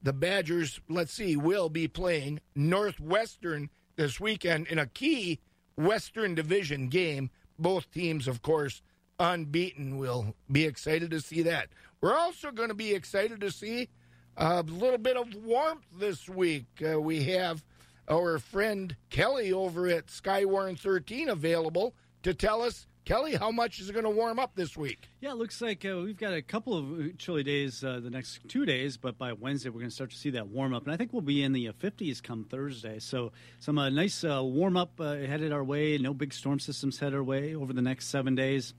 the 0.00 0.12
Badgers. 0.12 0.80
Let's 0.88 1.12
see, 1.12 1.36
will 1.36 1.68
be 1.68 1.88
playing 1.88 2.38
Northwestern 2.54 3.68
this 3.96 4.20
weekend 4.20 4.68
in 4.68 4.78
a 4.78 4.86
key 4.86 5.40
Western 5.76 6.36
Division 6.36 6.88
game. 6.88 7.30
Both 7.58 7.90
teams, 7.90 8.28
of 8.28 8.42
course, 8.42 8.80
unbeaten. 9.18 9.98
We'll 9.98 10.36
be 10.52 10.66
excited 10.66 11.10
to 11.10 11.20
see 11.20 11.42
that. 11.42 11.70
We're 12.00 12.16
also 12.16 12.52
going 12.52 12.68
to 12.68 12.76
be 12.76 12.94
excited 12.94 13.40
to 13.40 13.50
see 13.50 13.88
a 14.36 14.62
little 14.62 14.98
bit 14.98 15.16
of 15.16 15.34
warmth 15.44 15.84
this 15.98 16.28
week. 16.28 16.66
Uh, 16.84 17.00
we 17.00 17.24
have 17.24 17.64
our 18.08 18.38
friend 18.38 18.96
Kelly 19.10 19.52
over 19.52 19.88
at 19.88 20.06
Skywarn 20.08 20.78
13 20.78 21.28
available 21.28 21.94
to 22.22 22.34
tell 22.34 22.62
us. 22.62 22.86
Kelly, 23.04 23.34
how 23.34 23.50
much 23.50 23.80
is 23.80 23.90
it 23.90 23.92
going 23.92 24.06
to 24.06 24.10
warm 24.10 24.38
up 24.38 24.52
this 24.54 24.78
week? 24.78 25.10
Yeah, 25.20 25.32
it 25.32 25.36
looks 25.36 25.60
like 25.60 25.84
uh, 25.84 25.98
we've 25.98 26.16
got 26.16 26.32
a 26.32 26.40
couple 26.40 26.78
of 26.78 27.18
chilly 27.18 27.42
days 27.42 27.84
uh, 27.84 28.00
the 28.02 28.08
next 28.08 28.40
two 28.48 28.64
days, 28.64 28.96
but 28.96 29.18
by 29.18 29.34
Wednesday 29.34 29.68
we're 29.68 29.80
going 29.80 29.90
to 29.90 29.94
start 29.94 30.10
to 30.12 30.16
see 30.16 30.30
that 30.30 30.48
warm 30.48 30.72
up, 30.72 30.84
and 30.84 30.92
I 30.92 30.96
think 30.96 31.12
we'll 31.12 31.20
be 31.20 31.42
in 31.42 31.52
the 31.52 31.68
uh, 31.68 31.72
50s 31.72 32.22
come 32.22 32.44
Thursday. 32.44 32.98
So 33.00 33.32
some 33.60 33.76
uh, 33.76 33.90
nice 33.90 34.24
uh, 34.24 34.42
warm 34.42 34.78
up 34.78 34.98
uh, 34.98 35.16
headed 35.16 35.52
our 35.52 35.62
way. 35.62 35.98
No 35.98 36.14
big 36.14 36.32
storm 36.32 36.58
systems 36.58 36.98
headed 36.98 37.14
our 37.14 37.22
way 37.22 37.54
over 37.54 37.74
the 37.74 37.82
next 37.82 38.06
seven 38.06 38.34
days. 38.34 38.72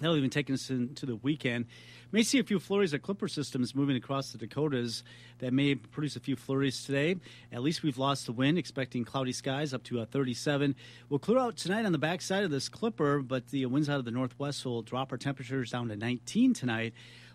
That'll 0.00 0.16
even 0.16 0.30
take 0.30 0.50
us 0.50 0.68
into 0.68 1.06
the 1.06 1.14
weekend. 1.14 1.66
May 2.14 2.22
see 2.22 2.38
a 2.38 2.44
few 2.44 2.58
flurries 2.58 2.92
of 2.92 3.00
clipper 3.00 3.26
systems 3.26 3.74
moving 3.74 3.96
across 3.96 4.32
the 4.32 4.38
Dakotas 4.38 5.02
that 5.38 5.50
may 5.54 5.76
produce 5.76 6.14
a 6.14 6.20
few 6.20 6.36
flurries 6.36 6.84
today. 6.84 7.16
At 7.50 7.62
least 7.62 7.82
we've 7.82 7.96
lost 7.96 8.26
the 8.26 8.32
wind, 8.32 8.58
expecting 8.58 9.02
cloudy 9.02 9.32
skies 9.32 9.72
up 9.72 9.82
to 9.84 10.00
uh, 10.00 10.04
37. 10.04 10.76
We'll 11.08 11.18
clear 11.18 11.38
out 11.38 11.56
tonight 11.56 11.86
on 11.86 11.92
the 11.92 11.98
backside 11.98 12.44
of 12.44 12.50
this 12.50 12.68
clipper, 12.68 13.22
but 13.22 13.48
the 13.48 13.64
winds 13.64 13.88
out 13.88 13.98
of 13.98 14.04
the 14.04 14.10
northwest 14.10 14.62
will 14.66 14.82
drop 14.82 15.10
our 15.10 15.16
temperatures 15.16 15.70
down 15.70 15.88
to 15.88 15.96
19 15.96 16.52
tonight. 16.52 16.92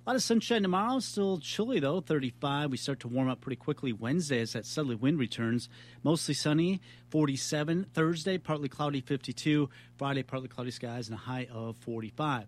A 0.07 0.11
lot 0.11 0.15
of 0.15 0.23
sunshine 0.23 0.61
tomorrow. 0.61 0.99
Still 0.99 1.37
chilly 1.37 1.81
though, 1.81 1.99
35. 1.99 2.71
We 2.71 2.77
start 2.77 3.01
to 3.01 3.09
warm 3.09 3.27
up 3.27 3.41
pretty 3.41 3.57
quickly 3.57 3.91
Wednesday 3.91 4.39
as 4.39 4.53
that 4.53 4.65
southerly 4.65 4.95
wind 4.95 5.19
returns. 5.19 5.67
Mostly 6.01 6.33
sunny, 6.33 6.79
47. 7.09 7.87
Thursday, 7.93 8.37
partly 8.37 8.69
cloudy, 8.69 9.01
52. 9.01 9.67
Friday, 9.97 10.23
partly 10.23 10.47
cloudy 10.47 10.71
skies 10.71 11.09
and 11.09 11.15
a 11.15 11.19
high 11.19 11.49
of 11.51 11.75
45. 11.79 12.45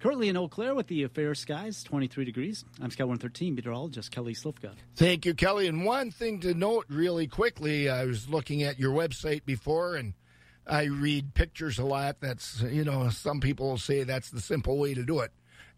Currently 0.00 0.30
in 0.30 0.38
Eau 0.38 0.48
Claire 0.48 0.74
with 0.74 0.86
the 0.86 1.06
fair 1.08 1.34
skies, 1.34 1.82
23 1.82 2.24
degrees. 2.24 2.64
I'm 2.80 2.90
Sky 2.90 3.04
113 3.04 3.56
meteorologist 3.56 4.10
Kelly 4.10 4.32
Slifka. 4.32 4.72
Thank 4.96 5.26
you, 5.26 5.34
Kelly. 5.34 5.66
And 5.66 5.84
one 5.84 6.12
thing 6.12 6.40
to 6.40 6.54
note 6.54 6.86
really 6.88 7.26
quickly, 7.26 7.90
I 7.90 8.06
was 8.06 8.30
looking 8.30 8.62
at 8.62 8.78
your 8.78 8.94
website 8.94 9.44
before 9.44 9.96
and 9.96 10.14
I 10.66 10.84
read 10.84 11.34
pictures 11.34 11.78
a 11.78 11.84
lot. 11.84 12.20
That's, 12.20 12.62
you 12.62 12.84
know, 12.84 13.10
some 13.10 13.40
people 13.40 13.76
say 13.76 14.02
that's 14.02 14.30
the 14.30 14.40
simple 14.40 14.78
way 14.78 14.94
to 14.94 15.02
do 15.02 15.20
it. 15.20 15.30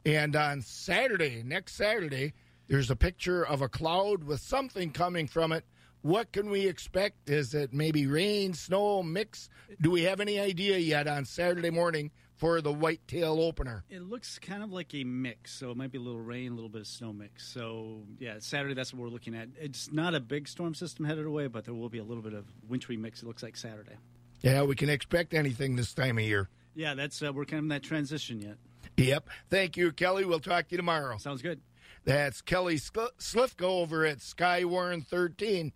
And 0.05 0.37
on 0.37 0.61
Saturday, 0.61 1.43
next 1.45 1.77
Saturday, 1.77 2.35
there's 2.69 2.91
a 2.91 2.97
picture 2.97 3.45
of 3.45 3.63
a 3.63 3.69
cloud 3.69 4.25
with 4.25 4.41
something 4.41 4.91
coming 4.91 5.27
from 5.27 5.53
it. 5.53 5.65
What 6.03 6.33
can 6.33 6.51
we 6.51 6.67
expect? 6.67 7.31
Is 7.31 7.55
it 7.55 7.73
maybe 7.73 8.07
rain, 8.07 8.53
snow, 8.53 9.03
mix? 9.03 9.49
Do 9.81 9.91
we 9.91 10.03
have 10.03 10.21
any 10.21 10.39
idea 10.39 10.77
yet 10.77 11.09
on 11.09 11.25
Saturday 11.25 11.71
morning 11.71 12.11
for 12.37 12.61
the 12.61 12.73
whitetail 12.73 13.41
opener? 13.41 13.85
It 13.89 14.03
looks 14.03 14.39
kind 14.39 14.63
of 14.63 14.71
like 14.71 14.95
a 14.95 15.05
mix, 15.05 15.55
so 15.55 15.71
it 15.71 15.79
might 15.79 15.91
be 15.91 15.97
a 15.97 16.03
little 16.03 16.21
rain, 16.21 16.53
a 16.53 16.55
little 16.55 16.69
bit 16.69 16.83
of 16.83 16.87
snow 16.87 17.15
mix. 17.15 17.49
So, 17.49 18.03
yeah, 18.19 18.35
Saturday, 18.41 18.75
that's 18.75 18.93
what 18.93 19.01
we're 19.01 19.09
looking 19.09 19.35
at. 19.35 19.49
It's 19.59 19.91
not 19.91 20.15
a 20.15 20.21
big 20.21 20.47
storm 20.47 20.75
system 20.75 21.07
headed 21.07 21.25
away, 21.25 21.47
but 21.47 21.65
there 21.65 21.73
will 21.73 21.89
be 21.89 21.99
a 21.99 22.05
little 22.05 22.23
bit 22.23 22.35
of 22.35 22.45
wintry 22.69 22.99
mix, 22.99 23.23
it 23.23 23.27
looks 23.27 23.43
like 23.43 23.57
Saturday. 23.57 23.97
Yeah, 24.43 24.65
we 24.65 24.75
can 24.75 24.91
expect 24.91 25.33
anything 25.33 25.77
this 25.77 25.95
time 25.95 26.19
of 26.19 26.25
year. 26.25 26.51
Yeah, 26.75 26.93
that's 26.93 27.23
uh, 27.23 27.33
we're 27.33 27.47
kind 27.47 27.61
of 27.61 27.65
in 27.65 27.69
that 27.69 27.83
transition 27.83 28.43
yet. 28.43 28.59
Yep. 28.97 29.29
Thank 29.51 29.77
you, 29.77 29.93
Kelly. 29.93 30.25
We'll 30.25 30.41
talk 30.41 30.69
to 30.69 30.73
you 30.73 30.77
tomorrow. 30.77 31.17
Sounds 31.19 31.43
good. 31.43 31.61
That's 32.05 32.43
Kelly 32.43 32.77
Slifko 32.77 33.63
over 33.63 34.05
at 34.05 34.19
Skywarn 34.19 35.07
13. 35.07 35.73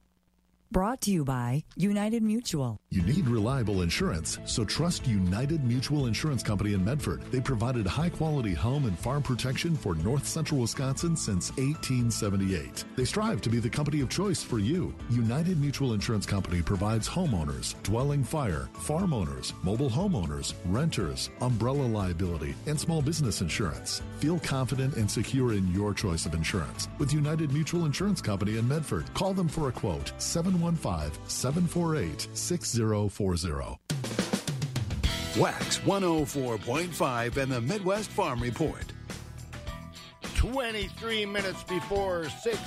Brought 0.71 1.01
to 1.03 1.11
you 1.11 1.25
by 1.25 1.65
United 1.77 2.23
Mutual. 2.23 2.79
You 2.91 3.01
need 3.01 3.27
reliable 3.27 3.81
insurance, 3.81 4.39
so 4.45 4.67
trust 4.67 5.07
United 5.07 5.65
Mutual 5.65 6.09
Insurance 6.09 6.43
Company 6.43 6.75
in 6.75 6.85
Medford. 6.85 7.23
They 7.31 7.41
provided 7.41 7.87
high 7.87 8.11
quality 8.11 8.53
home 8.53 8.85
and 8.85 8.99
farm 8.99 9.23
protection 9.23 9.75
for 9.75 9.95
north 9.95 10.27
central 10.27 10.61
Wisconsin 10.61 11.17
since 11.17 11.49
1878. 11.53 12.85
They 12.97 13.07
strive 13.07 13.41
to 13.43 13.49
be 13.49 13.61
the 13.61 13.71
company 13.71 14.03
of 14.03 14.11
choice 14.11 14.43
for 14.43 14.59
you. 14.59 14.95
United 15.09 15.59
Mutual 15.59 15.95
Insurance 15.95 16.27
Company 16.27 16.61
provides 16.61 17.09
homeowners, 17.09 17.75
dwelling 17.83 18.23
fire, 18.23 18.69
farm 18.75 19.15
owners, 19.15 19.55
mobile 19.63 19.91
homeowners, 19.91 20.53
renters, 20.67 21.31
umbrella 21.41 21.87
liability, 21.87 22.55
and 22.67 22.79
small 22.79 23.01
business 23.01 23.41
insurance. 23.41 24.03
Feel 24.19 24.39
confident 24.41 24.97
and 24.97 25.11
secure 25.11 25.55
in 25.55 25.73
your 25.73 25.95
choice 25.95 26.27
of 26.27 26.35
insurance 26.35 26.89
with 26.99 27.15
United 27.15 27.53
Mutual 27.53 27.87
Insurance 27.87 28.21
Company 28.21 28.59
in 28.59 28.69
Medford. 28.69 29.13
Call 29.15 29.33
them 29.33 29.49
for 29.49 29.71
a 29.71 29.73
quote 29.73 30.13
715 30.59 31.29
748 31.29 32.29
6040. 32.33 33.79
Wax 35.41 35.79
104.5 35.79 37.37
and 37.37 37.53
the 37.53 37.61
Midwest 37.61 38.11
Farm 38.11 38.41
Report. 38.41 38.85
23 40.35 41.27
minutes 41.27 41.63
before 41.65 42.29
6 42.29 42.59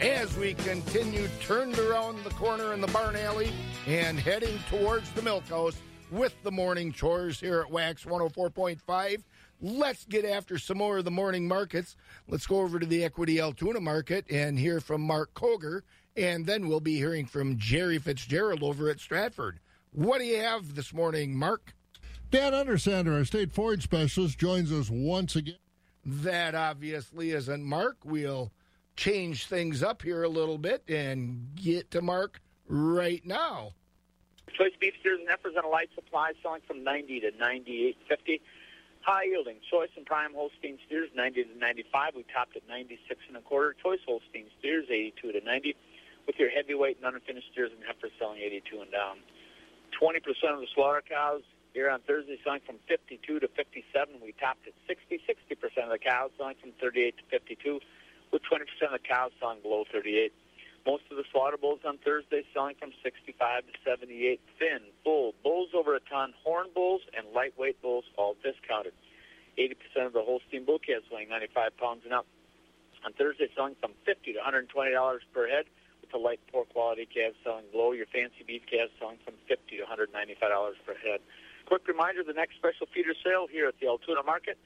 as 0.00 0.36
we 0.36 0.54
continue 0.54 1.28
turned 1.40 1.76
around 1.78 2.22
the 2.22 2.30
corner 2.30 2.72
in 2.72 2.80
the 2.80 2.86
barn 2.88 3.16
alley 3.16 3.52
and 3.86 4.18
heading 4.18 4.58
towards 4.68 5.10
the 5.10 5.22
milk 5.22 5.44
house 5.48 5.76
with 6.10 6.34
the 6.42 6.50
morning 6.52 6.92
chores 6.92 7.40
here 7.40 7.60
at 7.60 7.70
Wax 7.70 8.04
104.5. 8.04 9.22
Let's 9.62 10.04
get 10.06 10.24
after 10.24 10.58
some 10.58 10.78
more 10.78 10.98
of 10.98 11.04
the 11.04 11.10
morning 11.10 11.46
markets. 11.46 11.96
Let's 12.28 12.46
go 12.46 12.60
over 12.60 12.78
to 12.78 12.86
the 12.86 13.04
Equity 13.04 13.40
Altoona 13.40 13.80
market 13.80 14.24
and 14.30 14.58
hear 14.58 14.80
from 14.80 15.02
Mark 15.02 15.34
Koger, 15.34 15.82
and 16.16 16.46
then 16.46 16.68
we'll 16.68 16.80
be 16.80 16.96
hearing 16.96 17.26
from 17.26 17.58
Jerry 17.58 17.98
Fitzgerald 17.98 18.62
over 18.62 18.88
at 18.88 19.00
Stratford. 19.00 19.60
What 19.92 20.18
do 20.18 20.24
you 20.24 20.38
have 20.38 20.74
this 20.74 20.92
morning, 20.92 21.36
Mark? 21.36 21.74
Dan 22.30 22.52
Undersander, 22.52 23.18
our 23.18 23.24
state 23.24 23.52
forage 23.52 23.82
specialist, 23.82 24.38
joins 24.38 24.70
us 24.72 24.88
once 24.88 25.34
again. 25.34 25.56
That 26.04 26.54
obviously 26.54 27.32
isn't 27.32 27.64
Mark. 27.64 27.96
We'll 28.04 28.52
change 28.96 29.46
things 29.46 29.82
up 29.82 30.02
here 30.02 30.22
a 30.22 30.28
little 30.28 30.58
bit 30.58 30.82
and 30.88 31.48
get 31.56 31.90
to 31.90 32.02
Mark 32.02 32.40
right 32.68 33.24
now. 33.26 33.72
Choice 34.56 34.72
beef 34.80 34.94
steers 35.00 35.18
and 35.20 35.28
heifers 35.28 35.54
on 35.56 35.64
a 35.64 35.68
light 35.68 35.90
supply 35.94 36.32
selling 36.42 36.60
from 36.66 36.84
90 36.84 37.20
to 37.20 37.30
98.50. 37.32 38.40
High 39.02 39.24
yielding 39.24 39.56
choice 39.70 39.88
and 39.96 40.04
prime 40.04 40.34
Holstein 40.34 40.78
steers 40.86 41.08
90 41.14 41.44
to 41.44 41.58
95. 41.58 42.14
We 42.14 42.24
topped 42.32 42.56
at 42.56 42.68
96 42.68 43.20
and 43.28 43.36
a 43.36 43.40
quarter. 43.40 43.74
Choice 43.82 44.00
Holstein 44.06 44.46
steers 44.58 44.86
82 44.90 45.32
to 45.32 45.40
90. 45.40 45.74
With 46.26 46.36
your 46.38 46.50
heavyweight 46.50 46.98
and 47.02 47.14
unfinished 47.14 47.48
steers 47.52 47.70
and 47.74 47.82
heifers 47.84 48.12
selling 48.18 48.40
82 48.40 48.80
and 48.80 48.92
down. 48.92 49.18
20% 50.00 50.22
of 50.54 50.60
the 50.60 50.70
slaughter 50.74 51.02
cows 51.02 51.42
here 51.74 51.90
on 51.90 52.00
Thursday 52.06 52.38
selling 52.44 52.60
from 52.66 52.76
52 52.88 53.40
to 53.40 53.48
57. 53.48 54.14
We 54.22 54.32
topped 54.38 54.66
at 54.66 54.74
60. 54.86 55.20
60% 55.26 55.84
of 55.84 55.90
the 55.90 55.98
cows 55.98 56.30
selling 56.38 56.56
from 56.60 56.72
38 56.80 57.16
to 57.18 57.24
52, 57.30 57.80
with 58.32 58.42
20% 58.42 58.62
of 58.86 58.92
the 58.92 58.98
cows 58.98 59.32
selling 59.40 59.60
below 59.62 59.84
38. 59.90 60.32
Most 60.86 61.04
of 61.10 61.16
the 61.18 61.24
slaughter 61.30 61.58
bulls 61.58 61.80
on 61.84 61.98
Thursday 61.98 62.42
selling 62.54 62.74
from 62.80 62.92
65 63.02 63.66
to 63.66 63.72
78. 63.84 64.40
Thin, 64.58 64.80
bull, 65.04 65.34
bulls 65.42 65.68
over 65.74 65.94
a 65.94 66.00
ton, 66.00 66.32
horn 66.42 66.68
bulls, 66.74 67.02
and 67.16 67.26
lightweight 67.34 67.80
bulls 67.82 68.04
all 68.16 68.34
discounted. 68.42 68.94
80% 69.58 70.06
of 70.06 70.12
the 70.12 70.22
Holstein 70.22 70.64
bull 70.64 70.78
calves 70.78 71.04
weighing 71.12 71.28
95 71.28 71.76
pounds 71.76 72.02
and 72.04 72.14
up. 72.14 72.26
On 73.04 73.12
Thursday 73.12 73.48
selling 73.54 73.76
from 73.80 73.92
50 74.06 74.32
to 74.32 74.38
$120 74.38 75.18
per 75.32 75.48
head, 75.48 75.64
the 76.12 76.18
light 76.18 76.40
poor 76.52 76.64
quality 76.64 77.06
calves 77.06 77.36
selling 77.44 77.64
below. 77.72 77.92
Your 77.92 78.06
fancy 78.06 78.44
beef 78.46 78.62
calves 78.70 78.92
selling 78.98 79.18
from 79.24 79.34
50 79.48 79.76
to 79.76 79.84
$195 79.84 80.74
per 80.86 80.94
head. 80.94 81.20
Quick 81.66 81.86
reminder, 81.86 82.22
the 82.24 82.32
next 82.32 82.56
special 82.56 82.86
feeder 82.92 83.14
sale 83.22 83.46
here 83.50 83.68
at 83.68 83.78
the 83.80 83.86
Altoona 83.86 84.22
Market 84.24 84.58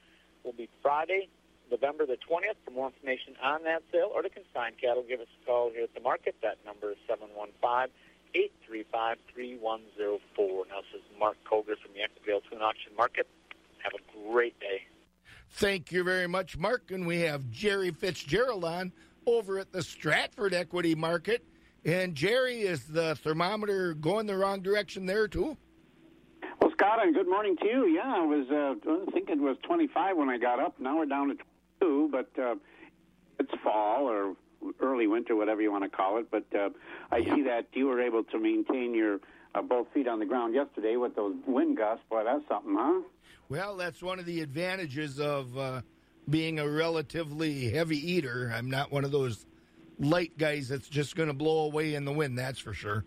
will 0.44 0.52
be 0.52 0.68
Friday, 0.82 1.28
November 1.70 2.06
the 2.06 2.16
20th. 2.16 2.56
For 2.64 2.70
more 2.70 2.88
information 2.88 3.36
on 3.42 3.64
that 3.64 3.82
sale 3.92 4.10
or 4.14 4.22
to 4.22 4.28
consign 4.30 4.72
cattle, 4.80 5.04
give 5.06 5.20
us 5.20 5.28
a 5.42 5.46
call 5.46 5.70
here 5.70 5.84
at 5.84 5.94
the 5.94 6.00
market. 6.00 6.34
That 6.42 6.58
number 6.64 6.92
is 6.92 6.98
715-835-3104. 7.08 7.88
Now, 10.68 10.80
this 10.80 10.94
is 10.96 11.02
Mark 11.18 11.36
Koger 11.44 11.76
from 11.76 11.92
the 11.94 12.02
Equity 12.02 12.32
Altoona 12.32 12.64
Auction 12.64 12.92
Market. 12.96 13.26
Have 13.82 13.92
a 13.92 14.30
great 14.32 14.58
day. 14.60 14.82
Thank 15.50 15.92
you 15.92 16.02
very 16.04 16.26
much, 16.26 16.56
Mark. 16.56 16.90
And 16.90 17.06
we 17.06 17.20
have 17.20 17.50
Jerry 17.50 17.90
Fitzgerald 17.90 18.64
on 18.64 18.92
over 19.26 19.58
at 19.58 19.72
the 19.72 19.82
Stratford 19.82 20.54
Equity 20.54 20.94
Market. 20.94 21.44
And 21.84 22.14
Jerry, 22.14 22.62
is 22.62 22.86
the 22.86 23.14
thermometer 23.16 23.94
going 23.94 24.26
the 24.26 24.36
wrong 24.36 24.62
direction 24.62 25.06
there, 25.06 25.28
too? 25.28 25.56
Well, 26.60 26.70
Scott, 26.72 27.04
and 27.04 27.14
good 27.14 27.28
morning 27.28 27.56
to 27.58 27.66
you. 27.66 27.86
Yeah, 27.86 28.14
I 28.16 28.24
was 28.24 28.46
uh, 28.50 28.90
I 28.90 29.10
think 29.10 29.28
it 29.28 29.38
was 29.38 29.56
25 29.64 30.16
when 30.16 30.30
I 30.30 30.38
got 30.38 30.60
up. 30.60 30.78
Now 30.78 30.98
we're 30.98 31.06
down 31.06 31.28
to 31.28 31.34
22, 31.80 32.08
but 32.10 32.30
uh, 32.42 32.54
it's 33.38 33.52
fall 33.62 34.08
or 34.08 34.34
early 34.80 35.06
winter, 35.06 35.36
whatever 35.36 35.60
you 35.60 35.70
want 35.70 35.84
to 35.84 35.90
call 35.90 36.18
it. 36.18 36.30
But 36.30 36.44
uh, 36.58 36.70
I 37.10 37.22
see 37.22 37.42
that 37.42 37.66
you 37.74 37.86
were 37.86 38.00
able 38.00 38.24
to 38.24 38.38
maintain 38.38 38.94
your 38.94 39.20
uh, 39.54 39.62
both 39.62 39.88
feet 39.92 40.08
on 40.08 40.20
the 40.20 40.26
ground 40.26 40.54
yesterday 40.54 40.96
with 40.96 41.16
those 41.16 41.34
wind 41.46 41.76
gusts. 41.76 42.04
Boy, 42.08 42.24
that's 42.24 42.46
something, 42.48 42.76
huh? 42.78 43.02
Well, 43.48 43.76
that's 43.76 44.02
one 44.02 44.18
of 44.18 44.24
the 44.24 44.40
advantages 44.40 45.20
of 45.20 45.56
uh, 45.58 45.82
being 46.28 46.58
a 46.58 46.68
relatively 46.68 47.70
heavy 47.70 47.98
eater. 48.12 48.52
I'm 48.54 48.70
not 48.70 48.90
one 48.90 49.04
of 49.04 49.10
those 49.10 49.46
light 49.98 50.36
guys 50.38 50.68
that's 50.68 50.88
just 50.88 51.16
going 51.16 51.28
to 51.28 51.34
blow 51.34 51.64
away 51.64 51.94
in 51.94 52.04
the 52.04 52.12
wind, 52.12 52.38
that's 52.38 52.58
for 52.58 52.72
sure. 52.72 53.04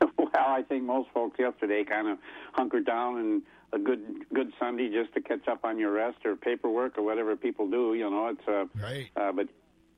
Well, 0.18 0.30
I 0.54 0.62
think 0.62 0.84
most 0.84 1.08
folks 1.12 1.38
yesterday 1.38 1.84
kind 1.84 2.06
of 2.06 2.18
hunkered 2.52 2.86
down 2.86 3.18
and 3.18 3.42
a 3.72 3.78
good 3.78 4.24
good 4.32 4.52
Sunday 4.58 4.88
just 4.88 5.12
to 5.14 5.20
catch 5.20 5.48
up 5.48 5.64
on 5.64 5.78
your 5.78 5.90
rest 5.90 6.18
or 6.24 6.36
paperwork 6.36 6.96
or 6.96 7.02
whatever 7.02 7.34
people 7.34 7.68
do. 7.68 7.94
You 7.94 8.08
know, 8.10 8.28
it's 8.28 8.48
uh, 8.48 8.66
right. 8.80 9.08
Uh, 9.16 9.32
but 9.32 9.48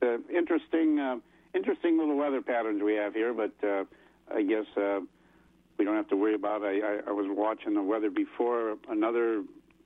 uh, 0.03 0.18
interesting, 0.34 0.99
uh, 0.99 1.16
interesting 1.55 1.99
little 1.99 2.16
weather 2.16 2.41
patterns 2.41 2.82
we 2.82 2.95
have 2.95 3.14
here. 3.14 3.34
But 3.34 3.53
uh, 3.62 3.84
I 4.34 4.43
guess 4.43 4.64
uh, 4.76 5.01
we 5.78 5.84
don't 5.84 5.97
have 5.97 6.09
to 6.09 6.16
worry 6.16 6.34
about. 6.34 6.62
I, 6.62 6.80
I, 6.80 7.01
I 7.09 7.12
was 7.12 7.26
watching 7.28 7.74
the 7.74 7.82
weather 7.82 8.11
before 8.11 8.76
another 8.88 9.43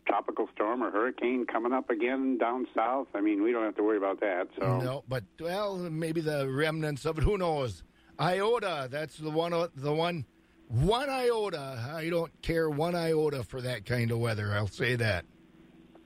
tropical 0.07 0.48
storm 0.55 0.82
or 0.82 0.90
hurricane 0.90 1.46
coming 1.46 1.72
up 1.72 1.90
again 1.90 2.38
down 2.38 2.66
south. 2.74 3.09
I 3.14 3.20
mean, 3.20 3.42
we 3.42 3.52
don't 3.52 3.64
have 3.64 3.76
to 3.76 3.82
worry 3.82 3.96
about 3.96 4.20
that. 4.20 4.48
So 4.59 4.80
No, 4.80 5.05
but 5.09 5.24
well, 5.40 5.76
maybe 5.76 6.20
the 6.20 6.48
remnants 6.48 7.05
of 7.05 7.18
it. 7.18 7.24
Who 7.24 7.38
knows? 7.38 7.82
Iota. 8.20 8.88
That's 8.90 9.16
the 9.16 9.30
one. 9.30 9.52
The 9.74 9.92
one. 9.92 10.24
One 10.68 11.11
iota. 11.11 11.92
I 11.94 12.09
don't 12.09 12.32
care 12.42 12.70
one 12.70 12.94
iota 12.94 13.44
for 13.44 13.61
that 13.61 13.84
kind 13.84 14.11
of 14.11 14.18
weather. 14.18 14.52
I'll 14.55 14.66
say 14.66 14.96
that. 14.96 15.24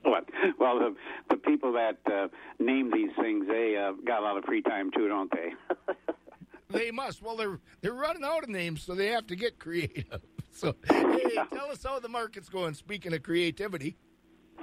What? 0.02 0.28
Well, 0.58 0.78
the, 0.78 0.94
the 1.30 1.36
people 1.36 1.72
that 1.74 1.98
uh, 2.06 2.28
name 2.58 2.90
these 2.92 3.10
things, 3.20 3.46
they 3.46 3.76
uh, 3.76 3.92
got 4.04 4.20
a 4.20 4.24
lot 4.24 4.36
of 4.36 4.44
free 4.44 4.62
time 4.62 4.90
too, 4.90 5.08
don't 5.08 5.30
they? 5.30 5.52
They 6.70 6.90
must. 6.90 7.22
Well, 7.22 7.36
they're 7.36 7.58
they're 7.80 7.94
running 7.94 8.24
out 8.24 8.42
of 8.42 8.50
names, 8.50 8.82
so 8.82 8.94
they 8.94 9.06
have 9.06 9.26
to 9.28 9.36
get 9.36 9.58
creative. 9.58 10.20
So, 10.58 10.74
hey, 10.88 11.36
tell 11.54 11.70
us 11.70 11.84
how 11.84 12.00
the 12.00 12.08
market's 12.08 12.48
going. 12.48 12.74
Speaking 12.74 13.14
of 13.14 13.22
creativity. 13.22 13.96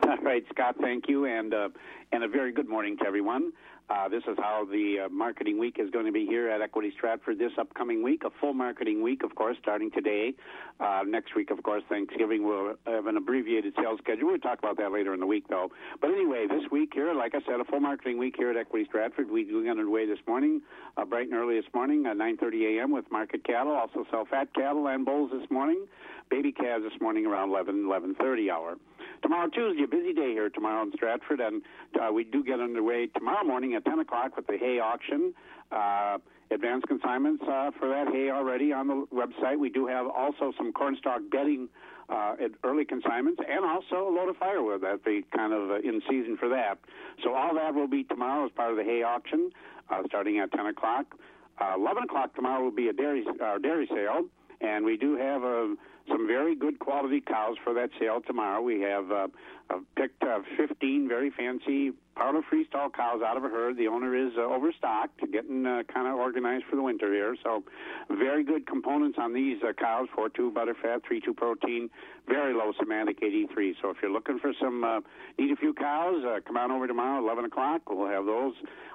All 0.04 0.18
right, 0.18 0.44
Scott, 0.50 0.76
thank 0.82 1.06
you, 1.08 1.24
and 1.24 1.54
uh, 1.54 1.70
and 2.12 2.22
a 2.22 2.28
very 2.28 2.52
good 2.52 2.68
morning 2.68 2.98
to 2.98 3.06
everyone. 3.06 3.54
Uh, 3.88 4.10
this 4.10 4.24
is 4.28 4.36
how 4.40 4.66
the 4.66 5.06
uh, 5.06 5.10
marketing 5.10 5.60
week 5.60 5.78
is 5.80 5.92
going 5.92 6.08
to 6.08 6.12
be 6.12 6.26
here 6.26 6.50
at 6.50 6.60
Equity 6.60 6.92
Stratford 6.98 7.38
this 7.38 7.52
upcoming 7.60 8.02
week. 8.02 8.24
A 8.26 8.32
full 8.42 8.54
marketing 8.54 9.04
week, 9.04 9.24
of 9.24 9.36
course, 9.36 9.58
starting 9.62 9.92
today. 9.92 10.34
Uh, 10.80 11.04
next 11.06 11.36
week, 11.36 11.52
of 11.52 11.62
course, 11.62 11.84
Thanksgiving, 11.88 12.46
we'll 12.48 12.76
have 12.88 13.06
an 13.06 13.16
abbreviated 13.16 13.74
sales 13.80 14.00
schedule. 14.02 14.30
We'll 14.30 14.40
talk 14.40 14.58
about 14.58 14.78
that 14.78 14.92
later 14.92 15.14
in 15.14 15.20
the 15.20 15.28
week, 15.28 15.48
though. 15.50 15.70
But 16.02 16.10
anyway, 16.10 16.48
this 16.50 16.64
week 16.72 16.94
here, 16.96 17.14
like 17.14 17.36
I 17.36 17.42
said, 17.48 17.60
a 17.60 17.64
full 17.64 17.80
marketing 17.80 18.18
week 18.18 18.36
here 18.38 18.50
at 18.50 18.58
Equity 18.58 18.86
Stratford. 18.86 19.30
We 19.30 19.44
got 19.46 19.70
underway 19.72 20.08
this 20.08 20.20
morning, 20.28 20.62
uh, 20.98 21.06
bright 21.06 21.28
and 21.28 21.36
early 21.36 21.62
this 21.62 21.72
morning, 21.72 22.08
at 22.08 22.18
9:30 22.18 22.80
a.m. 22.80 22.92
with 22.92 23.06
market 23.12 23.44
cattle. 23.44 23.74
Also 23.74 24.06
sell 24.10 24.26
fat 24.26 24.52
cattle 24.56 24.88
and 24.88 25.06
bulls 25.06 25.30
this 25.32 25.50
morning. 25.52 25.86
Baby 26.30 26.52
calves 26.52 26.84
this 26.84 27.00
morning 27.02 27.26
around 27.26 27.50
11, 27.50 27.86
11:30 27.86 28.50
hour. 28.50 28.76
Tomorrow, 29.22 29.50
Tuesday, 29.50 29.84
a 29.84 29.88
busy 29.88 30.14
day 30.14 30.32
here 30.32 30.50
tomorrow 30.50 30.84
in 30.84 30.92
Stratford, 30.94 31.40
and 31.40 31.62
uh, 32.00 32.12
we 32.12 32.24
do 32.24 32.44
get 32.44 32.60
underway 32.60 33.08
tomorrow 33.08 33.44
morning 33.44 33.76
at 33.76 33.86
10 33.86 34.00
o'clock 34.00 34.36
with 34.36 34.46
the 34.48 34.58
hay 34.58 34.80
auction. 34.80 35.34
Uh, 35.72 36.18
advanced 36.52 36.88
consignments 36.88 37.44
uh, 37.44 37.72
for 37.80 37.90
that 37.90 38.08
hay 38.12 38.30
already 38.30 38.72
on 38.72 38.88
the 38.88 39.06
website. 39.14 39.58
We 39.58 39.70
do 39.70 39.88
have 39.88 40.08
also 40.08 40.54
some 40.58 40.72
cornstalk 40.74 41.22
bedding 41.32 41.70
uh, 42.10 42.36
at 42.40 42.52
early 42.64 42.86
consignments, 42.86 43.42
and 43.48 43.66
also 43.66 44.08
a 44.08 44.12
load 44.14 44.30
of 44.30 44.38
firewood. 44.38 44.82
That'd 44.82 45.04
be 45.04 45.26
kind 45.36 45.54
of 45.54 45.72
uh, 45.72 45.76
in 45.76 46.02
season 46.10 46.38
for 46.38 46.50
that. 46.50 46.78
So 47.24 47.34
all 47.34 47.56
that 47.56 47.74
will 47.74 47.88
be 47.88 48.04
tomorrow 48.04 48.46
as 48.46 48.52
part 48.52 48.72
of 48.72 48.78
the 48.78 48.84
hay 48.84 49.02
auction, 49.02 49.52
uh, 49.90 50.04
starting 50.08 50.40
at 50.40 50.52
10 50.52 50.68
o'clock. 50.68 51.16
Uh, 51.60 51.74
11 51.78 52.04
o'clock 52.04 52.36
tomorrow 52.36 52.64
will 52.64 52.72
be 52.72 52.90
a 52.90 52.94
dairy 52.94 53.26
uh, 53.44 53.58
dairy 53.58 53.88
sale, 53.92 54.26
and 54.62 54.86
we 54.86 54.98
do 54.98 55.16
have 55.16 55.44
a 55.44 55.76
some 56.08 56.28
very 56.28 56.56
good 56.56 56.80
quality 56.80 57.22
cows 57.22 57.56
for 57.64 57.74
that 57.74 57.90
sale 58.00 58.22
tomorrow. 58.26 58.62
We 58.62 58.82
have 58.82 59.12
uh, 59.12 59.28
uh, 59.70 59.80
picked 59.96 60.24
uh, 60.24 60.40
15 60.58 61.08
very 61.08 61.32
fancy 61.32 61.92
parlor 62.16 62.42
freestall 62.52 62.94
cows 62.94 63.22
out 63.26 63.38
of 63.38 63.44
a 63.44 63.50
herd. 63.50 63.78
The 63.78 63.88
owner 63.88 64.16
is 64.16 64.34
uh, 64.38 64.42
overstocked, 64.42 65.20
getting 65.32 65.66
uh, 65.66 65.84
kind 65.94 66.08
of 66.08 66.16
organized 66.16 66.66
for 66.70 66.76
the 66.76 66.82
winter 66.82 67.12
here. 67.14 67.36
So, 67.44 67.64
very 68.10 68.44
good 68.44 68.66
components 68.66 69.18
on 69.20 69.34
these 69.34 69.58
uh, 69.64 69.74
cows: 69.74 70.08
4.2 70.18 70.54
butterfat, 70.54 71.02
3.2 71.12 71.36
protein, 71.36 71.90
very 72.28 72.54
low 72.54 72.72
somatic 72.80 73.22
AD3. 73.22 73.74
So, 73.82 73.90
if 73.90 73.98
you're 74.02 74.12
looking 74.12 74.40
for 74.40 74.54
some, 74.62 74.84
uh, 74.84 75.02
need 75.38 75.52
a 75.52 75.56
few 75.56 75.74
cows, 75.74 76.24
uh, 76.26 76.40
come 76.46 76.58
on 76.58 76.72
over 76.72 76.88
tomorrow, 76.88 77.24
11 77.24 77.46
o'clock. 77.46 77.82
We'll 77.90 78.10
have 78.10 78.26
those. 78.26 78.54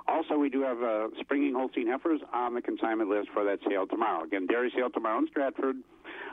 Also, 0.09 0.39
we 0.39 0.49
do 0.49 0.63
have 0.63 0.83
uh, 0.83 1.09
springing 1.21 1.55
Holstein 1.55 1.87
heifers 1.87 2.21
on 2.33 2.55
the 2.55 2.63
consignment 2.63 3.11
list 3.11 3.29
for 3.33 3.45
that 3.45 3.59
sale 3.69 3.87
tomorrow. 3.87 4.25
Again, 4.25 4.47
dairy 4.47 4.73
sale 4.75 4.91
tomorrow 4.91 5.19
in 5.19 5.29
Stratford. 5.29 5.77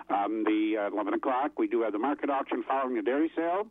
Um, 0.09 0.43
the 0.45 0.87
uh, 0.87 0.93
11 0.93 1.15
o'clock, 1.15 1.57
we 1.57 1.67
do 1.67 1.81
have 1.81 1.93
the 1.93 1.99
market 1.99 2.29
auction 2.29 2.63
following 2.67 2.95
the 2.95 3.01
dairy 3.01 3.31
sale. 3.35 3.67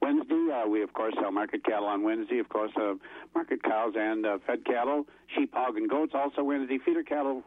Wednesday, 0.00 0.48
uh, 0.52 0.68
we 0.68 0.82
of 0.82 0.92
course 0.92 1.14
sell 1.20 1.32
market 1.32 1.64
cattle 1.64 1.86
on 1.86 2.02
Wednesday. 2.02 2.38
Of 2.38 2.48
course, 2.48 2.70
uh, 2.76 2.94
market 3.34 3.62
cows 3.62 3.94
and 3.96 4.26
uh, 4.26 4.38
fed 4.46 4.64
cattle, 4.64 5.06
sheep, 5.34 5.52
hog, 5.54 5.76
and 5.76 5.88
goats. 5.88 6.12
Also 6.14 6.42
Wednesday, 6.42 6.78
feeder 6.84 7.02
cattle. 7.02 7.42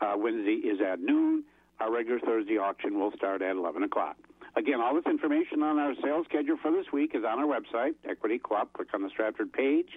Uh, 0.00 0.14
Wednesday 0.16 0.54
is 0.54 0.80
at 0.80 1.00
noon. 1.00 1.44
Our 1.80 1.92
regular 1.92 2.20
Thursday 2.20 2.58
auction 2.58 2.98
will 2.98 3.12
start 3.16 3.42
at 3.42 3.56
11 3.56 3.82
o'clock. 3.82 4.16
Again, 4.56 4.80
all 4.80 4.94
this 4.94 5.06
information 5.06 5.64
on 5.64 5.80
our 5.80 5.94
sales 6.02 6.26
schedule 6.28 6.56
for 6.62 6.70
this 6.70 6.86
week 6.92 7.10
is 7.14 7.24
on 7.24 7.40
our 7.40 7.46
website, 7.46 7.94
Equity 8.08 8.38
Co-op. 8.38 8.72
Click 8.74 8.88
on 8.94 9.02
the 9.02 9.10
Stratford 9.10 9.52
page. 9.52 9.88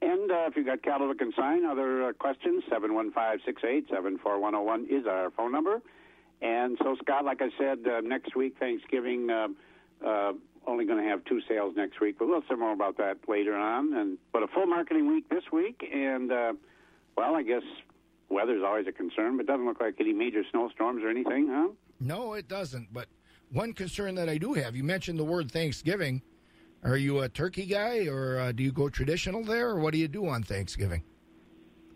And 0.00 0.30
uh, 0.30 0.44
if 0.46 0.56
you've 0.56 0.66
got 0.66 0.82
cattle 0.82 1.08
to 1.08 1.14
consign, 1.18 1.64
other 1.64 2.08
uh, 2.08 2.12
questions, 2.12 2.62
715-68-74101 2.70 4.88
is 4.88 5.06
our 5.06 5.30
phone 5.30 5.50
number. 5.50 5.82
And 6.42 6.76
so, 6.82 6.96
Scott, 7.02 7.24
like 7.24 7.40
I 7.40 7.48
said, 7.58 7.78
uh, 7.86 8.00
next 8.00 8.36
week, 8.36 8.56
Thanksgiving, 8.58 9.30
uh, 9.30 9.48
uh, 10.04 10.32
only 10.66 10.84
going 10.84 11.02
to 11.02 11.08
have 11.08 11.24
two 11.24 11.40
sales 11.48 11.74
next 11.76 12.00
week, 12.00 12.16
but 12.18 12.28
we'll 12.28 12.42
say 12.48 12.56
more 12.56 12.72
about 12.72 12.98
that 12.98 13.18
later 13.28 13.56
on. 13.56 13.94
And 13.94 14.18
but 14.32 14.42
a 14.42 14.46
full 14.48 14.66
marketing 14.66 15.08
week 15.08 15.28
this 15.28 15.44
week, 15.52 15.88
and 15.92 16.30
uh, 16.30 16.52
well, 17.16 17.34
I 17.36 17.42
guess 17.42 17.62
weather's 18.28 18.62
always 18.64 18.86
a 18.86 18.92
concern, 18.92 19.36
but 19.36 19.46
doesn't 19.46 19.64
look 19.64 19.80
like 19.80 19.94
any 20.00 20.12
major 20.12 20.42
snowstorms 20.50 21.02
or 21.02 21.08
anything, 21.08 21.48
huh? 21.48 21.68
No, 22.00 22.34
it 22.34 22.48
doesn't. 22.48 22.92
But 22.92 23.06
one 23.52 23.72
concern 23.72 24.14
that 24.16 24.28
I 24.28 24.38
do 24.38 24.54
have, 24.54 24.76
you 24.76 24.84
mentioned 24.84 25.18
the 25.18 25.24
word 25.24 25.50
Thanksgiving. 25.50 26.22
Are 26.82 26.96
you 26.96 27.20
a 27.20 27.28
turkey 27.28 27.64
guy, 27.66 28.06
or 28.06 28.38
uh, 28.38 28.52
do 28.52 28.62
you 28.62 28.72
go 28.72 28.88
traditional 28.88 29.42
there, 29.42 29.70
or 29.70 29.78
what 29.80 29.92
do 29.92 29.98
you 29.98 30.08
do 30.08 30.28
on 30.28 30.42
Thanksgiving? 30.42 31.02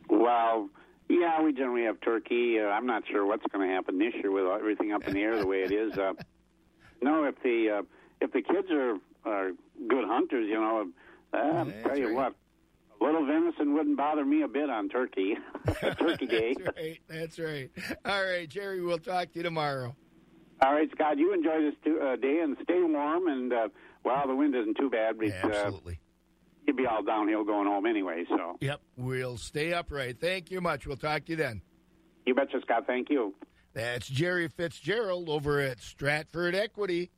Well, 0.08 0.68
yeah, 1.10 1.42
we 1.42 1.52
generally 1.52 1.84
have 1.84 2.00
turkey. 2.00 2.58
Uh, 2.60 2.68
I'm 2.68 2.86
not 2.86 3.02
sure 3.10 3.26
what's 3.26 3.44
going 3.52 3.68
to 3.68 3.74
happen 3.74 3.98
this 3.98 4.14
year 4.14 4.30
with 4.30 4.46
everything 4.46 4.92
up 4.92 5.06
in 5.06 5.14
the 5.14 5.20
air 5.20 5.38
the 5.38 5.46
way 5.46 5.62
it 5.62 5.72
is. 5.72 5.96
Uh, 5.98 6.12
no, 7.02 7.24
if 7.24 7.34
the 7.42 7.78
uh, 7.78 7.82
if 8.20 8.32
the 8.32 8.42
kids 8.42 8.70
are 8.70 8.96
are 9.24 9.50
good 9.88 10.04
hunters, 10.06 10.46
you 10.48 10.54
know, 10.54 10.88
uh, 11.32 11.36
I'll 11.36 11.72
tell 11.82 11.98
you 11.98 12.14
what, 12.14 12.34
a 13.00 13.04
little 13.04 13.26
venison 13.26 13.74
wouldn't 13.74 13.96
bother 13.96 14.24
me 14.24 14.42
a 14.42 14.48
bit 14.48 14.70
on 14.70 14.88
turkey. 14.88 15.36
turkey 15.98 16.26
day. 16.26 16.54
That's 16.54 16.76
right. 16.76 17.00
That's 17.08 17.38
right. 17.38 17.70
All 18.04 18.24
right, 18.24 18.48
Jerry. 18.48 18.82
We'll 18.82 18.98
talk 18.98 19.32
to 19.32 19.38
you 19.38 19.42
tomorrow. 19.42 19.94
All 20.62 20.74
right, 20.74 20.90
Scott. 20.92 21.18
You 21.18 21.32
enjoy 21.32 21.60
this 21.62 21.74
tu- 21.84 22.00
uh, 22.00 22.16
day 22.16 22.40
and 22.42 22.56
stay 22.62 22.80
warm. 22.82 23.28
And 23.28 23.52
uh, 23.52 23.68
well, 24.04 24.26
the 24.26 24.36
wind 24.36 24.54
isn't 24.54 24.76
too 24.76 24.90
bad. 24.90 25.18
But, 25.18 25.32
Absolutely. 25.32 25.94
Uh, 25.94 26.09
you'd 26.70 26.76
be 26.76 26.86
all 26.86 27.02
downhill 27.02 27.42
going 27.42 27.66
home 27.66 27.84
anyway. 27.84 28.24
So 28.28 28.56
Yep. 28.60 28.80
We'll 28.96 29.36
stay 29.36 29.72
upright. 29.72 30.20
Thank 30.20 30.50
you 30.52 30.60
much. 30.60 30.86
We'll 30.86 30.96
talk 30.96 31.24
to 31.24 31.32
you 31.32 31.36
then. 31.36 31.62
you 32.24 32.34
betcha, 32.34 32.60
Scott. 32.62 32.84
Thank 32.86 33.10
you. 33.10 33.34
That's 33.72 34.08
Jerry 34.08 34.48
Fitzgerald 34.48 35.28
over 35.28 35.60
at 35.60 35.80
Stratford 35.80 36.54
Equity. 36.54 37.10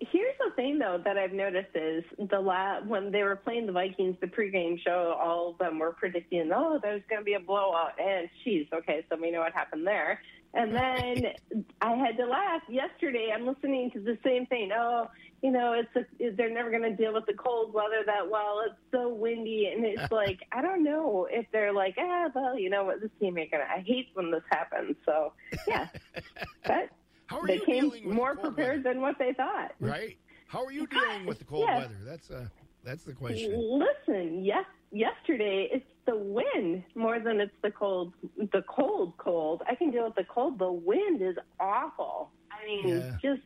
here's 0.00 0.36
the 0.38 0.50
thing 0.56 0.78
though 0.78 0.98
that 1.04 1.16
I've 1.16 1.32
noticed 1.32 1.74
is 1.74 2.04
the 2.30 2.40
la- 2.40 2.80
when 2.82 3.10
they 3.10 3.22
were 3.22 3.36
playing 3.36 3.66
the 3.66 3.72
Vikings, 3.72 4.16
the 4.20 4.26
pregame 4.26 4.78
show, 4.80 5.16
all 5.18 5.50
of 5.50 5.58
them 5.58 5.78
were 5.78 5.92
predicting, 5.92 6.50
oh, 6.52 6.78
there's 6.82 7.02
going 7.08 7.20
to 7.20 7.24
be 7.24 7.34
a 7.34 7.40
blowout, 7.40 7.98
and 8.00 8.28
geez, 8.42 8.66
okay, 8.72 9.04
so 9.08 9.16
we 9.16 9.30
know 9.30 9.40
what 9.40 9.52
happened 9.52 9.86
there. 9.86 10.20
And 10.56 10.72
then 10.72 11.32
I 11.80 11.96
had 11.96 12.16
to 12.16 12.26
laugh 12.26 12.62
yesterday. 12.68 13.30
I'm 13.34 13.44
listening 13.46 13.90
to 13.92 14.00
the 14.00 14.16
same 14.24 14.46
thing. 14.46 14.70
Oh, 14.72 15.08
you 15.42 15.50
know, 15.50 15.72
it's 15.74 15.88
a, 15.96 16.30
they're 16.36 16.48
never 16.48 16.70
going 16.70 16.82
to 16.84 16.94
deal 16.96 17.12
with 17.12 17.26
the 17.26 17.34
cold 17.34 17.74
weather 17.74 18.02
that 18.06 18.30
well. 18.30 18.62
It's 18.66 18.78
so 18.92 19.08
windy, 19.08 19.70
and 19.74 19.84
it's 19.84 20.02
like 20.12 20.38
I 20.52 20.62
don't 20.62 20.84
know 20.84 21.26
if 21.30 21.46
they're 21.52 21.72
like, 21.72 21.96
ah, 21.98 22.28
well, 22.34 22.58
you 22.58 22.70
know 22.70 22.84
what, 22.84 23.00
this 23.00 23.10
team 23.20 23.36
ain't 23.36 23.50
gonna. 23.50 23.64
I 23.64 23.80
hate 23.84 24.08
when 24.14 24.30
this 24.30 24.44
happens. 24.50 24.96
So 25.04 25.32
yeah, 25.66 25.88
but 26.64 26.88
how 27.26 27.40
are 27.40 27.46
they 27.48 27.54
you 27.56 27.64
came 27.66 27.90
more 28.04 28.34
the 28.34 28.42
prepared 28.42 28.84
than 28.84 29.00
what 29.00 29.16
they 29.18 29.32
thought. 29.32 29.72
right? 29.80 30.16
How 30.46 30.64
are 30.64 30.72
you 30.72 30.86
dealing 30.86 31.26
with 31.26 31.40
the 31.40 31.44
cold 31.44 31.64
Yeah. 31.66 31.78
weather? 31.78 31.96
That's 32.04 32.30
uh 32.30 32.46
that's 32.84 33.02
the 33.02 33.12
question. 33.12 33.52
Listen, 34.06 34.44
yes, 34.44 34.64
yesterday 34.92 35.68
it's 35.72 35.86
the 36.06 36.16
wind 36.16 36.84
more 36.94 37.18
than 37.20 37.40
it's 37.40 37.54
the 37.62 37.70
cold. 37.70 38.12
The 38.36 38.62
cold, 38.68 39.14
cold. 39.18 39.62
I 39.68 39.74
can 39.74 39.90
deal 39.90 40.04
with 40.04 40.14
the 40.14 40.24
cold. 40.24 40.58
The 40.58 40.70
wind 40.72 41.22
is 41.22 41.36
awful. 41.60 42.30
I 42.50 42.66
mean, 42.66 42.88
Yeah. 42.88 43.16
just 43.22 43.42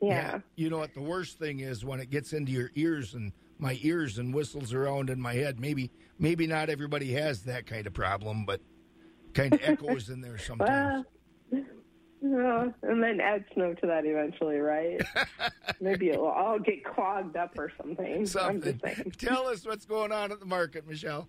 yeah. 0.00 0.40
You 0.56 0.68
know 0.70 0.78
what 0.78 0.94
the 0.94 1.00
worst 1.02 1.38
thing 1.38 1.60
is 1.60 1.84
when 1.84 2.00
it 2.00 2.10
gets 2.10 2.32
into 2.32 2.50
your 2.52 2.70
ears 2.74 3.14
and 3.14 3.32
my 3.58 3.78
ears 3.82 4.18
and 4.18 4.34
whistles 4.34 4.72
around 4.72 5.10
in 5.10 5.20
my 5.20 5.34
head. 5.34 5.60
Maybe 5.60 5.90
maybe 6.18 6.46
not 6.46 6.68
everybody 6.68 7.12
has 7.12 7.42
that 7.44 7.66
kind 7.66 7.86
of 7.86 7.92
problem, 7.94 8.44
but 8.44 8.60
kind 9.34 9.54
of 9.54 9.60
echoes 9.62 10.08
in 10.10 10.20
there 10.20 10.38
sometimes. 10.48 11.04
Well, 11.50 11.62
no, 12.22 12.72
and 12.82 13.02
then 13.02 13.20
add 13.20 13.44
snow 13.52 13.74
to 13.74 13.86
that 13.86 14.06
eventually, 14.06 14.58
right? 14.58 15.00
Maybe 15.80 16.10
it'll 16.10 16.26
all 16.26 16.58
get 16.58 16.84
clogged 16.84 17.36
up 17.36 17.58
or 17.58 17.72
something. 17.76 18.24
Something. 18.26 18.80
Tell 19.18 19.48
us 19.48 19.66
what's 19.66 19.84
going 19.84 20.12
on 20.12 20.30
at 20.32 20.40
the 20.40 20.46
market, 20.46 20.88
Michelle. 20.88 21.28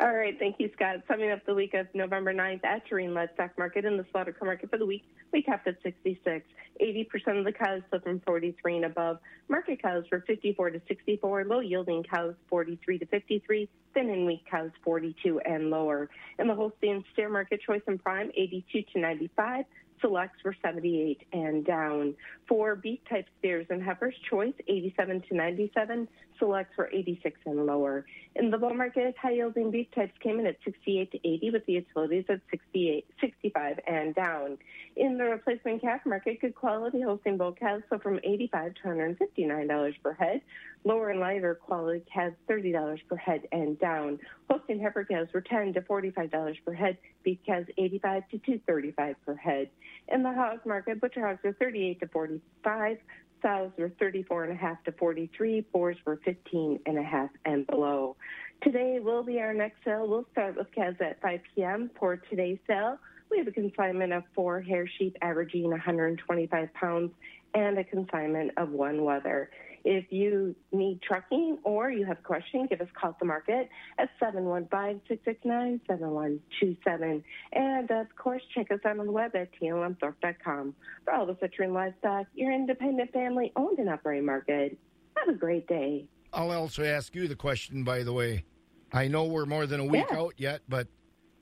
All 0.00 0.12
right, 0.12 0.36
thank 0.38 0.56
you, 0.58 0.70
Scott. 0.74 0.96
Summing 1.06 1.30
up 1.30 1.44
the 1.46 1.54
week 1.54 1.74
of 1.74 1.86
November 1.94 2.34
9th 2.34 2.64
at 2.64 2.86
Tureen 2.88 3.16
stock 3.34 3.56
Market 3.56 3.84
in 3.84 3.96
the 3.96 4.04
Slaughter 4.10 4.34
Market 4.42 4.70
for 4.70 4.78
the 4.78 4.86
week. 4.86 5.04
We 5.32 5.42
capped 5.42 5.68
at 5.68 5.76
66. 5.82 6.44
80% 6.80 7.38
of 7.38 7.44
the 7.44 7.52
cows 7.52 7.82
sold 7.90 8.02
from 8.02 8.20
43 8.20 8.76
and 8.76 8.84
above. 8.86 9.18
Market 9.48 9.80
cows 9.80 10.04
were 10.10 10.24
54 10.26 10.70
to 10.70 10.82
64. 10.88 11.44
Low 11.44 11.60
yielding 11.60 12.02
cows 12.02 12.34
43 12.48 12.98
to 12.98 13.06
53. 13.06 13.68
Thin 13.94 14.10
and 14.10 14.26
weak 14.26 14.44
cows 14.50 14.70
42 14.82 15.40
and 15.40 15.70
lower. 15.70 16.08
In 16.38 16.48
the 16.48 16.54
Holstein 16.54 17.04
steer 17.12 17.28
market, 17.28 17.60
choice 17.60 17.82
and 17.86 18.02
prime 18.02 18.30
82 18.34 18.82
to 18.94 18.98
95. 18.98 19.66
Selects 20.02 20.44
were 20.44 20.54
78 20.60 21.22
and 21.32 21.64
down. 21.64 22.14
For 22.46 22.76
beef 22.76 22.98
type 23.08 23.26
steers 23.38 23.66
and 23.70 23.82
heifers, 23.82 24.14
choice 24.28 24.52
87 24.68 25.22
to 25.28 25.34
97. 25.34 26.08
Selects 26.38 26.76
were 26.76 26.90
86 26.92 27.38
and 27.46 27.64
lower. 27.64 28.04
In 28.34 28.50
the 28.50 28.58
bull 28.58 28.74
market, 28.74 29.14
high 29.16 29.30
yielding 29.30 29.70
beef 29.70 29.86
types 29.94 30.12
came 30.20 30.40
in 30.40 30.46
at 30.46 30.56
68 30.64 31.12
to 31.12 31.18
80, 31.26 31.50
with 31.50 31.66
the 31.66 31.72
utilities 31.74 32.24
at 32.28 32.40
68, 32.50 33.06
65 33.20 33.78
and 33.86 34.14
down. 34.14 34.58
In 34.96 35.16
the 35.16 35.24
replacement 35.24 35.80
calf 35.80 36.00
market, 36.04 36.40
good 36.40 36.54
quality 36.54 37.00
Holstein 37.00 37.38
bull 37.38 37.52
calves 37.52 37.84
so 37.88 37.98
from 37.98 38.18
85 38.24 38.74
to 38.74 38.80
159 38.88 39.66
dollars 39.68 39.94
per 40.02 40.12
head. 40.14 40.42
Lower 40.84 41.10
and 41.10 41.20
lighter 41.20 41.54
quality 41.54 42.02
calves 42.12 42.34
$30 42.48 42.98
per 43.08 43.16
head 43.16 43.42
and 43.52 43.78
down. 43.78 44.18
Holstein 44.50 44.80
heifer 44.80 45.04
calves 45.04 45.32
were 45.32 45.40
10 45.40 45.74
to 45.74 45.80
$45 45.82 46.56
per 46.64 46.72
head. 46.72 46.98
Beef 47.22 47.38
calves 47.46 47.68
85 47.78 48.28
to 48.30 48.38
235 48.38 49.16
per 49.24 49.34
head. 49.36 49.70
In 50.08 50.22
the 50.22 50.32
hog 50.32 50.60
market, 50.66 51.00
butcher 51.00 51.24
hogs 51.24 51.44
are 51.44 51.52
38 51.52 52.00
to 52.00 52.08
45. 52.08 52.98
Sows 53.42 53.70
were 53.78 53.90
34 53.98 54.44
and 54.44 54.52
a 54.52 54.56
half 54.56 54.82
to 54.84 54.92
43. 54.92 55.66
Boars 55.72 55.96
were 56.04 56.20
15 56.24 56.80
and 56.86 56.98
a 56.98 57.02
half 57.02 57.30
and 57.44 57.66
below. 57.66 58.16
Today 58.62 58.98
will 59.00 59.22
be 59.22 59.40
our 59.40 59.54
next 59.54 59.84
sale. 59.84 60.06
We'll 60.08 60.26
start 60.32 60.56
with 60.56 60.72
calves 60.72 60.98
at 61.00 61.20
5 61.20 61.40
p.m. 61.54 61.90
for 61.98 62.16
today's 62.16 62.58
sale. 62.66 62.98
We 63.30 63.38
have 63.38 63.46
a 63.46 63.52
consignment 63.52 64.12
of 64.12 64.24
four 64.34 64.60
hair 64.60 64.86
sheep 64.98 65.16
averaging 65.22 65.70
125 65.70 66.74
pounds 66.74 67.12
and 67.54 67.78
a 67.78 67.84
consignment 67.84 68.52
of 68.56 68.70
one 68.70 69.04
wether. 69.04 69.50
If 69.84 70.12
you 70.12 70.54
need 70.70 71.02
trucking 71.02 71.58
or 71.64 71.90
you 71.90 72.06
have 72.06 72.20
a 72.20 72.22
question, 72.22 72.66
give 72.68 72.80
us 72.80 72.86
a 72.94 73.00
call 73.00 73.10
at 73.10 73.18
the 73.18 73.24
market 73.24 73.68
at 73.98 74.08
715-669-7127. 74.22 77.22
And 77.52 77.90
of 77.90 78.06
course, 78.16 78.42
check 78.54 78.70
us 78.70 78.80
out 78.84 78.98
on 78.98 79.06
the 79.06 79.12
web 79.12 79.34
at 79.34 79.48
tlmthorpe.com. 79.60 80.74
For 81.04 81.12
all 81.12 81.26
the 81.26 81.34
Citroen 81.34 81.72
livestock, 81.72 82.26
your 82.34 82.52
independent 82.52 83.12
family 83.12 83.52
owned 83.56 83.78
and 83.78 83.88
operated 83.88 84.24
market. 84.24 84.78
Have 85.16 85.28
a 85.34 85.38
great 85.38 85.66
day. 85.66 86.06
I'll 86.32 86.50
also 86.52 86.84
ask 86.84 87.14
you 87.14 87.28
the 87.28 87.36
question, 87.36 87.84
by 87.84 88.02
the 88.02 88.12
way. 88.12 88.44
I 88.92 89.08
know 89.08 89.24
we're 89.24 89.46
more 89.46 89.66
than 89.66 89.80
a 89.80 89.84
week 89.84 90.04
Yeah. 90.10 90.18
out 90.18 90.34
yet, 90.36 90.62
but 90.68 90.86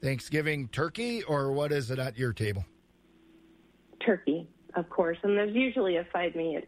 Thanksgiving 0.03 0.69
turkey 0.69 1.23
or 1.25 1.53
what 1.53 1.73
is 1.73 1.91
it 1.91 1.99
at 1.99 2.19
your 2.19 2.33
table? 2.33 2.65
Turkey, 4.05 4.49
of 4.75 4.89
course. 4.91 5.19
And 5.23 5.37
there's 5.37 5.55
usually 5.55 5.97
a 5.97 6.07
side 6.13 6.35
meat, 6.37 6.65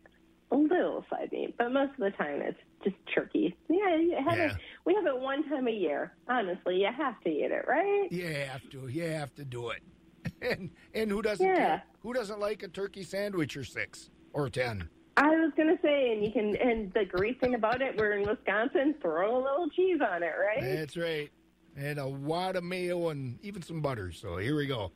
a 0.50 0.56
little 0.56 1.04
side 1.10 1.30
meat, 1.32 1.54
but 1.58 1.72
most 1.72 1.90
of 1.92 1.98
the 1.98 2.10
time 2.12 2.40
it's 2.42 2.58
just 2.84 2.96
turkey. 3.14 3.56
Yeah, 3.68 3.96
you 3.96 4.16
have 4.28 4.36
Yeah. 4.38 4.46
It, 4.50 4.56
we 4.84 4.94
have 4.94 5.06
it 5.06 5.18
one 5.18 5.48
time 5.48 5.68
a 5.68 5.72
year. 5.72 6.12
Honestly, 6.28 6.80
you 6.80 6.88
have 6.96 7.20
to 7.20 7.28
eat 7.30 7.50
it, 7.50 7.64
right? 7.68 8.08
You 8.10 8.26
have 8.26 8.68
to. 8.70 8.88
You 8.88 9.04
have 9.04 9.34
to 9.36 9.44
do 9.44 9.70
it. 9.70 9.82
And 10.40 10.70
and 10.94 11.10
who 11.10 11.20
doesn't 11.22 11.44
Yeah. 11.46 11.54
care? 11.56 11.82
Who 12.00 12.12
doesn't 12.12 12.38
like 12.40 12.62
a 12.62 12.68
turkey 12.68 13.02
sandwich 13.02 13.56
or 13.56 13.64
six 13.64 14.10
or 14.32 14.48
ten? 14.48 14.88
I 15.16 15.28
was 15.28 15.52
gonna 15.56 15.78
say, 15.82 16.12
and 16.12 16.24
you 16.24 16.32
can, 16.32 16.56
and 16.56 16.92
the 16.94 17.04
great 17.04 17.38
thing 17.40 17.54
about 17.54 17.82
it, 17.82 17.96
we're 17.98 18.12
in 18.12 18.26
Wisconsin. 18.28 18.94
Throw 19.02 19.36
a 19.36 19.42
little 19.42 19.68
cheese 19.70 20.00
on 20.00 20.22
it, 20.22 20.32
right? 20.38 20.60
That's 20.60 20.96
right. 20.96 21.30
And 21.76 21.98
a 21.98 22.08
wad 22.08 22.56
of 22.56 22.64
mayo 22.64 23.08
and 23.08 23.38
even 23.42 23.62
some 23.62 23.80
butter. 23.82 24.10
So 24.12 24.36
here 24.38 24.56
we 24.56 24.66
go. 24.66 24.92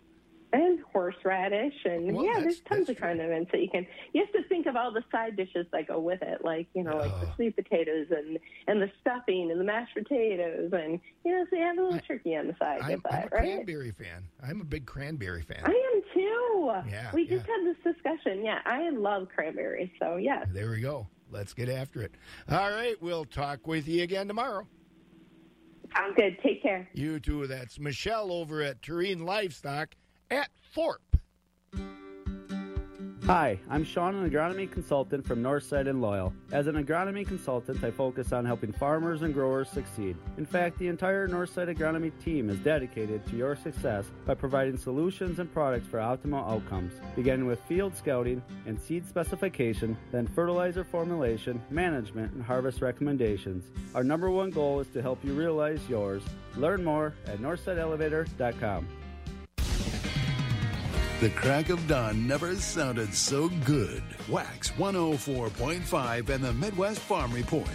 And 0.57 0.80
horseradish, 0.92 1.74
and 1.84 2.14
Well, 2.14 2.24
yeah, 2.24 2.40
there's 2.40 2.61
tons 2.61 2.88
of 2.88 2.96
condiments 2.96 3.50
that 3.52 3.61
you 3.61 3.68
can. 3.68 3.86
You 4.12 4.24
have 4.24 4.32
to 4.32 4.48
think 4.48 4.66
of 4.66 4.76
all 4.76 4.92
the 4.92 5.04
side 5.12 5.36
dishes 5.36 5.66
that 5.72 5.86
go 5.88 5.98
with 5.98 6.22
it, 6.22 6.44
like 6.44 6.66
you 6.74 6.82
know, 6.82 6.96
like 6.96 7.20
the 7.20 7.28
sweet 7.34 7.57
potatoes 7.57 8.07
and 8.11 8.38
and 8.66 8.80
the 8.80 8.90
stuffing 9.00 9.50
and 9.50 9.61
the 9.61 9.64
mashed 9.64 9.94
potatoes, 9.94 10.70
and 10.72 10.98
you 11.24 11.32
know, 11.32 11.44
so 11.50 11.57
you 11.57 11.62
have 11.62 11.78
a 11.78 11.82
little 11.82 12.00
turkey 12.00 12.36
on 12.36 12.46
the 12.46 12.57
side 12.59 12.80
I'm, 12.82 12.92
with 12.92 13.00
I'm 13.07 13.14
a 13.14 13.20
right? 13.20 13.30
cranberry 13.30 13.90
fan. 13.90 14.24
I'm 14.42 14.61
a 14.61 14.64
big 14.64 14.86
cranberry 14.86 15.42
fan. 15.42 15.62
I 15.64 15.92
am 15.94 16.02
too. 16.14 16.72
Yeah, 16.90 17.11
we 17.12 17.26
just 17.26 17.46
had 17.46 17.64
this 17.64 17.94
discussion. 17.94 18.44
Yeah, 18.44 18.61
I 18.64 18.90
love 18.90 19.28
cranberries, 19.34 19.90
so 20.00 20.16
yeah. 20.16 20.44
There 20.50 20.70
we 20.70 20.80
go. 20.80 21.07
Let's 21.30 21.52
get 21.52 21.68
after 21.68 22.02
it. 22.02 22.12
All 22.48 22.70
right, 22.70 23.00
we'll 23.02 23.24
talk 23.24 23.66
with 23.66 23.86
you 23.88 24.02
again 24.02 24.28
tomorrow. 24.28 24.66
I'm 25.94 26.14
good. 26.14 26.38
Take 26.42 26.62
care. 26.62 26.88
You 26.92 27.20
too. 27.20 27.46
That's 27.46 27.78
Michelle 27.78 28.30
over 28.30 28.62
at 28.62 28.82
Tureen 28.82 29.24
Livestock 29.24 29.94
at 30.31 30.49
Thorpe. 30.74 31.01
Hi, 33.27 33.59
I'm 33.68 33.83
Sean, 33.83 34.14
an 34.14 34.31
agronomy 34.31 34.70
consultant 34.70 35.27
from 35.27 35.43
Northside 35.43 35.89
and 35.89 36.01
Loyal. 36.01 36.33
As 36.53 36.68
an 36.68 36.77
agronomy 36.77 37.27
consultant, 37.27 37.83
I 37.83 37.91
focus 37.91 38.33
on 38.33 38.45
helping 38.45 38.70
farmers 38.72 39.22
and 39.22 39.35
growers 39.35 39.68
succeed. 39.68 40.16
In 40.39 40.47
fact, 40.47 40.79
the 40.79 40.87
entire 40.87 41.27
Northside 41.27 41.74
agronomy 41.77 42.12
team 42.22 42.49
is 42.49 42.61
dedicated 42.61 43.27
to 43.27 43.37
your 43.37 43.57
success 43.57 44.05
by 44.27 44.35
providing 44.35 44.79
solutions 44.79 45.41
and 45.41 45.53
products 45.53 45.89
for 45.89 45.99
optimal 45.99 46.49
outcomes, 46.49 46.93
beginning 47.16 47.47
with 47.47 47.61
field 47.62 47.97
scouting 47.97 48.41
and 48.64 48.81
seed 48.81 49.05
specification, 49.09 49.97
then 50.12 50.29
fertilizer 50.29 50.85
formulation, 50.85 51.61
management, 51.68 52.33
and 52.33 52.45
harvest 52.45 52.81
recommendations. 52.81 53.64
Our 53.97 54.05
number 54.05 54.31
one 54.31 54.51
goal 54.51 54.79
is 54.79 54.87
to 54.91 55.03
help 55.03 55.24
you 55.24 55.33
realize 55.33 55.81
yours. 55.89 56.22
Learn 56.55 56.85
more 56.85 57.12
at 57.27 57.39
northsideelevator.com. 57.39 58.87
The 61.18 61.30
crack 61.30 61.70
of 61.70 61.88
dawn 61.88 62.26
never 62.26 62.54
sounded 62.56 63.14
so 63.14 63.48
good. 63.64 64.02
Wax 64.28 64.70
104.5 64.72 66.28
and 66.28 66.44
the 66.44 66.52
Midwest 66.52 67.00
Farm 67.00 67.32
Report. 67.32 67.70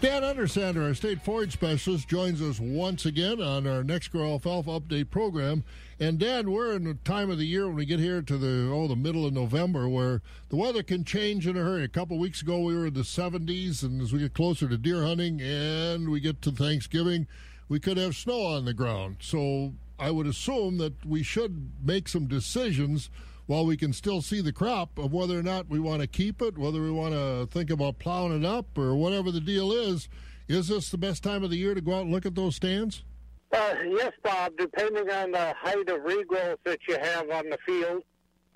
Dan 0.00 0.22
Undersander, 0.22 0.86
our 0.86 0.94
state 0.94 1.20
forage 1.20 1.52
specialist, 1.52 2.08
joins 2.08 2.40
us 2.40 2.58
once 2.58 3.04
again 3.04 3.42
on 3.42 3.66
our 3.66 3.82
NexGrow 3.82 4.30
Alfalfa 4.30 4.70
Update 4.80 5.10
program. 5.10 5.64
And 6.00 6.18
Dan, 6.18 6.50
we're 6.50 6.72
in 6.72 6.84
the 6.84 6.94
time 6.94 7.30
of 7.30 7.36
the 7.36 7.44
year 7.44 7.66
when 7.66 7.76
we 7.76 7.84
get 7.84 8.00
here 8.00 8.22
to 8.22 8.38
the 8.38 8.72
oh 8.72 8.88
the 8.88 8.96
middle 8.96 9.26
of 9.26 9.34
November 9.34 9.86
where 9.86 10.22
the 10.48 10.56
weather 10.56 10.82
can 10.82 11.04
change 11.04 11.46
in 11.46 11.58
a 11.58 11.60
hurry. 11.60 11.84
A 11.84 11.88
couple 11.88 12.18
weeks 12.18 12.40
ago 12.40 12.60
we 12.60 12.74
were 12.74 12.86
in 12.86 12.94
the 12.94 13.00
70s, 13.00 13.82
and 13.82 14.00
as 14.00 14.14
we 14.14 14.20
get 14.20 14.32
closer 14.32 14.66
to 14.66 14.78
deer 14.78 15.04
hunting 15.04 15.42
and 15.42 16.08
we 16.08 16.20
get 16.20 16.40
to 16.40 16.52
Thanksgiving, 16.52 17.26
we 17.68 17.78
could 17.78 17.98
have 17.98 18.16
snow 18.16 18.46
on 18.46 18.64
the 18.64 18.72
ground. 18.72 19.18
So 19.20 19.74
I 20.02 20.10
would 20.10 20.26
assume 20.26 20.78
that 20.78 21.06
we 21.06 21.22
should 21.22 21.70
make 21.80 22.08
some 22.08 22.26
decisions 22.26 23.08
while 23.46 23.64
we 23.64 23.76
can 23.76 23.92
still 23.92 24.20
see 24.20 24.40
the 24.40 24.52
crop 24.52 24.98
of 24.98 25.12
whether 25.12 25.38
or 25.38 25.44
not 25.44 25.68
we 25.68 25.78
want 25.78 26.00
to 26.00 26.08
keep 26.08 26.42
it, 26.42 26.58
whether 26.58 26.82
we 26.82 26.90
want 26.90 27.14
to 27.14 27.46
think 27.52 27.70
about 27.70 28.00
plowing 28.00 28.36
it 28.36 28.44
up 28.44 28.76
or 28.76 28.96
whatever 28.96 29.30
the 29.30 29.40
deal 29.40 29.70
is. 29.70 30.08
Is 30.48 30.66
this 30.66 30.90
the 30.90 30.98
best 30.98 31.22
time 31.22 31.44
of 31.44 31.50
the 31.50 31.56
year 31.56 31.72
to 31.72 31.80
go 31.80 31.94
out 31.94 32.02
and 32.02 32.10
look 32.10 32.26
at 32.26 32.34
those 32.34 32.56
stands? 32.56 33.04
Uh, 33.52 33.74
yes, 33.90 34.10
Bob. 34.24 34.54
Depending 34.58 35.08
on 35.08 35.30
the 35.30 35.54
height 35.56 35.88
of 35.88 36.00
regrowth 36.00 36.58
that 36.64 36.80
you 36.88 36.98
have 37.00 37.30
on 37.30 37.48
the 37.48 37.58
field, 37.64 38.02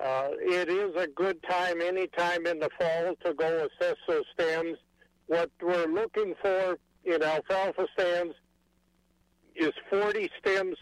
uh, 0.00 0.30
it 0.40 0.68
is 0.68 0.96
a 0.96 1.06
good 1.06 1.40
time 1.48 1.80
any 1.80 2.08
time 2.08 2.44
in 2.46 2.58
the 2.58 2.70
fall 2.76 3.14
to 3.24 3.34
go 3.34 3.68
assess 3.80 3.96
those 4.08 4.24
stems. 4.34 4.78
What 5.28 5.52
we're 5.62 5.86
looking 5.86 6.34
for 6.42 6.76
in 7.04 7.22
alfalfa 7.22 7.86
stands 7.96 8.34
is 9.54 9.70
40 9.90 10.28
stems 10.40 10.76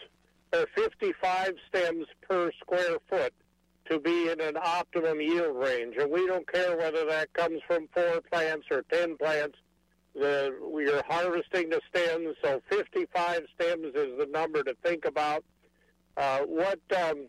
or 0.54 0.66
55 0.74 1.54
stems 1.68 2.06
per 2.28 2.50
square 2.60 2.98
foot 3.08 3.32
to 3.90 3.98
be 3.98 4.30
in 4.30 4.40
an 4.40 4.56
optimum 4.56 5.20
yield 5.20 5.56
range. 5.56 5.96
And 5.98 6.10
we 6.10 6.26
don't 6.26 6.50
care 6.50 6.76
whether 6.76 7.04
that 7.06 7.32
comes 7.34 7.60
from 7.66 7.88
four 7.92 8.20
plants 8.32 8.66
or 8.70 8.84
10 8.90 9.16
plants. 9.18 9.58
The, 10.14 10.54
we 10.62 10.88
are 10.88 11.02
harvesting 11.08 11.70
the 11.70 11.80
stems, 11.90 12.36
so 12.42 12.62
55 12.70 13.42
stems 13.54 13.94
is 13.94 14.16
the 14.18 14.28
number 14.30 14.62
to 14.62 14.74
think 14.82 15.04
about. 15.04 15.44
Uh, 16.16 16.40
what 16.40 16.78
um, 16.96 17.26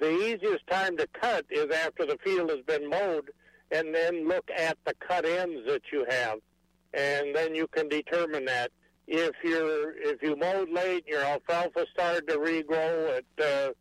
the 0.00 0.10
easiest 0.10 0.66
time 0.66 0.96
to 0.96 1.06
cut 1.12 1.46
is 1.48 1.70
after 1.70 2.04
the 2.04 2.18
field 2.24 2.50
has 2.50 2.60
been 2.66 2.90
mowed, 2.90 3.30
and 3.70 3.94
then 3.94 4.26
look 4.26 4.50
at 4.56 4.76
the 4.84 4.94
cut 4.94 5.24
ends 5.24 5.60
that 5.66 5.82
you 5.92 6.04
have, 6.08 6.40
and 6.92 7.34
then 7.34 7.54
you 7.54 7.68
can 7.68 7.88
determine 7.88 8.44
that. 8.46 8.72
If 9.12 9.34
you're 9.42 9.96
if 9.96 10.22
you 10.22 10.36
mowed 10.36 10.70
late, 10.70 11.04
your 11.04 11.20
alfalfa 11.20 11.84
started 11.92 12.28
to 12.28 12.38
regrow 12.38 13.18
at 13.18 13.44
uh, 13.44 13.72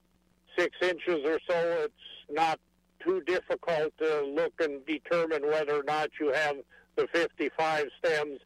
six 0.57 0.75
inches 0.81 1.19
or 1.23 1.39
so, 1.47 1.83
it's 1.83 1.93
not 2.31 2.59
too 3.05 3.21
difficult 3.21 3.93
to 3.99 4.25
look 4.25 4.53
and 4.59 4.83
determine 4.87 5.43
whether 5.43 5.81
or 5.81 5.83
not 5.83 6.09
you 6.19 6.33
have 6.33 6.55
the 6.95 7.07
55 7.13 7.85
stems. 8.03 8.39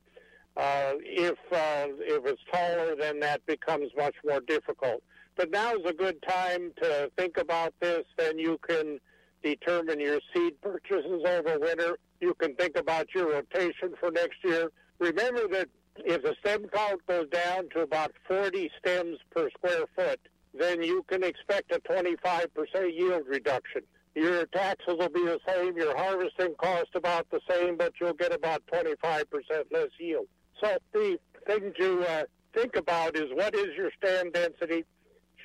Uh, 0.58 0.96
if 1.00 1.38
uh, 1.54 1.88
if 2.02 2.26
it's 2.26 2.42
taller, 2.52 2.98
then 3.00 3.22
that 3.22 3.46
becomes 3.46 3.90
much 3.96 4.16
more 4.26 4.42
difficult. 4.42 5.02
But 5.38 5.52
now 5.52 5.76
is 5.76 5.86
a 5.86 5.94
good 5.94 6.22
time 6.22 6.74
to 6.82 7.10
think 7.18 7.38
about 7.38 7.74
this. 7.80 8.04
Then 8.18 8.38
you 8.38 8.60
can 8.68 9.00
determine 9.42 10.02
your 10.02 10.20
seed 10.34 10.60
purchases 10.62 11.24
over 11.26 11.60
winter. 11.60 11.98
You 12.20 12.34
can 12.34 12.56
think 12.56 12.76
about 12.76 13.08
your 13.16 13.32
rotation 13.32 13.94
for 14.02 14.12
next 14.12 14.44
year. 14.44 14.70
Remember 15.00 15.48
that 15.48 15.70
if 15.98 16.24
the 16.24 16.36
stem 16.40 16.68
count 16.74 17.06
goes 17.08 17.28
down 17.30 17.70
to 17.70 17.82
about 17.82 18.12
40 18.28 18.72
stems 18.80 19.18
per 19.32 19.50
square 19.52 19.86
foot, 19.96 20.20
then 20.54 20.84
you 20.84 21.04
can 21.08 21.24
expect 21.24 21.72
a 21.72 21.80
25% 21.80 22.48
yield 22.94 23.24
reduction. 23.28 23.82
Your 24.16 24.46
taxes 24.48 24.96
will 25.00 25.10
be 25.10 25.26
the 25.26 25.40
same, 25.48 25.76
your 25.76 25.98
harvesting 25.98 26.54
cost 26.56 26.90
about 26.94 27.28
the 27.32 27.40
same, 27.50 27.78
but 27.78 27.94
you'll 28.00 28.14
get 28.14 28.34
about 28.34 28.62
25% 28.72 29.24
less 29.72 29.90
yield. 30.00 30.28
So 30.62 30.78
the 30.94 31.18
thing 31.48 31.74
to 31.80 32.02
uh, 32.08 32.24
think 32.54 32.76
about 32.76 33.18
is 33.18 33.32
what 33.34 33.56
is 33.56 33.76
your 33.76 33.90
stand 34.04 34.34
density? 34.34 34.86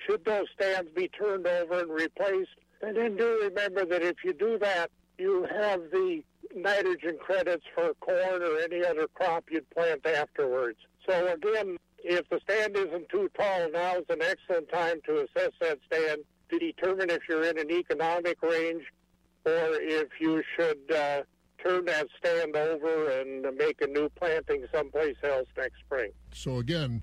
Should 0.07 0.25
those 0.25 0.47
stands 0.55 0.91
be 0.95 1.09
turned 1.09 1.47
over 1.47 1.81
and 1.81 1.91
replaced? 1.91 2.51
And 2.83 2.97
then 2.97 3.17
do 3.17 3.41
remember 3.43 3.87
that 3.87 4.03
if 4.03 4.17
you 4.23 4.35
do 4.35 4.59
that, 4.59 4.91
you 5.19 5.47
have 5.51 5.81
the 5.91 6.23
nitrogen 6.55 7.19
credits 7.19 7.65
for 7.75 7.95
corn 8.01 8.43
or 8.43 8.59
any 8.59 8.85
other 8.85 9.07
crop 9.15 9.45
you'd 9.51 9.69
plant 9.71 10.07
afterwards. 10.07 10.79
So 11.09 11.33
again, 11.33 11.77
if 12.05 12.29
the 12.29 12.41
stand 12.45 12.77
isn't 12.77 13.09
too 13.09 13.31
tall, 13.39 13.71
now 13.73 13.97
is 13.97 14.05
an 14.09 14.23
excellent 14.23 14.71
time 14.71 15.01
to 15.07 15.25
assess 15.25 15.53
that 15.61 15.79
stand 15.87 16.23
to 16.51 16.59
determine 16.59 17.11
if 17.11 17.23
you're 17.29 17.45
in 17.45 17.59
an 17.59 17.71
economic 17.71 18.41
range 18.43 18.85
or 19.45 19.75
if 19.81 20.09
you 20.21 20.43
should 20.57 20.93
uh, 20.95 21.23
turn 21.63 21.85
that 21.87 22.07
stand 22.19 22.57
over 22.57 23.11
and 23.21 23.47
make 23.57 23.81
a 23.81 23.87
new 23.87 24.09
planting 24.11 24.65
someplace 24.73 25.17
else 25.23 25.47
next 25.57 25.79
spring. 25.85 26.11
So 26.33 26.59
again, 26.59 27.03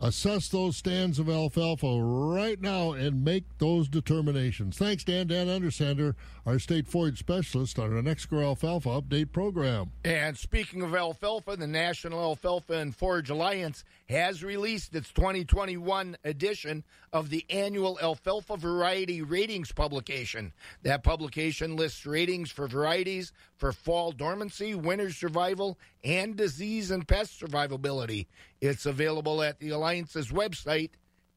assess 0.00 0.48
those 0.48 0.76
stands 0.76 1.18
of 1.18 1.28
alfalfa 1.28 2.00
right 2.02 2.60
now 2.60 2.92
and 2.92 3.24
make 3.24 3.44
those 3.58 3.88
determinations. 3.88 4.76
Thanks, 4.76 5.04
Dan. 5.04 5.28
Dan 5.28 5.46
Undersander, 5.46 6.14
our 6.44 6.58
state 6.58 6.88
forage 6.88 7.18
specialist 7.18 7.78
on 7.78 7.96
our 7.96 8.02
NexGrow 8.02 8.46
Alfalfa 8.46 8.88
Update 8.88 9.32
program. 9.32 9.92
And 10.04 10.36
speaking 10.36 10.82
of 10.82 10.94
alfalfa, 10.94 11.56
the 11.56 11.66
National 11.66 12.20
Alfalfa 12.20 12.74
and 12.74 12.94
Forage 12.94 13.30
Alliance 13.30 13.84
has 14.08 14.42
released 14.42 14.94
its 14.94 15.12
2021 15.12 16.16
edition 16.24 16.82
of 17.12 17.30
the 17.30 17.46
annual 17.48 17.98
Alfalfa 18.02 18.56
Variety 18.56 19.22
Ratings 19.22 19.70
publication. 19.70 20.52
That 20.82 21.04
publication 21.04 21.76
lists 21.76 22.06
ratings 22.06 22.50
for 22.50 22.66
varieties 22.66 23.32
for 23.56 23.72
fall 23.72 24.10
dormancy, 24.10 24.74
winter 24.74 25.12
survival, 25.12 25.78
and 26.02 26.34
disease 26.34 26.90
and 26.90 27.06
pest 27.06 27.40
survivability. 27.40 28.26
It's 28.60 28.86
available 28.86 29.42
at 29.42 29.60
the 29.60 29.70
Alliance's 29.70 30.28
website, 30.28 30.90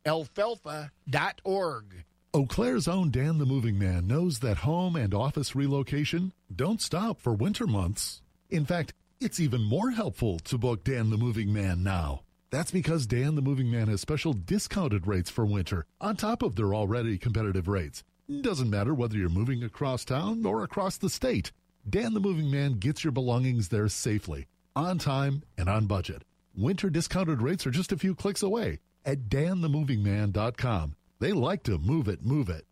alfalfa.org. 0.06 2.06
Eau 2.36 2.46
Claire's 2.46 2.90
own 2.90 3.12
Dan 3.12 3.38
the 3.38 3.46
Moving 3.46 3.80
Man 3.80 4.08
knows 4.08 4.40
that 4.40 4.58
home 4.58 4.98
and 4.98 5.14
office 5.14 5.56
relocation 5.56 6.34
don't 6.54 6.82
stop 6.82 7.22
for 7.22 7.34
winter 7.34 7.66
months. 7.66 8.22
In 8.50 8.66
fact, 8.66 8.94
it's 9.22 9.40
even 9.40 9.62
more 9.62 9.92
helpful 9.92 10.40
to 10.40 10.58
book 10.58 10.84
Dan 10.84 11.12
the 11.12 11.18
Moving 11.18 11.54
Man 11.54 11.82
now. 11.82 12.24
That's 12.52 12.72
because 12.72 13.08
Dan 13.08 13.36
the 13.36 13.42
Moving 13.42 13.72
Man 13.72 13.88
has 13.88 14.02
special 14.02 14.34
discounted 14.34 15.08
rates 15.08 15.30
for 15.30 15.46
winter 15.46 15.86
on 16.02 16.18
top 16.18 16.44
of 16.44 16.58
their 16.58 16.76
already 16.76 17.18
competitive 17.18 17.70
rates. 17.70 18.04
Doesn't 18.42 18.70
matter 18.70 18.94
whether 18.94 19.16
you're 19.16 19.30
moving 19.30 19.64
across 19.64 20.04
town 20.04 20.46
or 20.46 20.62
across 20.62 20.98
the 20.98 21.10
state. 21.10 21.54
Dan 21.90 22.14
the 22.14 22.20
Moving 22.20 22.52
Man 22.52 22.80
gets 22.80 23.02
your 23.06 23.14
belongings 23.14 23.70
there 23.70 23.88
safely, 23.88 24.48
on 24.76 24.98
time, 24.98 25.44
and 25.58 25.70
on 25.70 25.86
budget. 25.86 26.26
Winter 26.54 26.90
discounted 26.90 27.42
rates 27.42 27.66
are 27.66 27.72
just 27.72 27.94
a 27.94 27.98
few 27.98 28.14
clicks 28.14 28.44
away 28.44 28.80
at 29.06 29.30
danthemovingman.com. 29.30 30.96
They 31.20 31.32
like 31.32 31.64
to 31.64 31.78
move 31.78 32.10
it, 32.10 32.26
move 32.26 32.50
it. 32.50 32.66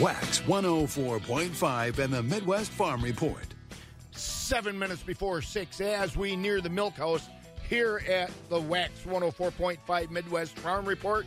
Wax 0.00 0.40
104.5 0.40 1.98
and 1.98 2.12
the 2.12 2.22
Midwest 2.22 2.70
Farm 2.70 3.02
Report. 3.02 3.54
Seven 4.12 4.78
minutes 4.78 5.02
before 5.02 5.42
six, 5.42 5.80
as 5.80 6.16
we 6.16 6.36
near 6.36 6.60
the 6.60 6.70
milk 6.70 6.94
house 6.94 7.28
here 7.68 8.00
at 8.08 8.30
the 8.48 8.60
Wax 8.60 8.92
104.5 9.04 10.10
Midwest 10.10 10.56
Farm 10.58 10.84
Report. 10.84 11.26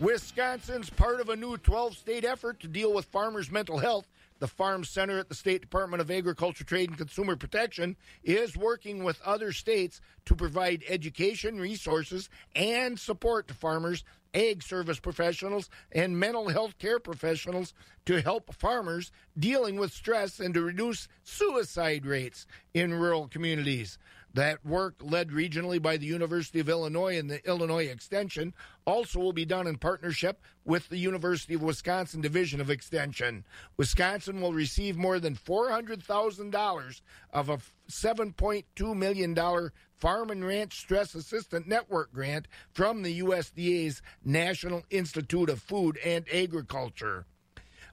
Wisconsin's 0.00 0.90
part 0.90 1.20
of 1.20 1.28
a 1.28 1.36
new 1.36 1.56
12 1.58 1.96
state 1.96 2.24
effort 2.24 2.60
to 2.60 2.68
deal 2.68 2.92
with 2.92 3.04
farmers' 3.06 3.50
mental 3.50 3.78
health. 3.78 4.06
The 4.38 4.48
Farm 4.48 4.84
Center 4.84 5.18
at 5.18 5.28
the 5.28 5.34
State 5.34 5.60
Department 5.60 6.00
of 6.00 6.10
Agriculture, 6.10 6.64
Trade, 6.64 6.88
and 6.88 6.96
Consumer 6.96 7.36
Protection 7.36 7.94
is 8.24 8.56
working 8.56 9.04
with 9.04 9.20
other 9.20 9.52
states 9.52 10.00
to 10.24 10.34
provide 10.34 10.82
education, 10.88 11.60
resources, 11.60 12.30
and 12.56 12.98
support 12.98 13.48
to 13.48 13.54
farmers, 13.54 14.02
ag 14.34 14.62
service 14.62 15.00
professionals, 15.00 15.68
and 15.92 16.18
mental 16.18 16.48
health 16.48 16.78
care 16.78 16.98
professionals 16.98 17.74
to 18.06 18.20
help 18.22 18.54
farmers 18.54 19.12
dealing 19.38 19.76
with 19.76 19.92
stress 19.92 20.40
and 20.40 20.54
to 20.54 20.62
reduce 20.62 21.08
suicide 21.22 22.06
rates 22.06 22.46
in 22.74 22.94
rural 22.94 23.28
communities. 23.28 23.98
That 24.32 24.64
work, 24.64 24.94
led 25.00 25.30
regionally 25.30 25.82
by 25.82 25.96
the 25.96 26.06
University 26.06 26.60
of 26.60 26.68
Illinois 26.68 27.18
and 27.18 27.28
the 27.28 27.44
Illinois 27.48 27.86
Extension, 27.86 28.54
also 28.84 29.18
will 29.18 29.32
be 29.32 29.44
done 29.44 29.66
in 29.66 29.76
partnership 29.76 30.40
with 30.64 30.88
the 30.88 30.98
University 30.98 31.54
of 31.54 31.62
Wisconsin 31.62 32.20
Division 32.20 32.60
of 32.60 32.70
Extension. 32.70 33.44
Wisconsin 33.76 34.40
will 34.40 34.52
receive 34.52 34.96
more 34.96 35.18
than 35.18 35.34
$400,000 35.34 37.00
of 37.32 37.48
a 37.48 37.58
$7.2 37.90 38.96
million 38.96 39.70
Farm 40.00 40.30
and 40.30 40.42
Ranch 40.44 40.78
Stress 40.78 41.14
Assistant 41.14 41.68
Network 41.68 42.10
grant 42.12 42.48
from 42.72 43.02
the 43.02 43.20
USDA's 43.20 44.00
National 44.24 44.82
Institute 44.88 45.50
of 45.50 45.60
Food 45.60 45.98
and 46.02 46.24
Agriculture. 46.32 47.26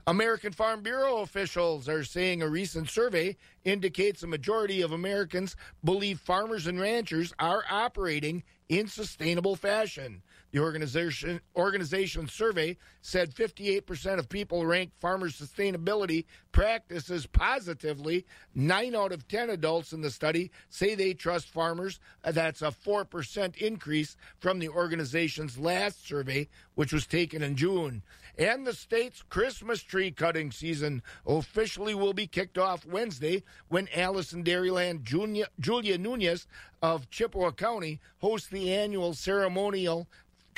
American 0.08 0.54
Farm 0.54 0.82
Bureau 0.82 1.18
officials 1.18 1.90
are 1.90 2.06
saying 2.06 2.42
a 2.42 2.48
recent 2.48 2.90
survey 2.90 3.36
indicates 3.66 4.24
a 4.24 4.28
majority 4.28 4.82
of 4.82 4.94
Americans 4.94 5.58
believe 5.84 6.22
farmers 6.22 6.66
and 6.66 6.80
ranchers 6.80 7.34
are 7.40 7.66
operating 7.70 8.44
in 8.70 8.88
sustainable 8.88 9.58
fashion. 9.58 10.24
The 10.58 10.64
organization 10.64 11.40
organization 11.56 12.28
survey 12.28 12.78
said 13.02 13.36
58% 13.36 14.18
of 14.18 14.28
people 14.28 14.66
rank 14.66 14.90
farmers' 15.00 15.40
sustainability 15.40 16.26
practices 16.52 17.28
positively. 17.28 18.26
9 18.56 18.96
out 18.96 19.12
of 19.12 19.28
10 19.28 19.52
adults 19.52 19.94
in 19.94 20.02
the 20.02 20.10
study 20.10 20.50
say 20.72 20.96
they 20.96 21.14
trust 21.14 21.48
farmers. 21.50 22.00
Uh, 22.24 22.32
that's 22.32 22.64
a 22.64 22.72
4% 22.72 23.56
increase 23.58 24.18
from 24.40 24.58
the 24.58 24.70
organization's 24.70 25.60
last 25.60 26.08
survey, 26.08 26.48
which 26.74 26.92
was 26.92 27.06
taken 27.06 27.44
in 27.44 27.56
June. 27.56 28.02
And 28.40 28.66
the 28.66 28.74
state's 28.74 29.22
Christmas 29.22 29.84
tree 29.84 30.10
cutting 30.10 30.52
season 30.52 31.04
officially 31.28 31.94
will 31.94 32.14
be 32.14 32.26
kicked 32.26 32.58
off 32.58 32.86
Wednesday 32.86 33.44
when 33.68 33.90
Alice 33.96 34.34
in 34.34 34.44
Dairyland 34.44 35.04
Julia, 35.04 35.48
Julia 35.60 36.00
Nunez 36.00 36.48
of 36.82 37.10
Chippewa 37.10 37.52
County 37.52 38.00
hosts 38.20 38.48
the 38.48 38.74
annual 38.74 39.14
ceremonial 39.14 40.08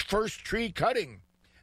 first 0.02 0.39
tree 0.39 0.72
cutting. 0.72 1.22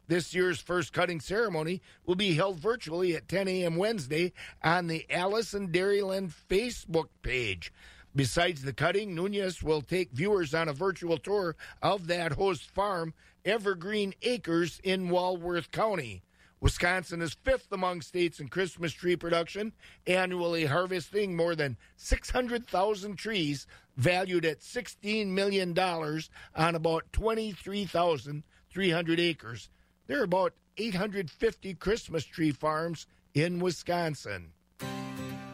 This 0.09 0.35
year's 0.35 0.61
first 0.61 0.93
cutting 0.93 1.21
ceremony 1.21 1.83
will 2.05 2.15
be 2.15 2.35
held 2.35 2.61
virtually 2.61 3.17
at 3.17 3.29
10 3.29 3.49
a.m. 3.49 3.77
Wednesday 3.77 4.33
on 4.63 4.87
the 4.87 5.05
Alice 5.11 5.53
in 5.53 5.73
Dairyland 5.73 6.33
Facebook 6.49 7.09
page. 7.23 7.73
Besides 8.15 8.63
the 8.63 8.73
cutting, 8.73 9.15
Nunez 9.15 9.63
will 9.63 9.83
take 9.83 10.13
viewers 10.13 10.55
on 10.55 10.69
a 10.69 10.73
virtual 10.73 11.19
tour 11.19 11.57
of 11.83 12.07
that 12.07 12.33
host 12.33 12.71
farm, 12.71 13.15
Evergreen 13.45 14.15
Acres 14.23 14.81
in 14.83 15.11
Walworth 15.11 15.71
County. 15.71 16.23
Wisconsin 16.61 17.21
is 17.21 17.37
fifth 17.45 17.71
among 17.71 18.01
states 18.01 18.41
in 18.41 18.49
Christmas 18.49 18.93
tree 18.93 19.17
production, 19.17 19.75
annually 20.07 20.65
harvesting 20.65 21.37
more 21.37 21.55
than 21.55 21.77
600,000 21.97 23.17
trees 23.17 23.67
valued 23.97 24.47
at 24.47 24.61
$16 24.61 25.29
million 25.29 25.79
on 25.79 26.75
about 26.75 27.05
23,300 27.13 29.21
acres. 29.21 29.69
There 30.07 30.21
are 30.21 30.25
about 30.25 30.55
850 30.79 31.75
Christmas 31.75 32.25
tree 32.25 32.53
farms 32.53 33.07
in 33.35 33.61
Wisconsin. 33.61 34.53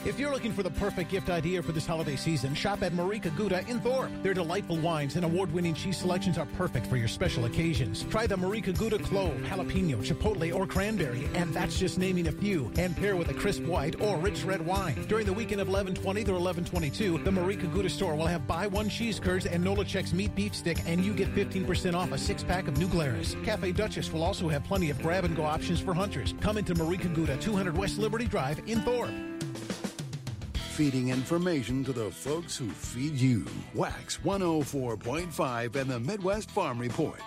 If 0.04 0.18
you're 0.18 0.32
looking 0.32 0.52
for 0.52 0.64
the 0.64 0.70
perfect 0.70 1.12
gift 1.12 1.30
idea 1.30 1.62
for 1.62 1.70
this 1.70 1.86
holiday 1.86 2.16
season, 2.16 2.56
shop 2.56 2.82
at 2.82 2.92
Marieke 2.92 3.36
Gouda 3.36 3.64
in 3.68 3.78
Thorpe. 3.78 4.10
Their 4.24 4.34
delightful 4.34 4.76
wines 4.78 5.14
and 5.14 5.24
award-winning 5.24 5.74
cheese 5.74 5.96
selections 5.96 6.38
are 6.38 6.46
perfect 6.56 6.88
for 6.88 6.96
your 6.96 7.06
special 7.06 7.44
occasions. 7.44 8.02
Try 8.10 8.26
the 8.26 8.34
Marieke 8.34 8.76
Gouda 8.76 8.98
clove, 8.98 9.36
jalapeno, 9.44 9.98
chipotle, 9.98 10.52
or 10.52 10.66
cranberry, 10.66 11.28
and 11.34 11.54
that's 11.54 11.78
just 11.78 11.98
naming 11.98 12.26
a 12.26 12.32
few. 12.32 12.72
And 12.78 12.96
pair 12.96 13.14
with 13.14 13.28
a 13.28 13.34
crisp 13.34 13.62
white 13.62 14.00
or 14.00 14.18
rich 14.18 14.42
red 14.42 14.66
wine. 14.66 15.06
During 15.06 15.24
the 15.24 15.32
weekend 15.32 15.60
of 15.60 15.68
1120 15.68 16.24
through 16.24 16.34
1122, 16.34 17.18
the 17.18 17.30
Marieke 17.30 17.72
Gouda 17.72 17.88
store 17.88 18.16
will 18.16 18.26
have 18.26 18.44
buy 18.44 18.66
one 18.66 18.88
cheese 18.88 19.20
curds 19.20 19.46
and 19.46 19.62
Nola 19.62 19.84
meat 20.12 20.34
beef 20.34 20.56
stick, 20.56 20.78
and 20.84 21.04
you 21.04 21.14
get 21.14 21.32
15% 21.32 21.94
off 21.94 22.10
a 22.10 22.18
six-pack 22.18 22.66
of 22.66 22.76
New 22.76 22.88
Glarus. 22.88 23.36
Cafe 23.44 23.70
Duchess 23.70 24.12
will 24.12 24.24
also 24.24 24.48
have 24.48 24.64
plenty 24.64 24.90
of 24.90 25.00
grab-and-go 25.00 25.44
options 25.44 25.78
for 25.78 25.94
hunters. 25.94 26.34
Come 26.40 26.58
into 26.58 26.74
Marieke 26.74 27.14
Gouda, 27.14 27.36
200 27.36 27.76
West 27.76 27.98
Liberty 27.98 28.26
Drive 28.26 28.60
in 28.66 28.80
Thorpe 28.80 29.14
feeding 30.72 31.10
information 31.10 31.84
to 31.84 31.92
the 31.92 32.10
folks 32.10 32.56
who 32.56 32.66
feed 32.70 33.12
you. 33.12 33.44
Wax 33.74 34.16
104.5 34.24 35.76
and 35.76 35.90
the 35.90 36.00
Midwest 36.00 36.50
Farm 36.50 36.78
Report. 36.78 37.20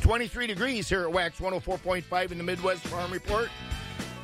23 0.00 0.46
degrees 0.46 0.88
here 0.88 1.02
at 1.02 1.12
Wax 1.12 1.38
104.5 1.38 2.32
in 2.32 2.38
the 2.38 2.44
Midwest 2.44 2.82
Farm 2.86 3.12
Report. 3.12 3.50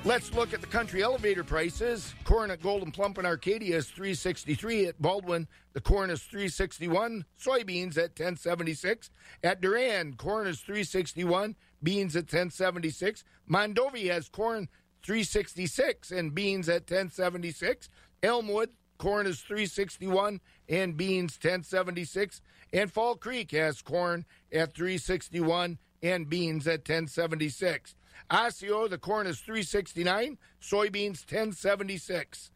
Let's 0.06 0.32
look 0.32 0.54
at 0.54 0.62
the 0.62 0.66
country 0.66 1.02
elevator 1.02 1.44
prices. 1.44 2.14
Corn 2.24 2.50
at 2.50 2.62
Gold'n 2.62 2.92
Plump 2.92 3.18
in 3.18 3.26
Arcadia 3.26 3.76
is 3.76 3.88
363. 3.88 4.86
At 4.86 5.02
Baldwin, 5.02 5.46
the 5.74 5.80
corn 5.82 6.08
is 6.08 6.22
361. 6.22 7.26
Soybeans 7.38 7.98
at 7.98 8.18
1076. 8.18 9.10
At 9.44 9.60
Durand, 9.60 10.16
corn 10.16 10.46
is 10.46 10.60
361. 10.60 11.54
Beans 11.82 12.16
at 12.16 12.24
1076. 12.24 13.24
Mondovi 13.48 14.10
has 14.10 14.28
corn 14.28 14.68
366 15.02 16.10
and 16.10 16.34
beans 16.34 16.68
at 16.68 16.82
1076. 16.82 17.88
Elmwood, 18.22 18.70
corn 18.98 19.26
is 19.26 19.40
361 19.40 20.40
and 20.68 20.96
beans 20.96 21.34
1076. 21.34 22.40
And 22.72 22.92
Fall 22.92 23.16
Creek 23.16 23.50
has 23.50 23.82
corn 23.82 24.24
at 24.52 24.74
361 24.74 25.78
and 26.02 26.28
beans 26.28 26.66
at 26.66 26.80
1076. 26.80 27.94
Osseo, 28.30 28.88
the 28.88 28.98
corn 28.98 29.26
is 29.26 29.40
369, 29.40 30.38
soybeans 30.60 31.20
1076. 31.20 32.50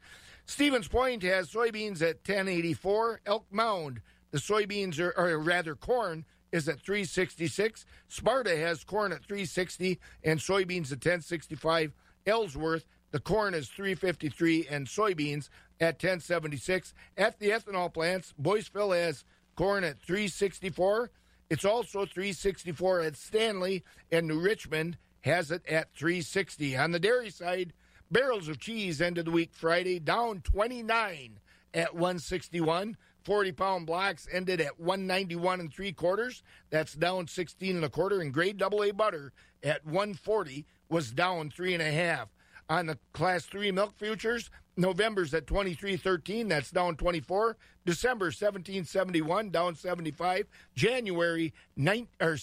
Stevens 0.46 0.88
Point 0.88 1.22
has 1.22 1.50
soybeans 1.50 2.00
at 2.02 2.18
1084. 2.26 3.20
Elk 3.26 3.46
Mound, 3.50 4.00
the 4.30 4.38
soybeans 4.38 4.98
are, 5.00 5.12
or 5.16 5.38
rather 5.38 5.74
corn 5.74 6.24
is 6.52 6.68
at 6.68 6.80
366. 6.80 7.84
Sparta 8.08 8.56
has 8.56 8.84
corn 8.84 9.12
at 9.12 9.24
360 9.24 9.98
and 10.22 10.38
soybeans 10.38 10.92
at 10.92 11.04
1065. 11.04 11.92
Ellsworth, 12.26 12.86
the 13.12 13.20
corn 13.20 13.54
is 13.54 13.68
353 13.68 14.66
and 14.68 14.86
soybeans 14.86 15.48
at 15.80 15.94
1076. 15.94 16.92
At 17.16 17.38
the 17.38 17.50
ethanol 17.50 17.92
plants, 17.92 18.34
Boyceville 18.40 18.96
has 18.96 19.24
corn 19.54 19.84
at 19.84 19.98
364. 19.98 21.10
It's 21.48 21.64
also 21.64 22.04
364 22.04 23.00
at 23.02 23.16
Stanley 23.16 23.84
and 24.10 24.26
New 24.26 24.40
Richmond 24.40 24.98
has 25.20 25.50
it 25.50 25.64
at 25.66 25.94
360. 25.94 26.76
On 26.76 26.90
the 26.90 27.00
dairy 27.00 27.30
side, 27.30 27.72
barrels 28.10 28.48
of 28.48 28.58
cheese 28.58 29.00
ended 29.00 29.26
the 29.26 29.30
week 29.30 29.50
Friday 29.52 29.98
down 29.98 30.40
29 30.40 31.38
at 31.74 31.94
161. 31.94 32.96
40 33.24 33.52
pound 33.52 33.86
blocks 33.86 34.28
ended 34.32 34.60
at 34.60 34.78
191 34.78 35.58
and 35.58 35.72
three 35.72 35.92
quarters. 35.92 36.44
That's 36.70 36.94
down 36.94 37.26
16 37.26 37.74
and 37.74 37.84
a 37.84 37.88
quarter. 37.88 38.20
And 38.20 38.32
grade 38.32 38.62
AA 38.62 38.92
butter 38.92 39.32
at 39.64 39.84
140 39.84 40.64
was 40.88 41.10
down 41.10 41.50
three 41.50 41.74
and 41.74 41.82
a 41.82 41.90
half. 41.90 42.28
On 42.68 42.86
the 42.86 42.98
class 43.12 43.44
three 43.44 43.70
milk 43.70 43.96
futures, 43.96 44.50
November's 44.76 45.32
at 45.32 45.46
23.13, 45.46 46.48
that's 46.48 46.70
down 46.70 46.96
24. 46.96 47.56
December 47.84 48.30
17.71, 48.30 49.52
down 49.52 49.74
75. 49.74 50.46
January 50.74 51.54
9 51.76 52.08
or 52.20 52.36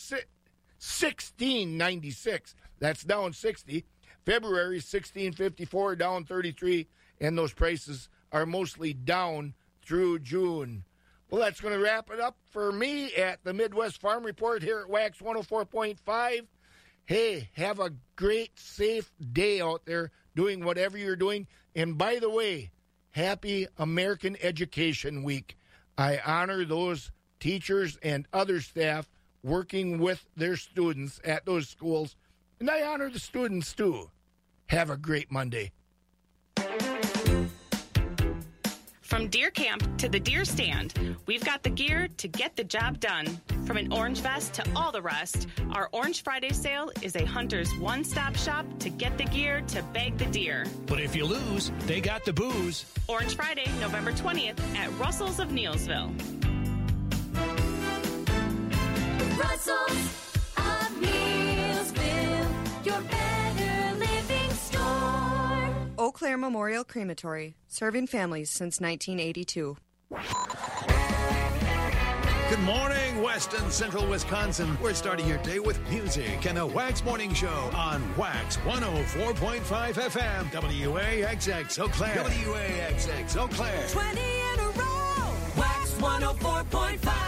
16.96, 0.79 2.55
that's 2.79 3.03
down 3.03 3.33
60. 3.33 3.85
February 4.25 4.79
16.54, 4.79 5.97
down 5.97 6.23
33, 6.23 6.87
and 7.19 7.37
those 7.37 7.51
prices 7.53 8.07
are 8.31 8.45
mostly 8.45 8.93
down 8.93 9.53
through 9.85 10.19
June. 10.19 10.85
Well, 11.29 11.41
that's 11.41 11.59
going 11.59 11.73
to 11.73 11.83
wrap 11.83 12.09
it 12.11 12.19
up 12.19 12.37
for 12.51 12.71
me 12.71 13.13
at 13.15 13.43
the 13.43 13.53
Midwest 13.53 13.99
Farm 13.99 14.23
Report 14.23 14.63
here 14.63 14.79
at 14.79 14.89
Wax 14.89 15.19
104.5. 15.19 16.45
Hey, 17.05 17.49
have 17.53 17.79
a 17.79 17.91
great, 18.15 18.57
safe 18.57 19.11
day 19.33 19.59
out 19.59 19.85
there 19.85 20.11
doing 20.35 20.63
whatever 20.63 20.97
you're 20.97 21.17
doing. 21.17 21.47
And 21.75 21.97
by 21.97 22.19
the 22.19 22.29
way, 22.29 22.71
happy 23.11 23.67
American 23.77 24.37
Education 24.41 25.23
Week. 25.23 25.57
I 25.97 26.19
honor 26.25 26.63
those 26.63 27.11
teachers 27.39 27.97
and 28.01 28.25
other 28.31 28.61
staff 28.61 29.09
working 29.43 29.99
with 29.99 30.25
their 30.37 30.55
students 30.55 31.19
at 31.25 31.45
those 31.45 31.67
schools, 31.67 32.15
and 32.59 32.69
I 32.69 32.83
honor 32.83 33.09
the 33.09 33.19
students 33.19 33.73
too. 33.73 34.09
Have 34.67 34.89
a 34.89 34.97
great 34.97 35.29
Monday. 35.29 35.73
From 39.13 39.27
deer 39.27 39.51
camp 39.51 39.99
to 39.99 40.09
the 40.09 40.19
deer 40.19 40.43
stand, 40.43 41.15
we've 41.27 41.45
got 41.45 41.61
the 41.61 41.69
gear 41.69 42.07
to 42.17 42.27
get 42.27 42.55
the 42.55 42.63
job 42.63 42.99
done. 42.99 43.27
From 43.63 43.77
an 43.77 43.93
orange 43.93 44.21
vest 44.21 44.55
to 44.55 44.65
all 44.75 44.91
the 44.91 45.03
rest, 45.03 45.45
our 45.73 45.87
Orange 45.91 46.23
Friday 46.23 46.51
sale 46.51 46.89
is 47.03 47.15
a 47.15 47.23
hunter's 47.23 47.71
one 47.75 48.03
stop 48.03 48.35
shop 48.35 48.65
to 48.79 48.89
get 48.89 49.19
the 49.19 49.25
gear 49.25 49.61
to 49.67 49.83
bag 49.93 50.17
the 50.17 50.25
deer. 50.25 50.65
But 50.87 50.99
if 50.99 51.15
you 51.15 51.25
lose, 51.25 51.71
they 51.81 52.01
got 52.01 52.25
the 52.25 52.33
booze. 52.33 52.91
Orange 53.07 53.35
Friday, 53.35 53.69
November 53.79 54.13
20th 54.13 54.59
at 54.75 54.89
Russell's 54.97 55.37
of 55.37 55.49
Neillsville. 55.49 56.09
Russell's 59.37 59.91
of 60.57 60.89
Neillsville, 61.03 62.83
your 62.83 63.01
better 63.01 63.22
Claire 66.23 66.37
Memorial 66.37 66.85
Crematory, 66.85 67.57
serving 67.67 68.07
families 68.07 68.49
since 68.49 68.79
1982. 68.79 69.75
Good 72.49 72.59
morning, 72.61 73.21
Weston 73.21 73.69
Central 73.69 74.07
Wisconsin. 74.07 74.77
We're 74.81 74.93
starting 74.93 75.27
your 75.27 75.39
day 75.39 75.59
with 75.59 75.77
music 75.89 76.45
and 76.45 76.57
the 76.57 76.65
Wax 76.65 77.03
Morning 77.03 77.33
Show 77.33 77.69
on 77.75 78.01
Wax 78.15 78.55
104.5 78.55 79.63
FM, 79.65 80.45
WAXX 80.45 81.79
Eau 81.79 81.89
Claire. 81.89 82.23
WAXX 82.23 83.35
Eau 83.35 83.47
Claire. 83.49 83.85
20 83.89 84.21
in 84.21 84.59
a 84.59 84.69
row, 84.79 85.33
Wax 85.57 85.91
104.5. 85.99 87.22